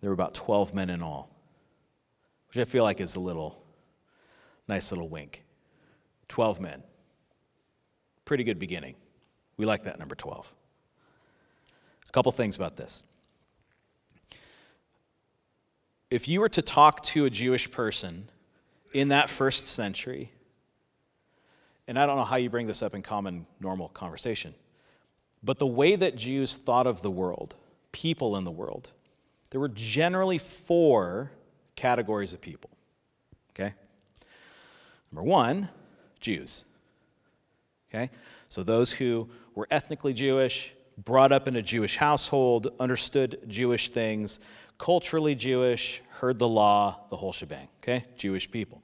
There 0.00 0.10
were 0.10 0.14
about 0.14 0.34
12 0.34 0.74
men 0.74 0.90
in 0.90 1.00
all, 1.00 1.30
which 2.48 2.58
I 2.58 2.64
feel 2.64 2.82
like 2.82 3.00
is 3.00 3.14
a 3.14 3.20
little 3.20 3.62
nice 4.68 4.90
little 4.90 5.08
wink. 5.08 5.44
12 6.28 6.60
men. 6.60 6.82
Pretty 8.24 8.44
good 8.44 8.58
beginning. 8.58 8.94
We 9.56 9.66
like 9.66 9.84
that 9.84 9.98
number 9.98 10.14
12. 10.14 10.54
A 12.08 12.12
couple 12.12 12.32
things 12.32 12.56
about 12.56 12.76
this. 12.76 13.04
If 16.10 16.28
you 16.28 16.40
were 16.40 16.48
to 16.50 16.62
talk 16.62 17.02
to 17.04 17.24
a 17.24 17.30
Jewish 17.30 17.70
person 17.70 18.28
in 18.92 19.08
that 19.08 19.30
first 19.30 19.66
century, 19.66 20.30
and 21.88 21.98
I 21.98 22.06
don't 22.06 22.16
know 22.16 22.24
how 22.24 22.36
you 22.36 22.50
bring 22.50 22.66
this 22.66 22.82
up 22.82 22.94
in 22.94 23.02
common, 23.02 23.46
normal 23.60 23.88
conversation, 23.88 24.54
but 25.42 25.58
the 25.58 25.66
way 25.66 25.96
that 25.96 26.16
Jews 26.16 26.56
thought 26.56 26.86
of 26.86 27.02
the 27.02 27.10
world, 27.10 27.56
people 27.90 28.36
in 28.36 28.44
the 28.44 28.50
world, 28.50 28.90
there 29.50 29.60
were 29.60 29.68
generally 29.68 30.38
four 30.38 31.32
categories 31.76 32.32
of 32.32 32.40
people. 32.40 32.70
Okay? 33.50 33.74
Number 35.10 35.28
one, 35.28 35.68
Jews. 36.20 36.68
Okay? 37.90 38.10
So 38.48 38.62
those 38.62 38.92
who 38.92 39.28
were 39.54 39.66
ethnically 39.70 40.12
Jewish, 40.12 40.72
brought 40.96 41.32
up 41.32 41.48
in 41.48 41.56
a 41.56 41.62
Jewish 41.62 41.96
household, 41.96 42.68
understood 42.78 43.40
Jewish 43.48 43.90
things, 43.90 44.46
culturally 44.78 45.34
Jewish, 45.34 46.00
heard 46.12 46.38
the 46.38 46.48
law, 46.48 47.00
the 47.10 47.16
whole 47.16 47.32
shebang. 47.32 47.68
Okay? 47.82 48.04
Jewish 48.16 48.50
people. 48.50 48.82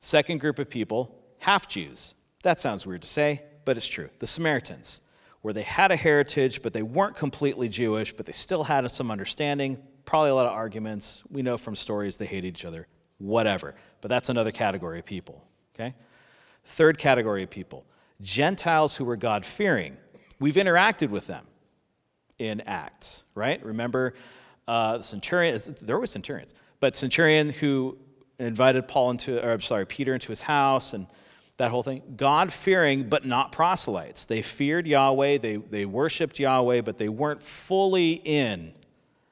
Second 0.00 0.40
group 0.40 0.58
of 0.58 0.68
people, 0.68 1.23
half 1.44 1.68
Jews. 1.68 2.14
That 2.42 2.58
sounds 2.58 2.86
weird 2.86 3.02
to 3.02 3.08
say, 3.08 3.42
but 3.66 3.76
it's 3.76 3.86
true. 3.86 4.08
The 4.18 4.26
Samaritans 4.26 5.06
where 5.42 5.52
they 5.52 5.60
had 5.62 5.92
a 5.92 5.96
heritage, 5.96 6.62
but 6.62 6.72
they 6.72 6.82
weren't 6.82 7.16
completely 7.16 7.68
Jewish, 7.68 8.12
but 8.12 8.24
they 8.24 8.32
still 8.32 8.64
had 8.64 8.90
some 8.90 9.10
understanding, 9.10 9.76
probably 10.06 10.30
a 10.30 10.34
lot 10.34 10.46
of 10.46 10.52
arguments. 10.52 11.22
We 11.30 11.42
know 11.42 11.58
from 11.58 11.74
stories 11.74 12.16
they 12.16 12.24
hate 12.24 12.46
each 12.46 12.64
other, 12.64 12.86
whatever. 13.18 13.74
But 14.00 14.08
that's 14.08 14.30
another 14.30 14.52
category 14.52 15.00
of 15.00 15.04
people, 15.04 15.44
okay? 15.74 15.92
Third 16.64 16.96
category 16.96 17.42
of 17.42 17.50
people 17.50 17.84
Gentiles 18.22 18.96
who 18.96 19.04
were 19.04 19.16
God 19.16 19.44
fearing. 19.44 19.98
We've 20.40 20.54
interacted 20.54 21.10
with 21.10 21.26
them 21.26 21.44
in 22.38 22.62
Acts, 22.62 23.28
right? 23.34 23.62
Remember 23.62 24.14
uh, 24.66 24.96
the 24.96 25.02
centurion, 25.02 25.60
there 25.82 25.98
were 25.98 26.06
centurions, 26.06 26.54
but 26.80 26.96
centurion 26.96 27.50
who 27.50 27.98
invited 28.38 28.88
Paul 28.88 29.10
into, 29.10 29.46
or 29.46 29.52
I'm 29.52 29.60
sorry, 29.60 29.84
Peter 29.84 30.14
into 30.14 30.28
his 30.28 30.40
house 30.40 30.94
and 30.94 31.06
that 31.56 31.70
whole 31.70 31.82
thing. 31.82 32.02
God 32.16 32.52
fearing, 32.52 33.08
but 33.08 33.24
not 33.24 33.52
proselytes. 33.52 34.24
They 34.24 34.42
feared 34.42 34.86
Yahweh, 34.86 35.38
they, 35.38 35.56
they 35.56 35.86
worshiped 35.86 36.38
Yahweh, 36.38 36.80
but 36.80 36.98
they 36.98 37.08
weren't 37.08 37.42
fully 37.42 38.14
in 38.24 38.72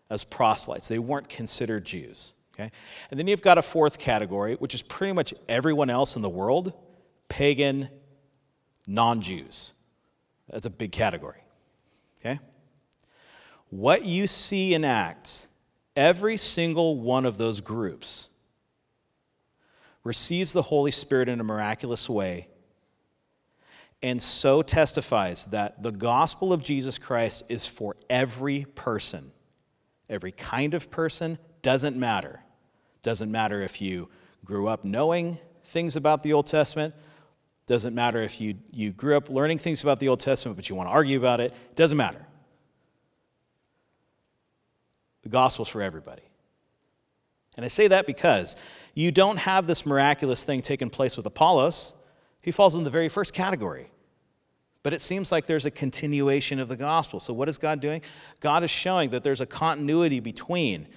as 0.08 0.24
proselytes. 0.24 0.88
They 0.88 0.98
weren't 0.98 1.28
considered 1.28 1.84
Jews. 1.84 2.32
Okay? 2.54 2.70
And 3.10 3.18
then 3.18 3.26
you've 3.26 3.42
got 3.42 3.58
a 3.58 3.62
fourth 3.62 3.98
category, 3.98 4.54
which 4.54 4.74
is 4.74 4.82
pretty 4.82 5.14
much 5.14 5.34
everyone 5.48 5.90
else 5.90 6.16
in 6.16 6.22
the 6.22 6.28
world 6.28 6.74
pagan, 7.28 7.88
non 8.86 9.22
Jews. 9.22 9.72
That's 10.50 10.66
a 10.66 10.70
big 10.70 10.92
category. 10.92 11.40
Okay? 12.20 12.38
What 13.70 14.04
you 14.04 14.26
see 14.26 14.74
in 14.74 14.84
Acts, 14.84 15.54
every 15.96 16.36
single 16.36 17.00
one 17.00 17.24
of 17.24 17.38
those 17.38 17.60
groups 17.60 18.31
receives 20.04 20.52
the 20.52 20.62
Holy 20.62 20.90
Spirit 20.90 21.28
in 21.28 21.40
a 21.40 21.44
miraculous 21.44 22.08
way, 22.08 22.48
and 24.02 24.20
so 24.20 24.62
testifies 24.62 25.46
that 25.46 25.82
the 25.82 25.92
gospel 25.92 26.52
of 26.52 26.62
Jesus 26.62 26.98
Christ 26.98 27.50
is 27.50 27.66
for 27.66 27.96
every 28.10 28.66
person. 28.74 29.24
Every 30.08 30.32
kind 30.32 30.74
of 30.74 30.90
person 30.90 31.38
doesn't 31.62 31.96
matter. 31.96 32.40
Doesn't 33.02 33.30
matter 33.30 33.62
if 33.62 33.80
you 33.80 34.08
grew 34.44 34.66
up 34.66 34.84
knowing 34.84 35.38
things 35.64 35.94
about 35.94 36.22
the 36.24 36.32
Old 36.32 36.46
Testament. 36.46 36.94
Doesn't 37.66 37.94
matter 37.94 38.20
if 38.20 38.40
you, 38.40 38.56
you 38.72 38.90
grew 38.90 39.16
up 39.16 39.30
learning 39.30 39.58
things 39.58 39.82
about 39.82 40.00
the 40.00 40.08
Old 40.08 40.18
Testament, 40.18 40.56
but 40.56 40.68
you 40.68 40.74
want 40.74 40.88
to 40.88 40.92
argue 40.92 41.18
about 41.18 41.40
it. 41.40 41.52
Doesn't 41.76 41.96
matter. 41.96 42.26
The 45.22 45.28
gospel's 45.28 45.68
for 45.68 45.80
everybody. 45.80 46.22
And 47.56 47.64
I 47.64 47.68
say 47.68 47.86
that 47.88 48.06
because 48.06 48.60
you 48.94 49.10
don't 49.10 49.38
have 49.38 49.66
this 49.66 49.86
miraculous 49.86 50.44
thing 50.44 50.62
taking 50.62 50.90
place 50.90 51.16
with 51.16 51.26
Apollos. 51.26 51.96
He 52.42 52.50
falls 52.50 52.74
in 52.74 52.84
the 52.84 52.90
very 52.90 53.08
first 53.08 53.32
category. 53.34 53.90
But 54.82 54.92
it 54.92 55.00
seems 55.00 55.30
like 55.30 55.46
there's 55.46 55.66
a 55.66 55.70
continuation 55.70 56.58
of 56.58 56.68
the 56.68 56.76
gospel. 56.76 57.20
So, 57.20 57.32
what 57.32 57.48
is 57.48 57.56
God 57.56 57.80
doing? 57.80 58.02
God 58.40 58.64
is 58.64 58.70
showing 58.70 59.10
that 59.10 59.22
there's 59.22 59.40
a 59.40 59.46
continuity 59.46 60.18
between 60.18 60.88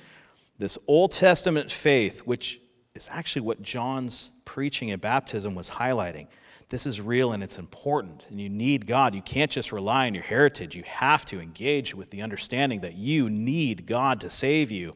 this 0.58 0.78
Old 0.88 1.12
Testament 1.12 1.72
faith, 1.72 2.22
which 2.22 2.60
is 2.96 3.08
actually 3.12 3.44
what 3.44 3.62
John's 3.62 4.42
preaching 4.46 4.90
at 4.92 5.02
baptism 5.02 5.54
was 5.54 5.70
highlighting. 5.70 6.28
This 6.70 6.88
is 6.88 7.00
real 7.00 7.32
and 7.32 7.44
it's 7.44 7.60
important, 7.60 8.26
and 8.32 8.42
you 8.42 8.50
need 8.50 8.88
God. 8.88 9.14
You 9.14 9.22
can't 9.22 9.52
just 9.52 9.72
rely 9.72 10.08
on 10.08 10.16
your 10.16 10.24
heritage. 10.24 10.76
You 10.76 10.84
have 10.84 11.24
to 11.26 11.40
engage 11.40 11.94
with 11.94 12.10
the 12.10 12.24
understanding 12.24 12.80
that 12.80 12.96
you 12.96 13.30
need 13.30 13.86
God 13.86 14.20
to 14.22 14.32
save 14.32 14.72
you. 14.72 14.96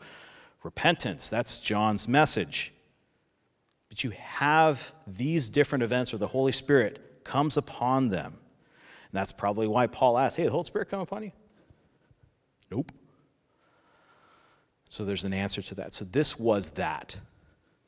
Repentance, 0.64 1.30
that's 1.30 1.62
John's 1.62 2.08
message. 2.08 2.74
But 3.90 4.04
you 4.04 4.12
have 4.12 4.92
these 5.06 5.50
different 5.50 5.84
events, 5.84 6.12
where 6.12 6.20
the 6.20 6.28
Holy 6.28 6.52
Spirit 6.52 7.24
comes 7.24 7.58
upon 7.58 8.10
them. 8.10 8.34
And 8.34 9.20
that's 9.20 9.32
probably 9.32 9.68
why 9.68 9.88
Paul 9.88 10.18
asked, 10.18 10.38
Hey, 10.38 10.44
the 10.44 10.52
Holy 10.52 10.64
Spirit 10.64 10.90
come 10.90 11.02
upon 11.02 11.24
you? 11.24 11.32
Nope. 12.72 12.92
So 14.90 15.04
there's 15.06 15.24
an 15.24 15.34
answer 15.34 15.62
to 15.62 15.76
that. 15.76 15.94
So 15.94 16.06
this 16.06 16.40
was 16.40 16.76
that. 16.76 17.18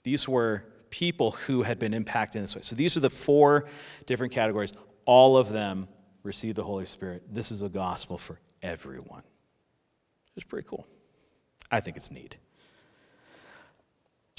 These 0.04 0.28
were 0.28 0.64
people 0.90 1.32
who 1.32 1.64
had 1.64 1.80
been 1.80 1.94
impacted 1.94 2.38
in 2.38 2.44
this 2.44 2.56
way. 2.56 2.62
So 2.64 2.76
these 2.76 2.98
are 2.98 3.00
the 3.00 3.10
four 3.10 3.66
different 4.06 4.34
categories. 4.34 4.74
All 5.06 5.38
of 5.38 5.50
them 5.50 5.88
receive 6.24 6.56
the 6.56 6.64
Holy 6.64 6.86
Spirit. 6.86 7.24
This 7.32 7.52
is 7.52 7.62
a 7.62 7.70
gospel 7.70 8.18
for 8.18 8.40
everyone. 8.62 9.24
It's 10.36 10.44
pretty 10.44 10.68
cool. 10.68 10.86
I 11.72 11.80
think 11.80 11.98
it's 11.98 12.12
neat. 12.12 12.38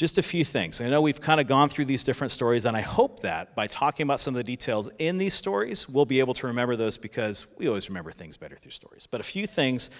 Just 0.02 0.18
a 0.18 0.22
few 0.24 0.44
things. 0.44 0.80
I 0.80 0.88
know 0.88 1.00
we've 1.00 1.20
kind 1.20 1.40
of 1.40 1.46
gone 1.46 1.68
through 1.68 1.84
these 1.84 2.02
different 2.02 2.32
stories, 2.32 2.66
and 2.66 2.76
I 2.76 2.80
hope 2.80 3.20
that 3.20 3.54
by 3.54 3.68
talking 3.68 4.02
about 4.02 4.18
some 4.18 4.34
of 4.34 4.36
the 4.36 4.42
details 4.42 4.90
in 4.98 5.16
these 5.16 5.32
stories, 5.32 5.88
we'll 5.88 6.06
be 6.06 6.18
able 6.18 6.34
to 6.34 6.48
remember 6.48 6.74
those 6.74 6.98
because 6.98 7.54
we 7.56 7.68
always 7.68 7.88
remember 7.88 8.10
things 8.10 8.36
better 8.36 8.56
through 8.56 8.72
stories. 8.72 9.06
But 9.06 9.20
a 9.20 9.22
few 9.22 9.46
things 9.46 9.90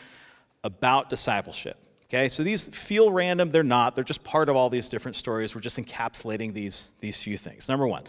about 0.64 1.08
discipleship. 1.08 1.76
Okay, 2.06 2.28
so 2.28 2.42
these 2.42 2.66
feel 2.76 3.12
random, 3.12 3.50
they're 3.50 3.62
not. 3.62 3.94
They're 3.94 4.02
just 4.02 4.24
part 4.24 4.48
of 4.48 4.56
all 4.56 4.68
these 4.68 4.88
different 4.88 5.14
stories. 5.14 5.54
We're 5.54 5.60
just 5.60 5.78
encapsulating 5.78 6.52
these, 6.52 6.98
these 7.00 7.22
few 7.22 7.36
things. 7.36 7.68
Number 7.68 7.86
one, 7.86 8.02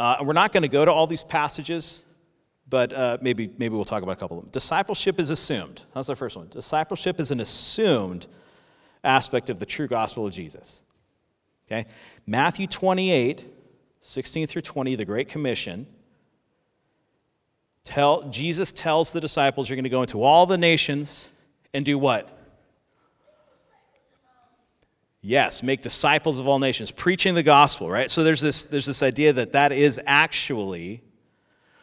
uh, 0.00 0.16
we're 0.22 0.32
not 0.32 0.52
going 0.52 0.64
to 0.64 0.68
go 0.68 0.84
to 0.84 0.90
all 0.90 1.06
these 1.06 1.22
passages, 1.22 2.00
but 2.68 2.92
uh, 2.92 3.18
maybe, 3.20 3.52
maybe 3.56 3.76
we'll 3.76 3.84
talk 3.84 4.02
about 4.02 4.16
a 4.16 4.20
couple 4.20 4.36
of 4.36 4.46
them. 4.46 4.50
Discipleship 4.50 5.20
is 5.20 5.30
assumed. 5.30 5.84
That's 5.94 6.08
the 6.08 6.16
first 6.16 6.36
one. 6.36 6.48
Discipleship 6.48 7.20
is 7.20 7.30
an 7.30 7.38
assumed 7.38 8.26
aspect 9.04 9.48
of 9.48 9.60
the 9.60 9.66
true 9.66 9.86
gospel 9.86 10.26
of 10.26 10.32
Jesus. 10.32 10.82
Okay, 11.70 11.86
Matthew 12.26 12.66
28, 12.66 13.46
16 14.00 14.46
through 14.48 14.62
20, 14.62 14.96
the 14.96 15.04
Great 15.04 15.28
Commission. 15.28 15.86
Tell, 17.84 18.28
Jesus 18.28 18.72
tells 18.72 19.12
the 19.12 19.20
disciples, 19.20 19.68
You're 19.68 19.76
going 19.76 19.84
to 19.84 19.90
go 19.90 20.00
into 20.00 20.22
all 20.22 20.46
the 20.46 20.58
nations 20.58 21.32
and 21.72 21.84
do 21.84 21.96
what? 21.96 22.28
Yes, 25.22 25.62
make 25.62 25.82
disciples 25.82 26.38
of 26.38 26.48
all 26.48 26.58
nations, 26.58 26.90
preaching 26.90 27.34
the 27.34 27.42
gospel, 27.42 27.88
right? 27.90 28.10
So 28.10 28.24
there's 28.24 28.40
this, 28.40 28.64
there's 28.64 28.86
this 28.86 29.02
idea 29.02 29.32
that 29.34 29.52
that 29.52 29.70
is 29.70 30.00
actually 30.06 31.02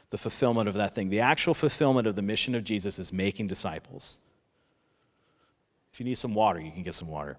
the 0.10 0.18
fulfillment 0.18 0.68
of 0.68 0.74
that 0.76 0.96
thing. 0.96 1.10
The 1.10 1.22
actual 1.22 1.54
fulfillment 1.54 2.08
of 2.08 2.16
the 2.16 2.22
mission 2.22 2.56
of 2.56 2.64
Jesus 2.64 3.00
is 3.00 3.14
making 3.14 3.48
disciples. 3.48 4.20
If 5.94 6.00
you 6.00 6.06
need 6.06 6.18
some 6.18 6.34
water, 6.34 6.60
you 6.60 6.72
can 6.72 6.84
get 6.84 6.96
some 6.96 7.10
water. 7.10 7.38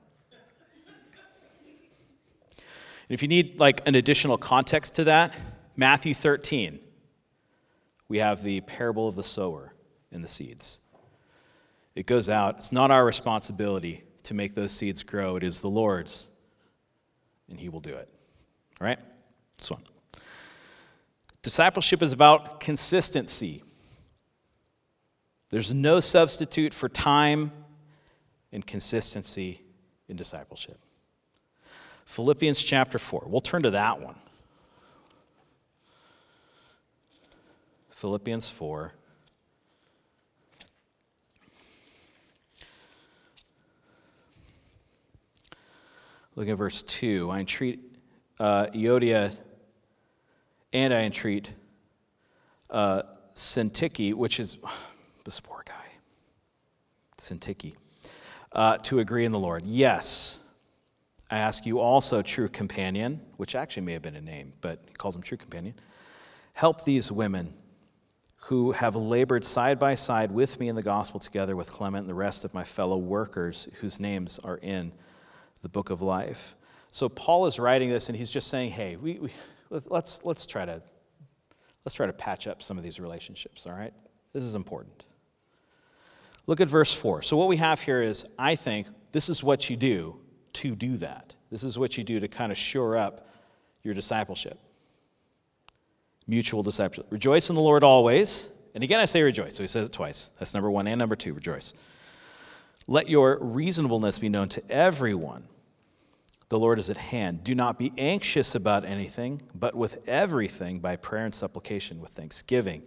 And 3.08 3.14
if 3.14 3.22
you 3.22 3.28
need 3.28 3.58
like 3.58 3.86
an 3.86 3.94
additional 3.94 4.36
context 4.36 4.96
to 4.96 5.04
that, 5.04 5.34
Matthew 5.76 6.12
13, 6.12 6.78
we 8.08 8.18
have 8.18 8.42
the 8.42 8.60
parable 8.62 9.08
of 9.08 9.16
the 9.16 9.22
sower 9.22 9.72
and 10.12 10.22
the 10.22 10.28
seeds. 10.28 10.80
It 11.94 12.06
goes 12.06 12.28
out, 12.28 12.56
it's 12.58 12.72
not 12.72 12.90
our 12.90 13.04
responsibility 13.04 14.04
to 14.24 14.34
make 14.34 14.54
those 14.54 14.72
seeds 14.72 15.02
grow. 15.02 15.36
It 15.36 15.42
is 15.42 15.60
the 15.60 15.68
Lord's, 15.68 16.28
and 17.48 17.58
He 17.58 17.68
will 17.68 17.80
do 17.80 17.94
it. 17.94 18.08
All 18.80 18.86
right? 18.86 18.98
This 19.56 19.70
one. 19.70 19.82
Discipleship 21.42 22.02
is 22.02 22.12
about 22.12 22.60
consistency. 22.60 23.62
There's 25.50 25.72
no 25.72 26.00
substitute 26.00 26.74
for 26.74 26.88
time 26.88 27.52
and 28.52 28.66
consistency 28.66 29.62
in 30.08 30.16
discipleship. 30.16 30.78
Philippians 32.08 32.64
chapter 32.64 32.98
4. 32.98 33.24
We'll 33.26 33.42
turn 33.42 33.62
to 33.64 33.70
that 33.72 34.00
one. 34.00 34.14
Philippians 37.90 38.48
4. 38.48 38.92
Look 46.34 46.48
at 46.48 46.56
verse 46.56 46.82
2. 46.82 47.30
I 47.30 47.40
entreat 47.40 47.78
uh, 48.40 48.68
Euodia 48.72 49.38
and 50.72 50.94
I 50.94 51.02
entreat 51.02 51.52
uh, 52.70 53.02
Syntyche, 53.34 54.14
which 54.14 54.40
is 54.40 54.56
this 55.26 55.40
poor 55.40 55.62
guy, 55.66 55.74
Syntyche, 57.18 57.74
uh, 58.52 58.78
to 58.78 58.98
agree 58.98 59.26
in 59.26 59.30
the 59.30 59.38
Lord. 59.38 59.66
Yes, 59.66 60.47
I 61.30 61.38
ask 61.38 61.66
you 61.66 61.80
also, 61.80 62.22
true 62.22 62.48
companion, 62.48 63.20
which 63.36 63.54
actually 63.54 63.82
may 63.82 63.92
have 63.92 64.02
been 64.02 64.16
a 64.16 64.20
name, 64.20 64.54
but 64.60 64.80
he 64.86 64.94
calls 64.94 65.14
him 65.14 65.22
true 65.22 65.36
companion, 65.36 65.74
help 66.54 66.84
these 66.84 67.12
women 67.12 67.52
who 68.48 68.72
have 68.72 68.96
labored 68.96 69.44
side 69.44 69.78
by 69.78 69.94
side 69.94 70.30
with 70.30 70.58
me 70.58 70.68
in 70.68 70.76
the 70.76 70.82
gospel 70.82 71.20
together 71.20 71.54
with 71.54 71.70
Clement 71.70 72.04
and 72.04 72.08
the 72.08 72.14
rest 72.14 72.44
of 72.44 72.54
my 72.54 72.64
fellow 72.64 72.96
workers 72.96 73.68
whose 73.80 74.00
names 74.00 74.38
are 74.38 74.56
in 74.62 74.90
the 75.60 75.68
book 75.68 75.90
of 75.90 76.00
life. 76.00 76.54
So 76.90 77.10
Paul 77.10 77.44
is 77.44 77.58
writing 77.58 77.90
this 77.90 78.08
and 78.08 78.16
he's 78.16 78.30
just 78.30 78.48
saying, 78.48 78.70
hey, 78.70 78.96
we, 78.96 79.18
we, 79.18 79.30
let's, 79.68 80.24
let's, 80.24 80.46
try 80.46 80.64
to, 80.64 80.80
let's 81.84 81.94
try 81.94 82.06
to 82.06 82.12
patch 82.12 82.46
up 82.46 82.62
some 82.62 82.78
of 82.78 82.84
these 82.84 82.98
relationships, 82.98 83.66
all 83.66 83.74
right? 83.74 83.92
This 84.32 84.44
is 84.44 84.54
important. 84.54 85.04
Look 86.46 86.62
at 86.62 86.68
verse 86.68 86.94
4. 86.94 87.20
So, 87.20 87.36
what 87.36 87.48
we 87.48 87.58
have 87.58 87.82
here 87.82 88.00
is, 88.00 88.32
I 88.38 88.54
think, 88.54 88.86
this 89.12 89.28
is 89.28 89.44
what 89.44 89.68
you 89.68 89.76
do 89.76 90.17
to 90.54 90.74
do 90.74 90.96
that. 90.98 91.34
This 91.50 91.64
is 91.64 91.78
what 91.78 91.96
you 91.96 92.04
do 92.04 92.20
to 92.20 92.28
kind 92.28 92.52
of 92.52 92.58
shore 92.58 92.96
up 92.96 93.26
your 93.82 93.94
discipleship. 93.94 94.58
Mutual 96.26 96.62
discipleship. 96.62 97.06
Rejoice 97.10 97.48
in 97.48 97.56
the 97.56 97.62
Lord 97.62 97.82
always. 97.82 98.52
And 98.74 98.84
again, 98.84 99.00
I 99.00 99.06
say 99.06 99.22
rejoice. 99.22 99.54
So 99.54 99.62
he 99.62 99.68
says 99.68 99.88
it 99.88 99.92
twice. 99.92 100.26
That's 100.38 100.52
number 100.52 100.70
one 100.70 100.86
and 100.86 100.98
number 100.98 101.16
two, 101.16 101.32
rejoice. 101.32 101.74
Let 102.86 103.08
your 103.08 103.38
reasonableness 103.40 104.18
be 104.18 104.28
known 104.28 104.48
to 104.50 104.62
everyone. 104.70 105.44
The 106.48 106.58
Lord 106.58 106.78
is 106.78 106.88
at 106.88 106.96
hand. 106.96 107.44
Do 107.44 107.54
not 107.54 107.78
be 107.78 107.92
anxious 107.98 108.54
about 108.54 108.84
anything, 108.84 109.42
but 109.54 109.74
with 109.74 110.08
everything, 110.08 110.78
by 110.78 110.96
prayer 110.96 111.24
and 111.24 111.34
supplication, 111.34 112.00
with 112.00 112.10
thanksgiving, 112.10 112.82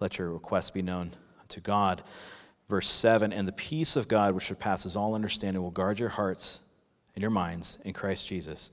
let 0.00 0.18
your 0.18 0.32
requests 0.32 0.70
be 0.70 0.82
known 0.82 1.12
to 1.48 1.60
God. 1.60 2.02
Verse 2.68 2.88
7 2.88 3.32
And 3.32 3.46
the 3.46 3.52
peace 3.52 3.96
of 3.96 4.08
God, 4.08 4.34
which 4.34 4.44
surpasses 4.44 4.96
all 4.96 5.14
understanding, 5.14 5.62
will 5.62 5.70
guard 5.70 5.98
your 6.00 6.08
hearts 6.08 6.60
and 7.18 7.22
your 7.22 7.32
minds 7.32 7.82
in 7.84 7.92
Christ 7.92 8.28
Jesus. 8.28 8.70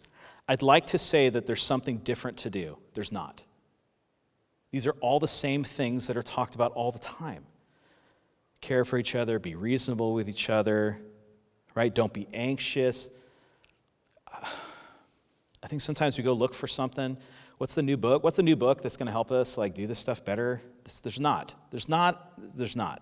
I'd 0.47 0.61
like 0.61 0.85
to 0.87 0.99
say 0.99 1.29
that 1.29 1.47
there's 1.47 1.63
something 1.63 1.97
different 1.97 2.37
to 2.37 2.51
do. 2.51 2.77
There's 2.93 3.11
not. 3.11 3.41
These 4.69 4.85
are 4.85 4.93
all 5.01 5.19
the 5.19 5.27
same 5.27 5.63
things 5.63 6.05
that 6.05 6.15
are 6.15 6.21
talked 6.21 6.53
about 6.53 6.71
all 6.73 6.91
the 6.91 6.99
time 6.99 7.43
care 8.61 8.85
for 8.85 8.99
each 8.99 9.15
other, 9.15 9.39
be 9.39 9.55
reasonable 9.55 10.13
with 10.13 10.29
each 10.29 10.51
other, 10.51 10.99
right? 11.73 11.93
Don't 11.93 12.13
be 12.13 12.27
anxious. 12.33 13.09
I 15.63 15.67
think 15.67 15.81
sometimes 15.81 16.15
we 16.15 16.23
go 16.23 16.33
look 16.33 16.53
for 16.53 16.67
something. 16.67 17.17
What's 17.57 17.73
the 17.73 17.81
new 17.81 17.97
book? 17.97 18.23
What's 18.23 18.37
the 18.37 18.43
new 18.43 18.55
book 18.55 18.83
that's 18.83 18.95
going 18.97 19.07
to 19.07 19.11
help 19.11 19.31
us 19.31 19.57
like 19.57 19.73
do 19.73 19.87
this 19.87 19.97
stuff 19.97 20.23
better? 20.23 20.61
There's 21.01 21.19
not. 21.19 21.55
There's 21.71 21.89
not. 21.89 22.33
There's 22.55 22.75
not. 22.75 23.01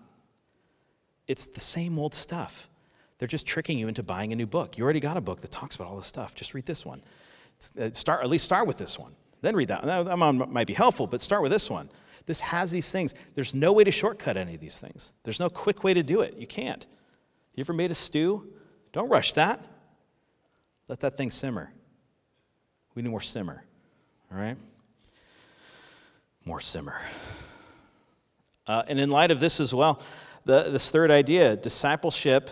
It's 1.28 1.44
the 1.44 1.60
same 1.60 1.98
old 1.98 2.14
stuff. 2.14 2.70
They're 3.24 3.28
just 3.28 3.46
tricking 3.46 3.78
you 3.78 3.88
into 3.88 4.02
buying 4.02 4.34
a 4.34 4.36
new 4.36 4.44
book. 4.44 4.76
You 4.76 4.84
already 4.84 5.00
got 5.00 5.16
a 5.16 5.20
book 5.22 5.40
that 5.40 5.50
talks 5.50 5.76
about 5.76 5.88
all 5.88 5.96
this 5.96 6.04
stuff. 6.04 6.34
Just 6.34 6.52
read 6.52 6.66
this 6.66 6.84
one. 6.84 7.00
Uh, 7.80 7.90
start 7.92 8.22
at 8.22 8.28
least 8.28 8.44
start 8.44 8.66
with 8.66 8.76
this 8.76 8.98
one. 8.98 9.12
Then 9.40 9.56
read 9.56 9.68
that. 9.68 9.80
That 9.80 10.18
might 10.18 10.66
be 10.66 10.74
helpful, 10.74 11.06
but 11.06 11.22
start 11.22 11.40
with 11.40 11.50
this 11.50 11.70
one. 11.70 11.88
This 12.26 12.40
has 12.40 12.70
these 12.70 12.90
things. 12.90 13.14
There's 13.34 13.54
no 13.54 13.72
way 13.72 13.82
to 13.82 13.90
shortcut 13.90 14.36
any 14.36 14.56
of 14.56 14.60
these 14.60 14.78
things. 14.78 15.14
There's 15.22 15.40
no 15.40 15.48
quick 15.48 15.82
way 15.82 15.94
to 15.94 16.02
do 16.02 16.20
it. 16.20 16.36
You 16.36 16.46
can't. 16.46 16.86
You 17.54 17.62
ever 17.62 17.72
made 17.72 17.90
a 17.90 17.94
stew? 17.94 18.46
Don't 18.92 19.08
rush 19.08 19.32
that. 19.32 19.58
Let 20.90 21.00
that 21.00 21.16
thing 21.16 21.30
simmer. 21.30 21.72
We 22.94 23.00
need 23.00 23.08
more 23.08 23.22
simmer. 23.22 23.64
All 24.30 24.36
right? 24.36 24.58
More 26.44 26.60
simmer. 26.60 27.00
Uh, 28.66 28.82
and 28.86 29.00
in 29.00 29.08
light 29.08 29.30
of 29.30 29.40
this 29.40 29.60
as 29.60 29.72
well, 29.72 30.02
the, 30.44 30.64
this 30.64 30.90
third 30.90 31.10
idea 31.10 31.56
discipleship, 31.56 32.50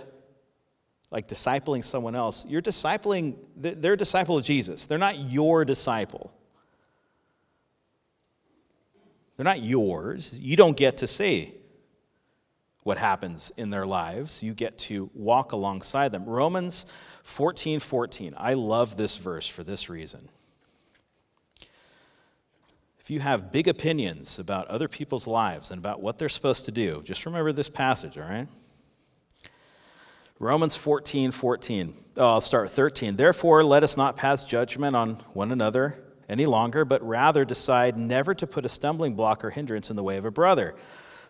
like 1.13 1.29
discipling 1.29 1.85
someone 1.85 2.17
else, 2.17 2.47
you're 2.49 2.63
discipling, 2.63 3.37
they're 3.55 3.93
a 3.93 3.97
disciple 3.97 4.39
of 4.39 4.45
Jesus. 4.45 4.87
They're 4.87 4.97
not 4.97 5.19
your 5.19 5.63
disciple. 5.65 6.33
They're 9.37 9.45
not 9.45 9.61
yours. 9.61 10.41
You 10.41 10.57
don't 10.57 10.77
get 10.77 10.97
to 10.99 11.07
say 11.07 11.53
what 12.83 12.97
happens 12.97 13.53
in 13.59 13.69
their 13.69 13.85
lives. 13.85 14.43
You 14.43 14.55
get 14.55 14.79
to 14.79 15.11
walk 15.15 15.53
alongside 15.53 16.13
them. 16.13 16.25
Romans 16.25 16.91
14 17.25 17.79
14. 17.79 18.35
I 18.39 18.55
love 18.55 18.97
this 18.97 19.19
verse 19.19 19.47
for 19.47 19.63
this 19.63 19.91
reason. 19.91 20.31
If 23.01 23.11
you 23.11 23.21
have 23.21 23.53
big 23.53 23.69
opinions 23.69 24.39
about 24.39 24.67
other 24.69 24.89
people's 24.89 25.27
lives 25.27 25.71
and 25.71 25.79
about 25.79 26.01
what 26.01 26.19
they're 26.19 26.31
supposed 26.31 26.65
to 26.65 26.73
do, 26.73 27.03
just 27.05 27.27
remember 27.27 27.53
this 27.53 27.69
passage, 27.69 28.17
all 28.17 28.25
right? 28.25 28.49
Romans 30.43 30.75
14 30.75 31.31
14. 31.31 31.95
Oh, 32.17 32.27
I'll 32.27 32.41
start 32.41 32.69
13. 32.69 33.15
Therefore, 33.15 33.63
let 33.63 33.85
us 33.85 33.97
not 33.97 34.17
pass 34.17 34.45
judgment 34.45 34.97
on 34.97 35.15
one 35.35 35.53
another 35.53 35.95
any 36.29 36.47
longer, 36.47 36.85
but 36.85 37.01
rather 37.07 37.45
decide 37.45 37.97
never 37.97 38.35
to 38.35 38.45
put 38.45 38.65
a 38.65 38.69
stumbling 38.69 39.15
block 39.15 39.45
or 39.45 39.51
hindrance 39.51 39.89
in 39.89 39.95
the 39.95 40.03
way 40.03 40.17
of 40.17 40.25
a 40.25 40.33
brother. 40.33 40.75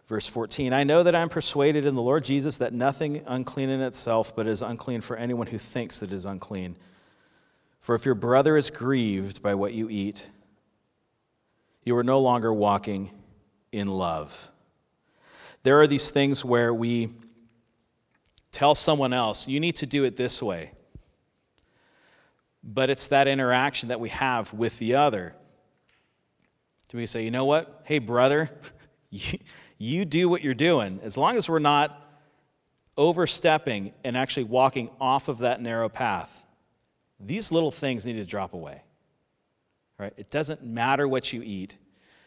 Verse 0.06 0.26
14 0.26 0.72
I 0.72 0.84
know 0.84 1.02
that 1.02 1.14
I 1.14 1.20
am 1.20 1.28
persuaded 1.28 1.84
in 1.84 1.94
the 1.94 2.00
Lord 2.00 2.24
Jesus 2.24 2.56
that 2.56 2.72
nothing 2.72 3.22
unclean 3.26 3.68
in 3.68 3.82
itself, 3.82 4.34
but 4.34 4.46
is 4.46 4.62
unclean 4.62 5.02
for 5.02 5.14
anyone 5.14 5.48
who 5.48 5.58
thinks 5.58 6.00
that 6.00 6.10
it 6.10 6.14
is 6.14 6.24
unclean. 6.24 6.74
For 7.80 7.94
if 7.94 8.06
your 8.06 8.14
brother 8.14 8.56
is 8.56 8.70
grieved 8.70 9.42
by 9.42 9.54
what 9.54 9.74
you 9.74 9.90
eat, 9.90 10.30
you 11.82 11.98
are 11.98 12.04
no 12.04 12.18
longer 12.18 12.50
walking 12.50 13.10
in 13.72 13.88
love. 13.88 14.50
There 15.64 15.78
are 15.82 15.86
these 15.86 16.10
things 16.10 16.46
where 16.46 16.72
we 16.72 17.10
tell 18.52 18.74
someone 18.74 19.12
else, 19.12 19.48
you 19.48 19.58
need 19.58 19.76
to 19.76 19.86
do 19.86 20.04
it 20.04 20.16
this 20.16 20.42
way. 20.42 20.72
But 22.62 22.90
it's 22.90 23.08
that 23.08 23.26
interaction 23.26 23.88
that 23.88 23.98
we 23.98 24.10
have 24.10 24.52
with 24.52 24.78
the 24.78 24.94
other. 24.94 25.34
Do 26.88 26.98
we 26.98 27.06
say, 27.06 27.24
you 27.24 27.30
know 27.30 27.46
what? 27.46 27.82
Hey, 27.84 27.98
brother, 27.98 28.50
you, 29.78 30.04
do 30.04 30.28
what 30.28 30.42
you're 30.42 30.54
doing. 30.54 31.00
As 31.02 31.16
long 31.16 31.36
as 31.36 31.48
we're 31.48 31.58
not 31.58 31.98
overstepping 32.96 33.92
and 34.04 34.16
actually 34.16 34.44
walking 34.44 34.90
off 35.00 35.28
of 35.28 35.38
that 35.38 35.60
narrow 35.60 35.88
path, 35.88 36.46
these 37.18 37.50
little 37.50 37.70
things 37.70 38.04
need 38.04 38.16
to 38.16 38.24
drop 38.24 38.52
away. 38.52 38.82
Right? 39.98 40.12
It 40.16 40.30
doesn't 40.30 40.62
matter 40.62 41.08
what 41.08 41.32
you 41.32 41.42
eat. 41.42 41.78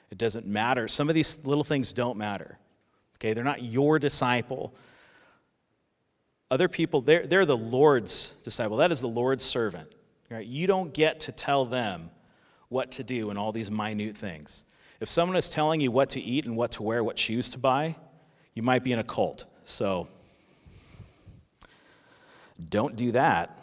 It 0.09 0.17
doesn't 0.17 0.47
matter. 0.47 0.87
Some 0.87 1.09
of 1.09 1.15
these 1.15 1.45
little 1.45 1.63
things 1.63 1.93
don't 1.93 2.17
matter. 2.17 2.57
Okay, 3.17 3.33
they're 3.33 3.43
not 3.43 3.63
your 3.63 3.99
disciple. 3.99 4.73
Other 6.55 6.69
people, 6.69 7.01
they're, 7.01 7.27
they're 7.27 7.45
the 7.45 7.57
Lord's 7.57 8.29
disciple. 8.45 8.77
That 8.77 8.89
is 8.89 9.01
the 9.01 9.07
Lord's 9.07 9.43
servant. 9.43 9.91
Right? 10.31 10.47
You 10.47 10.67
don't 10.67 10.93
get 10.93 11.19
to 11.19 11.33
tell 11.33 11.65
them 11.65 12.09
what 12.69 12.93
to 12.93 13.03
do 13.03 13.29
in 13.29 13.35
all 13.35 13.51
these 13.51 13.69
minute 13.69 14.15
things. 14.15 14.71
If 15.01 15.09
someone 15.09 15.35
is 15.35 15.49
telling 15.49 15.81
you 15.81 15.91
what 15.91 16.11
to 16.11 16.21
eat 16.21 16.45
and 16.45 16.55
what 16.55 16.71
to 16.71 16.83
wear, 16.83 17.03
what 17.03 17.19
shoes 17.19 17.49
to 17.49 17.59
buy, 17.59 17.97
you 18.53 18.63
might 18.63 18.85
be 18.85 18.93
in 18.93 18.99
a 18.99 19.03
cult. 19.03 19.51
So 19.65 20.07
don't 22.69 22.95
do 22.95 23.11
that. 23.11 23.59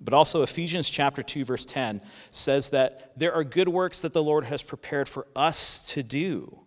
But 0.00 0.14
also, 0.14 0.44
Ephesians 0.44 0.88
chapter 0.88 1.24
2, 1.24 1.44
verse 1.44 1.66
10 1.66 2.02
says 2.30 2.68
that 2.68 3.10
there 3.16 3.32
are 3.34 3.42
good 3.42 3.68
works 3.68 4.00
that 4.02 4.12
the 4.12 4.22
Lord 4.22 4.44
has 4.44 4.62
prepared 4.62 5.08
for 5.08 5.26
us 5.34 5.88
to 5.94 6.04
do. 6.04 6.59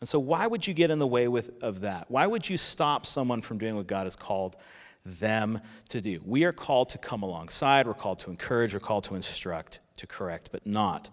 And 0.00 0.08
so, 0.08 0.18
why 0.18 0.46
would 0.46 0.66
you 0.66 0.74
get 0.74 0.90
in 0.90 0.98
the 0.98 1.06
way 1.06 1.26
with, 1.28 1.62
of 1.62 1.80
that? 1.80 2.10
Why 2.10 2.26
would 2.26 2.48
you 2.48 2.58
stop 2.58 3.06
someone 3.06 3.40
from 3.40 3.58
doing 3.58 3.76
what 3.76 3.86
God 3.86 4.04
has 4.04 4.16
called 4.16 4.56
them 5.04 5.60
to 5.88 6.00
do? 6.00 6.20
We 6.24 6.44
are 6.44 6.52
called 6.52 6.90
to 6.90 6.98
come 6.98 7.22
alongside, 7.22 7.86
we're 7.86 7.94
called 7.94 8.18
to 8.18 8.30
encourage, 8.30 8.74
we're 8.74 8.80
called 8.80 9.04
to 9.04 9.14
instruct, 9.14 9.78
to 9.96 10.06
correct, 10.06 10.50
but 10.52 10.66
not 10.66 11.08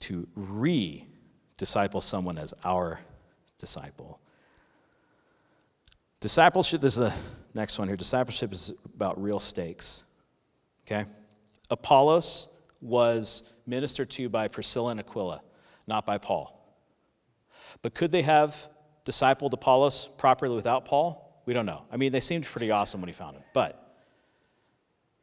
to 0.00 0.26
re 0.34 1.06
disciple 1.56 2.00
someone 2.00 2.38
as 2.38 2.54
our 2.64 3.00
disciple. 3.58 4.18
Discipleship, 6.20 6.80
this 6.80 6.96
is 6.96 6.98
the 6.98 7.14
next 7.54 7.78
one 7.78 7.86
here. 7.88 7.96
Discipleship 7.96 8.52
is 8.52 8.72
about 8.94 9.22
real 9.22 9.38
stakes. 9.38 10.04
Okay? 10.86 11.04
Apollos 11.70 12.56
was 12.80 13.54
ministered 13.66 14.10
to 14.10 14.28
by 14.28 14.48
Priscilla 14.48 14.90
and 14.90 15.00
Aquila, 15.00 15.42
not 15.86 16.06
by 16.06 16.18
Paul. 16.18 16.63
But 17.84 17.92
could 17.92 18.12
they 18.12 18.22
have 18.22 18.70
discipled 19.04 19.52
Apollos 19.52 20.08
properly 20.16 20.54
without 20.54 20.86
Paul? 20.86 21.42
We 21.44 21.52
don't 21.52 21.66
know. 21.66 21.82
I 21.92 21.98
mean, 21.98 22.12
they 22.12 22.20
seemed 22.20 22.46
pretty 22.46 22.70
awesome 22.70 23.02
when 23.02 23.08
he 23.08 23.12
found 23.12 23.36
him. 23.36 23.42
But 23.52 23.78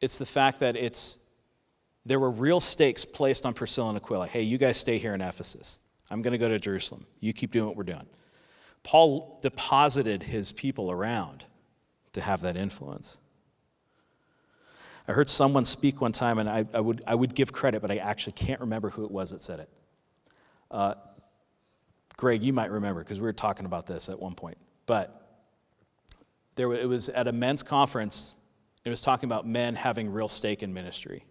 it's 0.00 0.16
the 0.16 0.26
fact 0.26 0.60
that 0.60 0.76
it's 0.76 1.28
there 2.06 2.20
were 2.20 2.30
real 2.30 2.60
stakes 2.60 3.04
placed 3.04 3.46
on 3.46 3.52
Priscilla 3.52 3.88
and 3.88 3.98
Aquila. 3.98 4.28
Hey, 4.28 4.42
you 4.42 4.58
guys 4.58 4.76
stay 4.76 4.98
here 4.98 5.12
in 5.12 5.20
Ephesus. 5.20 5.80
I'm 6.08 6.22
going 6.22 6.30
to 6.30 6.38
go 6.38 6.48
to 6.48 6.60
Jerusalem. 6.60 7.04
You 7.18 7.32
keep 7.32 7.50
doing 7.50 7.66
what 7.66 7.74
we're 7.74 7.82
doing. 7.82 8.06
Paul 8.84 9.40
deposited 9.42 10.22
his 10.22 10.52
people 10.52 10.88
around 10.88 11.44
to 12.12 12.20
have 12.20 12.42
that 12.42 12.56
influence. 12.56 13.18
I 15.08 15.14
heard 15.14 15.28
someone 15.28 15.64
speak 15.64 16.00
one 16.00 16.12
time, 16.12 16.38
and 16.38 16.48
I, 16.48 16.64
I, 16.72 16.78
would, 16.78 17.02
I 17.08 17.16
would 17.16 17.34
give 17.34 17.52
credit, 17.52 17.82
but 17.82 17.90
I 17.90 17.96
actually 17.96 18.34
can't 18.34 18.60
remember 18.60 18.90
who 18.90 19.04
it 19.04 19.10
was 19.10 19.32
that 19.32 19.40
said 19.40 19.58
it. 19.58 19.68
Uh, 20.70 20.94
Greg, 22.22 22.44
you 22.44 22.52
might 22.52 22.70
remember 22.70 23.02
because 23.02 23.20
we 23.20 23.24
were 23.24 23.32
talking 23.32 23.66
about 23.66 23.88
this 23.88 24.08
at 24.08 24.16
one 24.16 24.36
point. 24.36 24.56
But 24.86 25.42
there, 26.54 26.72
it 26.72 26.88
was 26.88 27.08
at 27.08 27.26
a 27.26 27.32
men's 27.32 27.64
conference, 27.64 28.40
it 28.84 28.90
was 28.90 29.00
talking 29.00 29.28
about 29.28 29.44
men 29.44 29.74
having 29.74 30.08
real 30.08 30.28
stake 30.28 30.62
in 30.62 30.72
ministry. 30.72 31.24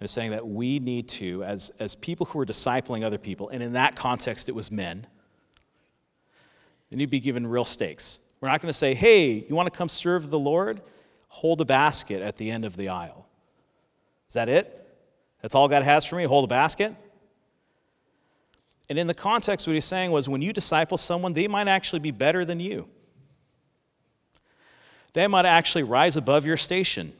It 0.00 0.02
was 0.02 0.10
saying 0.10 0.32
that 0.32 0.44
we 0.44 0.80
need 0.80 1.08
to, 1.10 1.44
as, 1.44 1.76
as 1.78 1.94
people 1.94 2.26
who 2.26 2.40
are 2.40 2.44
discipling 2.44 3.04
other 3.04 3.16
people, 3.16 3.48
and 3.50 3.62
in 3.62 3.74
that 3.74 3.94
context 3.94 4.48
it 4.48 4.56
was 4.56 4.72
men, 4.72 5.06
they 6.90 6.96
need 6.96 7.06
to 7.06 7.10
be 7.10 7.20
given 7.20 7.46
real 7.46 7.64
stakes. 7.64 8.26
We're 8.40 8.48
not 8.48 8.60
going 8.60 8.72
to 8.72 8.76
say, 8.76 8.92
hey, 8.92 9.46
you 9.48 9.54
want 9.54 9.72
to 9.72 9.78
come 9.78 9.88
serve 9.88 10.30
the 10.30 10.38
Lord? 10.40 10.82
hold 11.28 11.62
a 11.62 11.64
basket 11.64 12.20
at 12.20 12.38
the 12.38 12.50
end 12.50 12.64
of 12.66 12.76
the 12.76 12.88
aisle. 12.88 13.26
Is 14.28 14.34
that 14.34 14.50
it? 14.50 14.86
That's 15.40 15.54
all 15.54 15.68
God 15.68 15.84
has 15.84 16.04
for 16.04 16.16
me? 16.16 16.24
Hold 16.24 16.44
a 16.44 16.48
basket? 16.48 16.92
And 18.92 18.98
in 18.98 19.06
the 19.06 19.14
context, 19.14 19.66
what 19.66 19.72
he's 19.72 19.86
saying 19.86 20.10
was 20.10 20.28
when 20.28 20.42
you 20.42 20.52
disciple 20.52 20.98
someone, 20.98 21.32
they 21.32 21.48
might 21.48 21.66
actually 21.66 22.00
be 22.00 22.10
better 22.10 22.44
than 22.44 22.60
you. 22.60 22.90
They 25.14 25.26
might 25.26 25.46
actually 25.46 25.84
rise 25.84 26.18
above 26.18 26.44
your 26.44 26.58
station. 26.58 27.10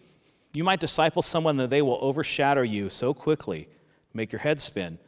You 0.52 0.64
might 0.64 0.80
disciple 0.80 1.22
someone 1.22 1.56
that 1.56 1.70
they 1.70 1.80
will 1.80 1.96
overshadow 2.02 2.60
you 2.60 2.90
so 2.90 3.14
quickly, 3.14 3.70
make 4.12 4.32
your 4.32 4.40
head 4.40 4.60
spin, 4.60 4.98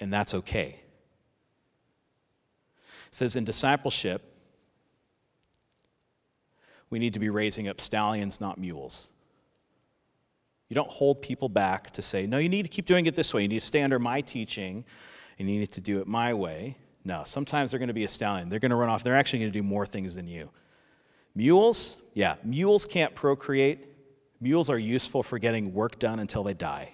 and 0.00 0.10
that's 0.10 0.32
okay. 0.32 0.76
It 3.08 3.14
says 3.14 3.36
in 3.36 3.44
discipleship, 3.44 4.22
we 6.88 6.98
need 6.98 7.12
to 7.12 7.20
be 7.20 7.28
raising 7.28 7.68
up 7.68 7.78
stallions, 7.78 8.40
not 8.40 8.56
mules. 8.56 9.12
You 10.70 10.74
don't 10.76 10.90
hold 10.90 11.20
people 11.20 11.50
back 11.50 11.90
to 11.90 12.00
say, 12.00 12.26
no, 12.26 12.38
you 12.38 12.48
need 12.48 12.62
to 12.62 12.70
keep 12.70 12.86
doing 12.86 13.04
it 13.04 13.14
this 13.14 13.34
way. 13.34 13.42
You 13.42 13.48
need 13.48 13.60
to 13.60 13.66
stay 13.66 13.82
under 13.82 13.98
my 13.98 14.22
teaching 14.22 14.86
and 15.38 15.50
you 15.50 15.58
need 15.58 15.72
to 15.72 15.80
do 15.80 16.00
it 16.00 16.06
my 16.06 16.34
way. 16.34 16.76
No, 17.04 17.22
sometimes 17.24 17.70
they're 17.70 17.78
going 17.78 17.88
to 17.88 17.94
be 17.94 18.04
a 18.04 18.08
stallion. 18.08 18.48
They're 18.48 18.58
going 18.58 18.70
to 18.70 18.76
run 18.76 18.88
off. 18.88 19.04
They're 19.04 19.16
actually 19.16 19.40
going 19.40 19.52
to 19.52 19.58
do 19.58 19.62
more 19.62 19.86
things 19.86 20.16
than 20.16 20.28
you. 20.28 20.50
Mules, 21.34 22.10
yeah, 22.14 22.36
mules 22.42 22.84
can't 22.84 23.14
procreate. 23.14 23.86
Mules 24.40 24.68
are 24.68 24.78
useful 24.78 25.22
for 25.22 25.38
getting 25.38 25.72
work 25.72 25.98
done 25.98 26.18
until 26.18 26.42
they 26.42 26.54
die. 26.54 26.90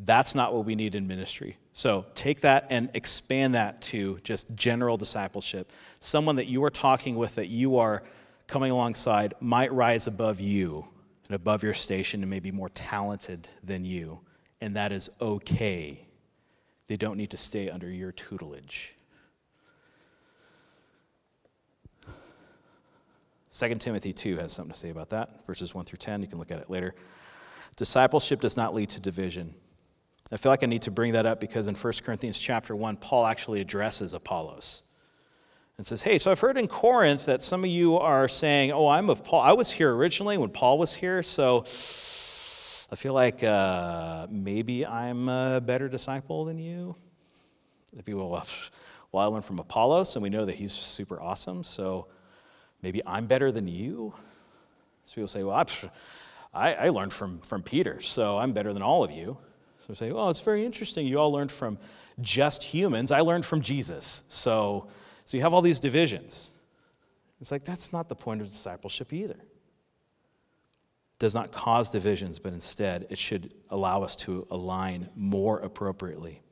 That's 0.00 0.34
not 0.34 0.54
what 0.54 0.64
we 0.64 0.74
need 0.74 0.94
in 0.94 1.06
ministry. 1.06 1.56
So 1.72 2.06
take 2.14 2.40
that 2.40 2.66
and 2.70 2.90
expand 2.94 3.54
that 3.54 3.82
to 3.82 4.18
just 4.24 4.54
general 4.54 4.96
discipleship. 4.96 5.70
Someone 6.00 6.36
that 6.36 6.46
you 6.46 6.64
are 6.64 6.70
talking 6.70 7.16
with 7.16 7.34
that 7.36 7.46
you 7.46 7.78
are 7.78 8.02
coming 8.46 8.70
alongside 8.70 9.34
might 9.40 9.72
rise 9.72 10.06
above 10.06 10.40
you 10.40 10.88
and 11.26 11.36
above 11.36 11.62
your 11.62 11.74
station 11.74 12.22
and 12.22 12.30
may 12.30 12.40
be 12.40 12.50
more 12.50 12.70
talented 12.70 13.48
than 13.62 13.84
you, 13.84 14.20
and 14.60 14.74
that 14.76 14.90
is 14.90 15.16
okay. 15.20 16.07
They 16.88 16.96
don't 16.96 17.16
need 17.16 17.30
to 17.30 17.36
stay 17.36 17.70
under 17.70 17.90
your 17.90 18.12
tutelage. 18.12 18.96
2 23.50 23.74
Timothy 23.76 24.12
2 24.12 24.36
has 24.38 24.52
something 24.52 24.72
to 24.72 24.78
say 24.78 24.90
about 24.90 25.10
that, 25.10 25.44
verses 25.46 25.74
1 25.74 25.84
through 25.84 25.98
10. 25.98 26.22
You 26.22 26.28
can 26.28 26.38
look 26.38 26.50
at 26.50 26.58
it 26.58 26.68
later. 26.68 26.94
Discipleship 27.76 28.40
does 28.40 28.56
not 28.56 28.74
lead 28.74 28.90
to 28.90 29.00
division. 29.00 29.54
I 30.30 30.36
feel 30.36 30.52
like 30.52 30.62
I 30.62 30.66
need 30.66 30.82
to 30.82 30.90
bring 30.90 31.12
that 31.12 31.24
up 31.26 31.40
because 31.40 31.68
in 31.68 31.74
1 31.74 31.92
Corinthians 32.04 32.38
chapter 32.38 32.76
1, 32.76 32.96
Paul 32.96 33.26
actually 33.26 33.60
addresses 33.60 34.12
Apollos 34.12 34.82
and 35.78 35.86
says, 35.86 36.02
Hey, 36.02 36.18
so 36.18 36.30
I've 36.30 36.40
heard 36.40 36.58
in 36.58 36.68
Corinth 36.68 37.24
that 37.26 37.42
some 37.42 37.64
of 37.64 37.70
you 37.70 37.96
are 37.96 38.28
saying, 38.28 38.72
Oh, 38.72 38.88
I'm 38.88 39.08
of 39.08 39.24
Paul. 39.24 39.40
I 39.40 39.52
was 39.52 39.70
here 39.70 39.94
originally 39.94 40.36
when 40.36 40.50
Paul 40.50 40.78
was 40.78 40.94
here, 40.94 41.22
so 41.22 41.64
I 42.90 42.96
feel 42.96 43.12
like 43.12 43.44
uh, 43.44 44.26
maybe 44.30 44.86
I'm 44.86 45.28
a 45.28 45.60
better 45.60 45.90
disciple 45.90 46.46
than 46.46 46.58
you. 46.58 46.96
The 47.92 48.02
people, 48.02 48.30
well, 48.30 48.46
well, 49.12 49.24
I 49.24 49.26
learned 49.26 49.44
from 49.44 49.58
Apollos, 49.58 50.16
and 50.16 50.22
we 50.22 50.30
know 50.30 50.46
that 50.46 50.54
he's 50.56 50.72
super 50.72 51.20
awesome, 51.20 51.64
so 51.64 52.06
maybe 52.82 53.02
I'm 53.06 53.26
better 53.26 53.52
than 53.52 53.68
you. 53.68 54.14
So 55.04 55.16
people 55.16 55.28
say, 55.28 55.42
Well, 55.42 55.66
I, 56.54 56.74
I 56.74 56.88
learned 56.88 57.12
from, 57.12 57.40
from 57.40 57.62
Peter, 57.62 58.00
so 58.00 58.38
I'm 58.38 58.52
better 58.52 58.72
than 58.72 58.82
all 58.82 59.04
of 59.04 59.10
you. 59.10 59.36
So 59.80 59.86
we 59.88 59.94
say, 59.94 60.12
Well, 60.12 60.30
it's 60.30 60.40
very 60.40 60.64
interesting. 60.64 61.06
You 61.06 61.18
all 61.18 61.30
learned 61.30 61.52
from 61.52 61.78
just 62.22 62.62
humans. 62.62 63.10
I 63.10 63.20
learned 63.20 63.44
from 63.44 63.60
Jesus. 63.60 64.22
So 64.28 64.88
So 65.26 65.36
you 65.36 65.42
have 65.42 65.52
all 65.52 65.62
these 65.62 65.80
divisions. 65.80 66.52
It's 67.38 67.52
like 67.52 67.64
that's 67.64 67.92
not 67.92 68.08
the 68.08 68.16
point 68.16 68.40
of 68.40 68.46
discipleship 68.46 69.12
either. 69.12 69.36
Does 71.18 71.34
not 71.34 71.50
cause 71.50 71.90
divisions, 71.90 72.38
but 72.38 72.52
instead 72.52 73.06
it 73.10 73.18
should 73.18 73.52
allow 73.70 74.02
us 74.02 74.14
to 74.16 74.46
align 74.50 75.08
more 75.16 75.58
appropriately. 75.58 76.42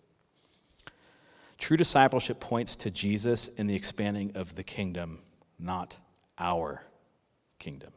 True 1.58 1.76
discipleship 1.76 2.40
points 2.40 2.76
to 2.76 2.90
Jesus 2.90 3.48
in 3.48 3.66
the 3.66 3.74
expanding 3.76 4.32
of 4.34 4.56
the 4.56 4.64
kingdom, 4.64 5.20
not 5.58 5.96
our 6.38 6.82
kingdom. 7.58 7.92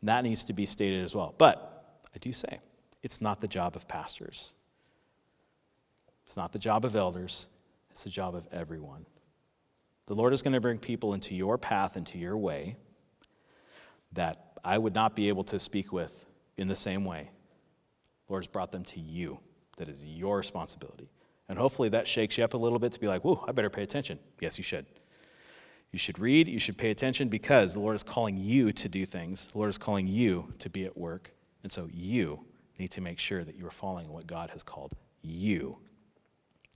And 0.00 0.08
that 0.08 0.24
needs 0.24 0.44
to 0.44 0.52
be 0.52 0.66
stated 0.66 1.04
as 1.04 1.14
well. 1.14 1.34
But 1.38 2.00
I 2.14 2.18
do 2.18 2.32
say, 2.32 2.58
it's 3.02 3.20
not 3.20 3.40
the 3.40 3.48
job 3.48 3.74
of 3.74 3.88
pastors. 3.88 4.52
It's 6.26 6.36
not 6.36 6.52
the 6.52 6.58
job 6.58 6.84
of 6.84 6.94
elders. 6.94 7.48
It's 7.90 8.04
the 8.04 8.10
job 8.10 8.34
of 8.34 8.46
everyone. 8.52 9.06
The 10.06 10.14
Lord 10.14 10.32
is 10.32 10.42
going 10.42 10.52
to 10.52 10.60
bring 10.60 10.78
people 10.78 11.14
into 11.14 11.34
your 11.34 11.58
path, 11.58 11.96
into 11.96 12.18
your 12.18 12.36
way, 12.36 12.76
that 14.12 14.51
I 14.64 14.78
would 14.78 14.94
not 14.94 15.16
be 15.16 15.28
able 15.28 15.44
to 15.44 15.58
speak 15.58 15.92
with 15.92 16.26
in 16.56 16.68
the 16.68 16.76
same 16.76 17.04
way. 17.04 17.30
The 18.26 18.32
Lord 18.32 18.44
has 18.44 18.48
brought 18.48 18.72
them 18.72 18.84
to 18.84 19.00
you. 19.00 19.40
That 19.78 19.88
is 19.88 20.04
your 20.04 20.36
responsibility. 20.36 21.10
And 21.48 21.58
hopefully 21.58 21.88
that 21.90 22.06
shakes 22.06 22.38
you 22.38 22.44
up 22.44 22.54
a 22.54 22.58
little 22.58 22.78
bit 22.78 22.92
to 22.92 23.00
be 23.00 23.06
like, 23.06 23.24
whoa, 23.24 23.44
I 23.46 23.52
better 23.52 23.70
pay 23.70 23.82
attention. 23.82 24.18
Yes, 24.40 24.58
you 24.58 24.64
should. 24.64 24.86
You 25.90 25.98
should 25.98 26.18
read, 26.18 26.48
you 26.48 26.58
should 26.58 26.78
pay 26.78 26.90
attention 26.90 27.28
because 27.28 27.74
the 27.74 27.80
Lord 27.80 27.96
is 27.96 28.02
calling 28.02 28.38
you 28.38 28.72
to 28.72 28.88
do 28.88 29.04
things. 29.04 29.46
The 29.46 29.58
Lord 29.58 29.68
is 29.68 29.76
calling 29.76 30.06
you 30.06 30.54
to 30.60 30.70
be 30.70 30.86
at 30.86 30.96
work. 30.96 31.32
And 31.62 31.70
so 31.70 31.88
you 31.92 32.44
need 32.78 32.90
to 32.92 33.02
make 33.02 33.18
sure 33.18 33.44
that 33.44 33.56
you 33.56 33.66
are 33.66 33.70
following 33.70 34.08
what 34.08 34.26
God 34.26 34.50
has 34.50 34.62
called 34.62 34.94
you 35.20 35.76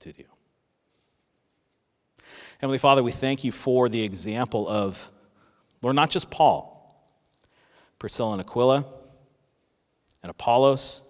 to 0.01 0.13
do. 0.13 0.25
Heavenly 2.59 2.79
Father, 2.79 3.03
we 3.03 3.13
thank 3.13 3.45
you 3.45 3.53
for 3.53 3.89
the 3.89 4.03
example 4.03 4.69
of, 4.69 5.11
Lord, 5.83 5.97
not 5.97 6.11
just 6.11 6.31
Paul, 6.31 6.76
Priscilla 7.99 8.33
and 8.33 8.41
Aquila, 8.41 8.85
and 10.23 10.31
Apollos, 10.31 11.07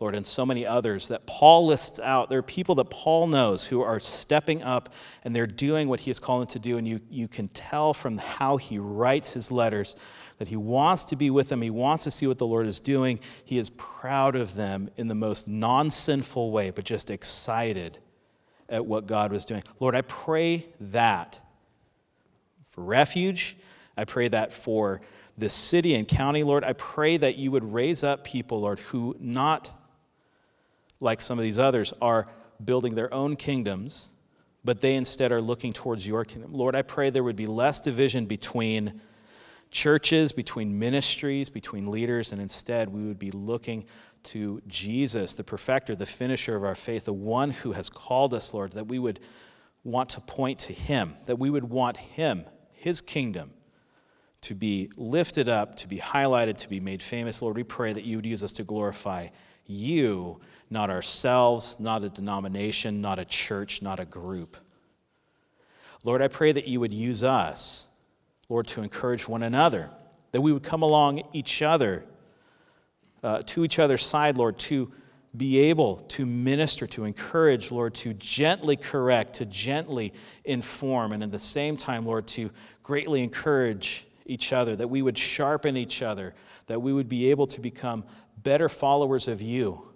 Lord, 0.00 0.14
and 0.14 0.24
so 0.24 0.46
many 0.46 0.66
others 0.66 1.08
that 1.08 1.26
Paul 1.26 1.66
lists 1.66 2.00
out. 2.00 2.30
There 2.30 2.38
are 2.38 2.42
people 2.42 2.74
that 2.76 2.86
Paul 2.86 3.26
knows 3.26 3.66
who 3.66 3.82
are 3.82 4.00
stepping 4.00 4.62
up 4.62 4.88
and 5.24 5.36
they're 5.36 5.46
doing 5.46 5.88
what 5.88 6.00
he 6.00 6.10
is 6.10 6.18
them 6.18 6.46
to 6.48 6.58
do. 6.58 6.78
And 6.78 6.88
you, 6.88 7.00
you 7.10 7.28
can 7.28 7.48
tell 7.48 7.92
from 7.92 8.16
how 8.16 8.56
he 8.56 8.78
writes 8.78 9.34
his 9.34 9.52
letters 9.52 9.96
that 10.38 10.48
he 10.48 10.56
wants 10.56 11.04
to 11.04 11.16
be 11.16 11.28
with 11.28 11.50
them. 11.50 11.60
He 11.60 11.68
wants 11.68 12.04
to 12.04 12.10
see 12.10 12.26
what 12.26 12.38
the 12.38 12.46
Lord 12.46 12.66
is 12.66 12.80
doing. 12.80 13.20
He 13.44 13.58
is 13.58 13.68
proud 13.76 14.36
of 14.36 14.54
them 14.54 14.88
in 14.96 15.08
the 15.08 15.14
most 15.14 15.48
non 15.48 15.90
sinful 15.90 16.50
way, 16.50 16.70
but 16.70 16.86
just 16.86 17.10
excited 17.10 17.98
at 18.70 18.86
what 18.86 19.06
God 19.06 19.32
was 19.32 19.44
doing. 19.44 19.62
Lord, 19.80 19.94
I 19.94 20.00
pray 20.00 20.66
that 20.80 21.38
for 22.70 22.82
refuge. 22.82 23.58
I 23.98 24.06
pray 24.06 24.28
that 24.28 24.54
for 24.54 25.02
this 25.40 25.54
city 25.54 25.94
and 25.94 26.06
county, 26.06 26.42
Lord. 26.42 26.64
I 26.64 26.74
pray 26.74 27.16
that 27.16 27.36
you 27.36 27.50
would 27.50 27.72
raise 27.72 28.04
up 28.04 28.24
people, 28.24 28.60
Lord, 28.60 28.78
who 28.78 29.16
not 29.18 29.72
like 31.00 31.20
some 31.20 31.38
of 31.38 31.42
these 31.42 31.58
others, 31.58 31.92
are 32.00 32.28
building 32.62 32.94
their 32.94 33.12
own 33.12 33.36
kingdoms, 33.36 34.10
but 34.64 34.80
they 34.80 34.94
instead 34.94 35.32
are 35.32 35.40
looking 35.40 35.72
towards 35.72 36.06
your 36.06 36.24
kingdom. 36.24 36.52
Lord, 36.52 36.76
I 36.76 36.82
pray 36.82 37.10
there 37.10 37.24
would 37.24 37.36
be 37.36 37.46
less 37.46 37.80
division 37.80 38.26
between 38.26 39.00
churches, 39.70 40.32
between 40.32 40.78
ministries, 40.78 41.48
between 41.48 41.90
leaders, 41.90 42.32
and 42.32 42.40
instead 42.40 42.90
we 42.90 43.06
would 43.06 43.18
be 43.18 43.30
looking 43.30 43.86
to 44.22 44.60
Jesus, 44.66 45.32
the 45.32 45.44
perfecter, 45.44 45.96
the 45.96 46.04
finisher 46.04 46.54
of 46.54 46.62
our 46.62 46.74
faith, 46.74 47.06
the 47.06 47.12
one 47.14 47.50
who 47.50 47.72
has 47.72 47.88
called 47.88 48.34
us, 48.34 48.52
Lord, 48.52 48.72
that 48.72 48.88
we 48.88 48.98
would 48.98 49.18
want 49.82 50.10
to 50.10 50.20
point 50.20 50.58
to 50.58 50.74
him, 50.74 51.14
that 51.24 51.38
we 51.38 51.48
would 51.48 51.64
want 51.64 51.96
him, 51.96 52.44
his 52.72 53.00
kingdom, 53.00 53.52
to 54.42 54.54
be 54.54 54.90
lifted 54.96 55.48
up, 55.48 55.76
to 55.76 55.88
be 55.88 55.98
highlighted, 55.98 56.56
to 56.58 56.68
be 56.68 56.80
made 56.80 57.02
famous. 57.02 57.42
Lord, 57.42 57.56
we 57.56 57.62
pray 57.62 57.92
that 57.92 58.04
you 58.04 58.16
would 58.16 58.26
use 58.26 58.42
us 58.42 58.52
to 58.52 58.64
glorify 58.64 59.28
you 59.66 60.40
not 60.70 60.88
ourselves, 60.88 61.80
not 61.80 62.04
a 62.04 62.08
denomination, 62.08 63.00
not 63.00 63.18
a 63.18 63.24
church, 63.24 63.82
not 63.82 63.98
a 63.98 64.04
group. 64.04 64.56
Lord, 66.04 66.22
I 66.22 66.28
pray 66.28 66.52
that 66.52 66.68
you 66.68 66.80
would 66.80 66.94
use 66.94 67.24
us, 67.24 67.86
Lord, 68.48 68.66
to 68.68 68.82
encourage 68.82 69.28
one 69.28 69.42
another, 69.42 69.90
that 70.32 70.40
we 70.40 70.52
would 70.52 70.62
come 70.62 70.82
along 70.82 71.22
each 71.32 71.60
other, 71.60 72.04
uh, 73.22 73.42
to 73.46 73.64
each 73.64 73.78
other's 73.78 74.04
side, 74.06 74.36
Lord, 74.36 74.58
to 74.60 74.92
be 75.36 75.58
able 75.58 75.96
to 75.96 76.24
minister, 76.24 76.86
to 76.88 77.04
encourage, 77.04 77.70
Lord, 77.70 77.94
to 77.96 78.14
gently 78.14 78.76
correct, 78.76 79.34
to 79.34 79.44
gently 79.46 80.12
inform, 80.44 81.12
and 81.12 81.22
at 81.22 81.30
the 81.30 81.38
same 81.38 81.76
time, 81.76 82.06
Lord, 82.06 82.26
to 82.28 82.50
greatly 82.82 83.22
encourage 83.22 84.06
each 84.26 84.52
other, 84.52 84.76
that 84.76 84.88
we 84.88 85.02
would 85.02 85.18
sharpen 85.18 85.76
each 85.76 86.02
other, 86.02 86.34
that 86.66 86.80
we 86.80 86.92
would 86.92 87.08
be 87.08 87.30
able 87.30 87.46
to 87.48 87.60
become 87.60 88.04
better 88.36 88.68
followers 88.68 89.28
of 89.28 89.42
you 89.42 89.90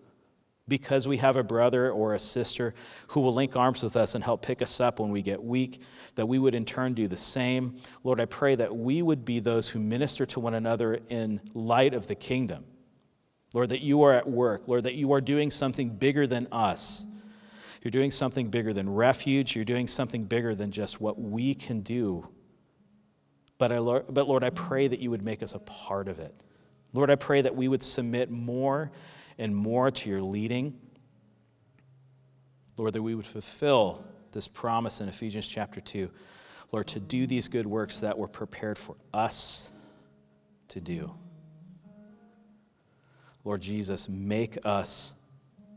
because 0.66 1.06
we 1.06 1.18
have 1.18 1.36
a 1.36 1.42
brother 1.42 1.90
or 1.90 2.14
a 2.14 2.18
sister 2.18 2.74
who 3.08 3.20
will 3.20 3.34
link 3.34 3.54
arms 3.54 3.82
with 3.82 3.96
us 3.96 4.14
and 4.14 4.24
help 4.24 4.42
pick 4.42 4.62
us 4.62 4.80
up 4.80 4.98
when 4.98 5.10
we 5.10 5.20
get 5.20 5.42
weak, 5.42 5.80
that 6.14 6.26
we 6.26 6.38
would 6.38 6.54
in 6.54 6.64
turn 6.64 6.94
do 6.94 7.06
the 7.06 7.16
same. 7.16 7.76
Lord, 8.02 8.20
I 8.20 8.24
pray 8.24 8.54
that 8.54 8.74
we 8.74 9.02
would 9.02 9.24
be 9.24 9.40
those 9.40 9.68
who 9.68 9.78
minister 9.78 10.24
to 10.26 10.40
one 10.40 10.54
another 10.54 11.00
in 11.08 11.40
light 11.52 11.92
of 11.92 12.06
the 12.06 12.14
kingdom. 12.14 12.64
Lord, 13.52 13.68
that 13.68 13.82
you 13.82 14.02
are 14.02 14.12
at 14.12 14.28
work. 14.28 14.66
Lord, 14.66 14.84
that 14.84 14.94
you 14.94 15.12
are 15.12 15.20
doing 15.20 15.50
something 15.50 15.90
bigger 15.90 16.26
than 16.26 16.48
us. 16.50 17.06
You're 17.82 17.90
doing 17.90 18.10
something 18.10 18.48
bigger 18.48 18.72
than 18.72 18.92
refuge. 18.92 19.54
You're 19.54 19.66
doing 19.66 19.86
something 19.86 20.24
bigger 20.24 20.54
than 20.54 20.70
just 20.70 21.00
what 21.00 21.20
we 21.20 21.54
can 21.54 21.80
do. 21.80 22.26
But, 23.64 23.72
I, 23.72 23.78
but 23.78 24.28
Lord, 24.28 24.44
I 24.44 24.50
pray 24.50 24.88
that 24.88 25.00
you 25.00 25.10
would 25.10 25.22
make 25.22 25.42
us 25.42 25.54
a 25.54 25.58
part 25.58 26.06
of 26.06 26.18
it. 26.18 26.34
Lord, 26.92 27.08
I 27.08 27.14
pray 27.14 27.40
that 27.40 27.56
we 27.56 27.66
would 27.66 27.82
submit 27.82 28.30
more 28.30 28.90
and 29.38 29.56
more 29.56 29.90
to 29.90 30.10
your 30.10 30.20
leading. 30.20 30.78
Lord, 32.76 32.92
that 32.92 33.02
we 33.02 33.14
would 33.14 33.24
fulfill 33.24 34.04
this 34.32 34.48
promise 34.48 35.00
in 35.00 35.08
Ephesians 35.08 35.48
chapter 35.48 35.80
2. 35.80 36.10
Lord, 36.72 36.88
to 36.88 37.00
do 37.00 37.26
these 37.26 37.48
good 37.48 37.64
works 37.64 38.00
that 38.00 38.18
were 38.18 38.28
prepared 38.28 38.76
for 38.76 38.96
us 39.14 39.70
to 40.68 40.82
do. 40.82 41.14
Lord 43.44 43.62
Jesus, 43.62 44.10
make 44.10 44.58
us 44.66 45.18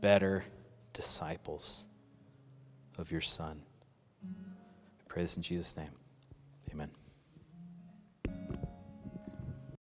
better 0.02 0.44
disciples 0.92 1.84
of 2.98 3.10
your 3.10 3.22
Son. 3.22 3.62
I 4.22 5.04
pray 5.08 5.22
this 5.22 5.38
in 5.38 5.42
Jesus' 5.42 5.74
name. 5.74 5.97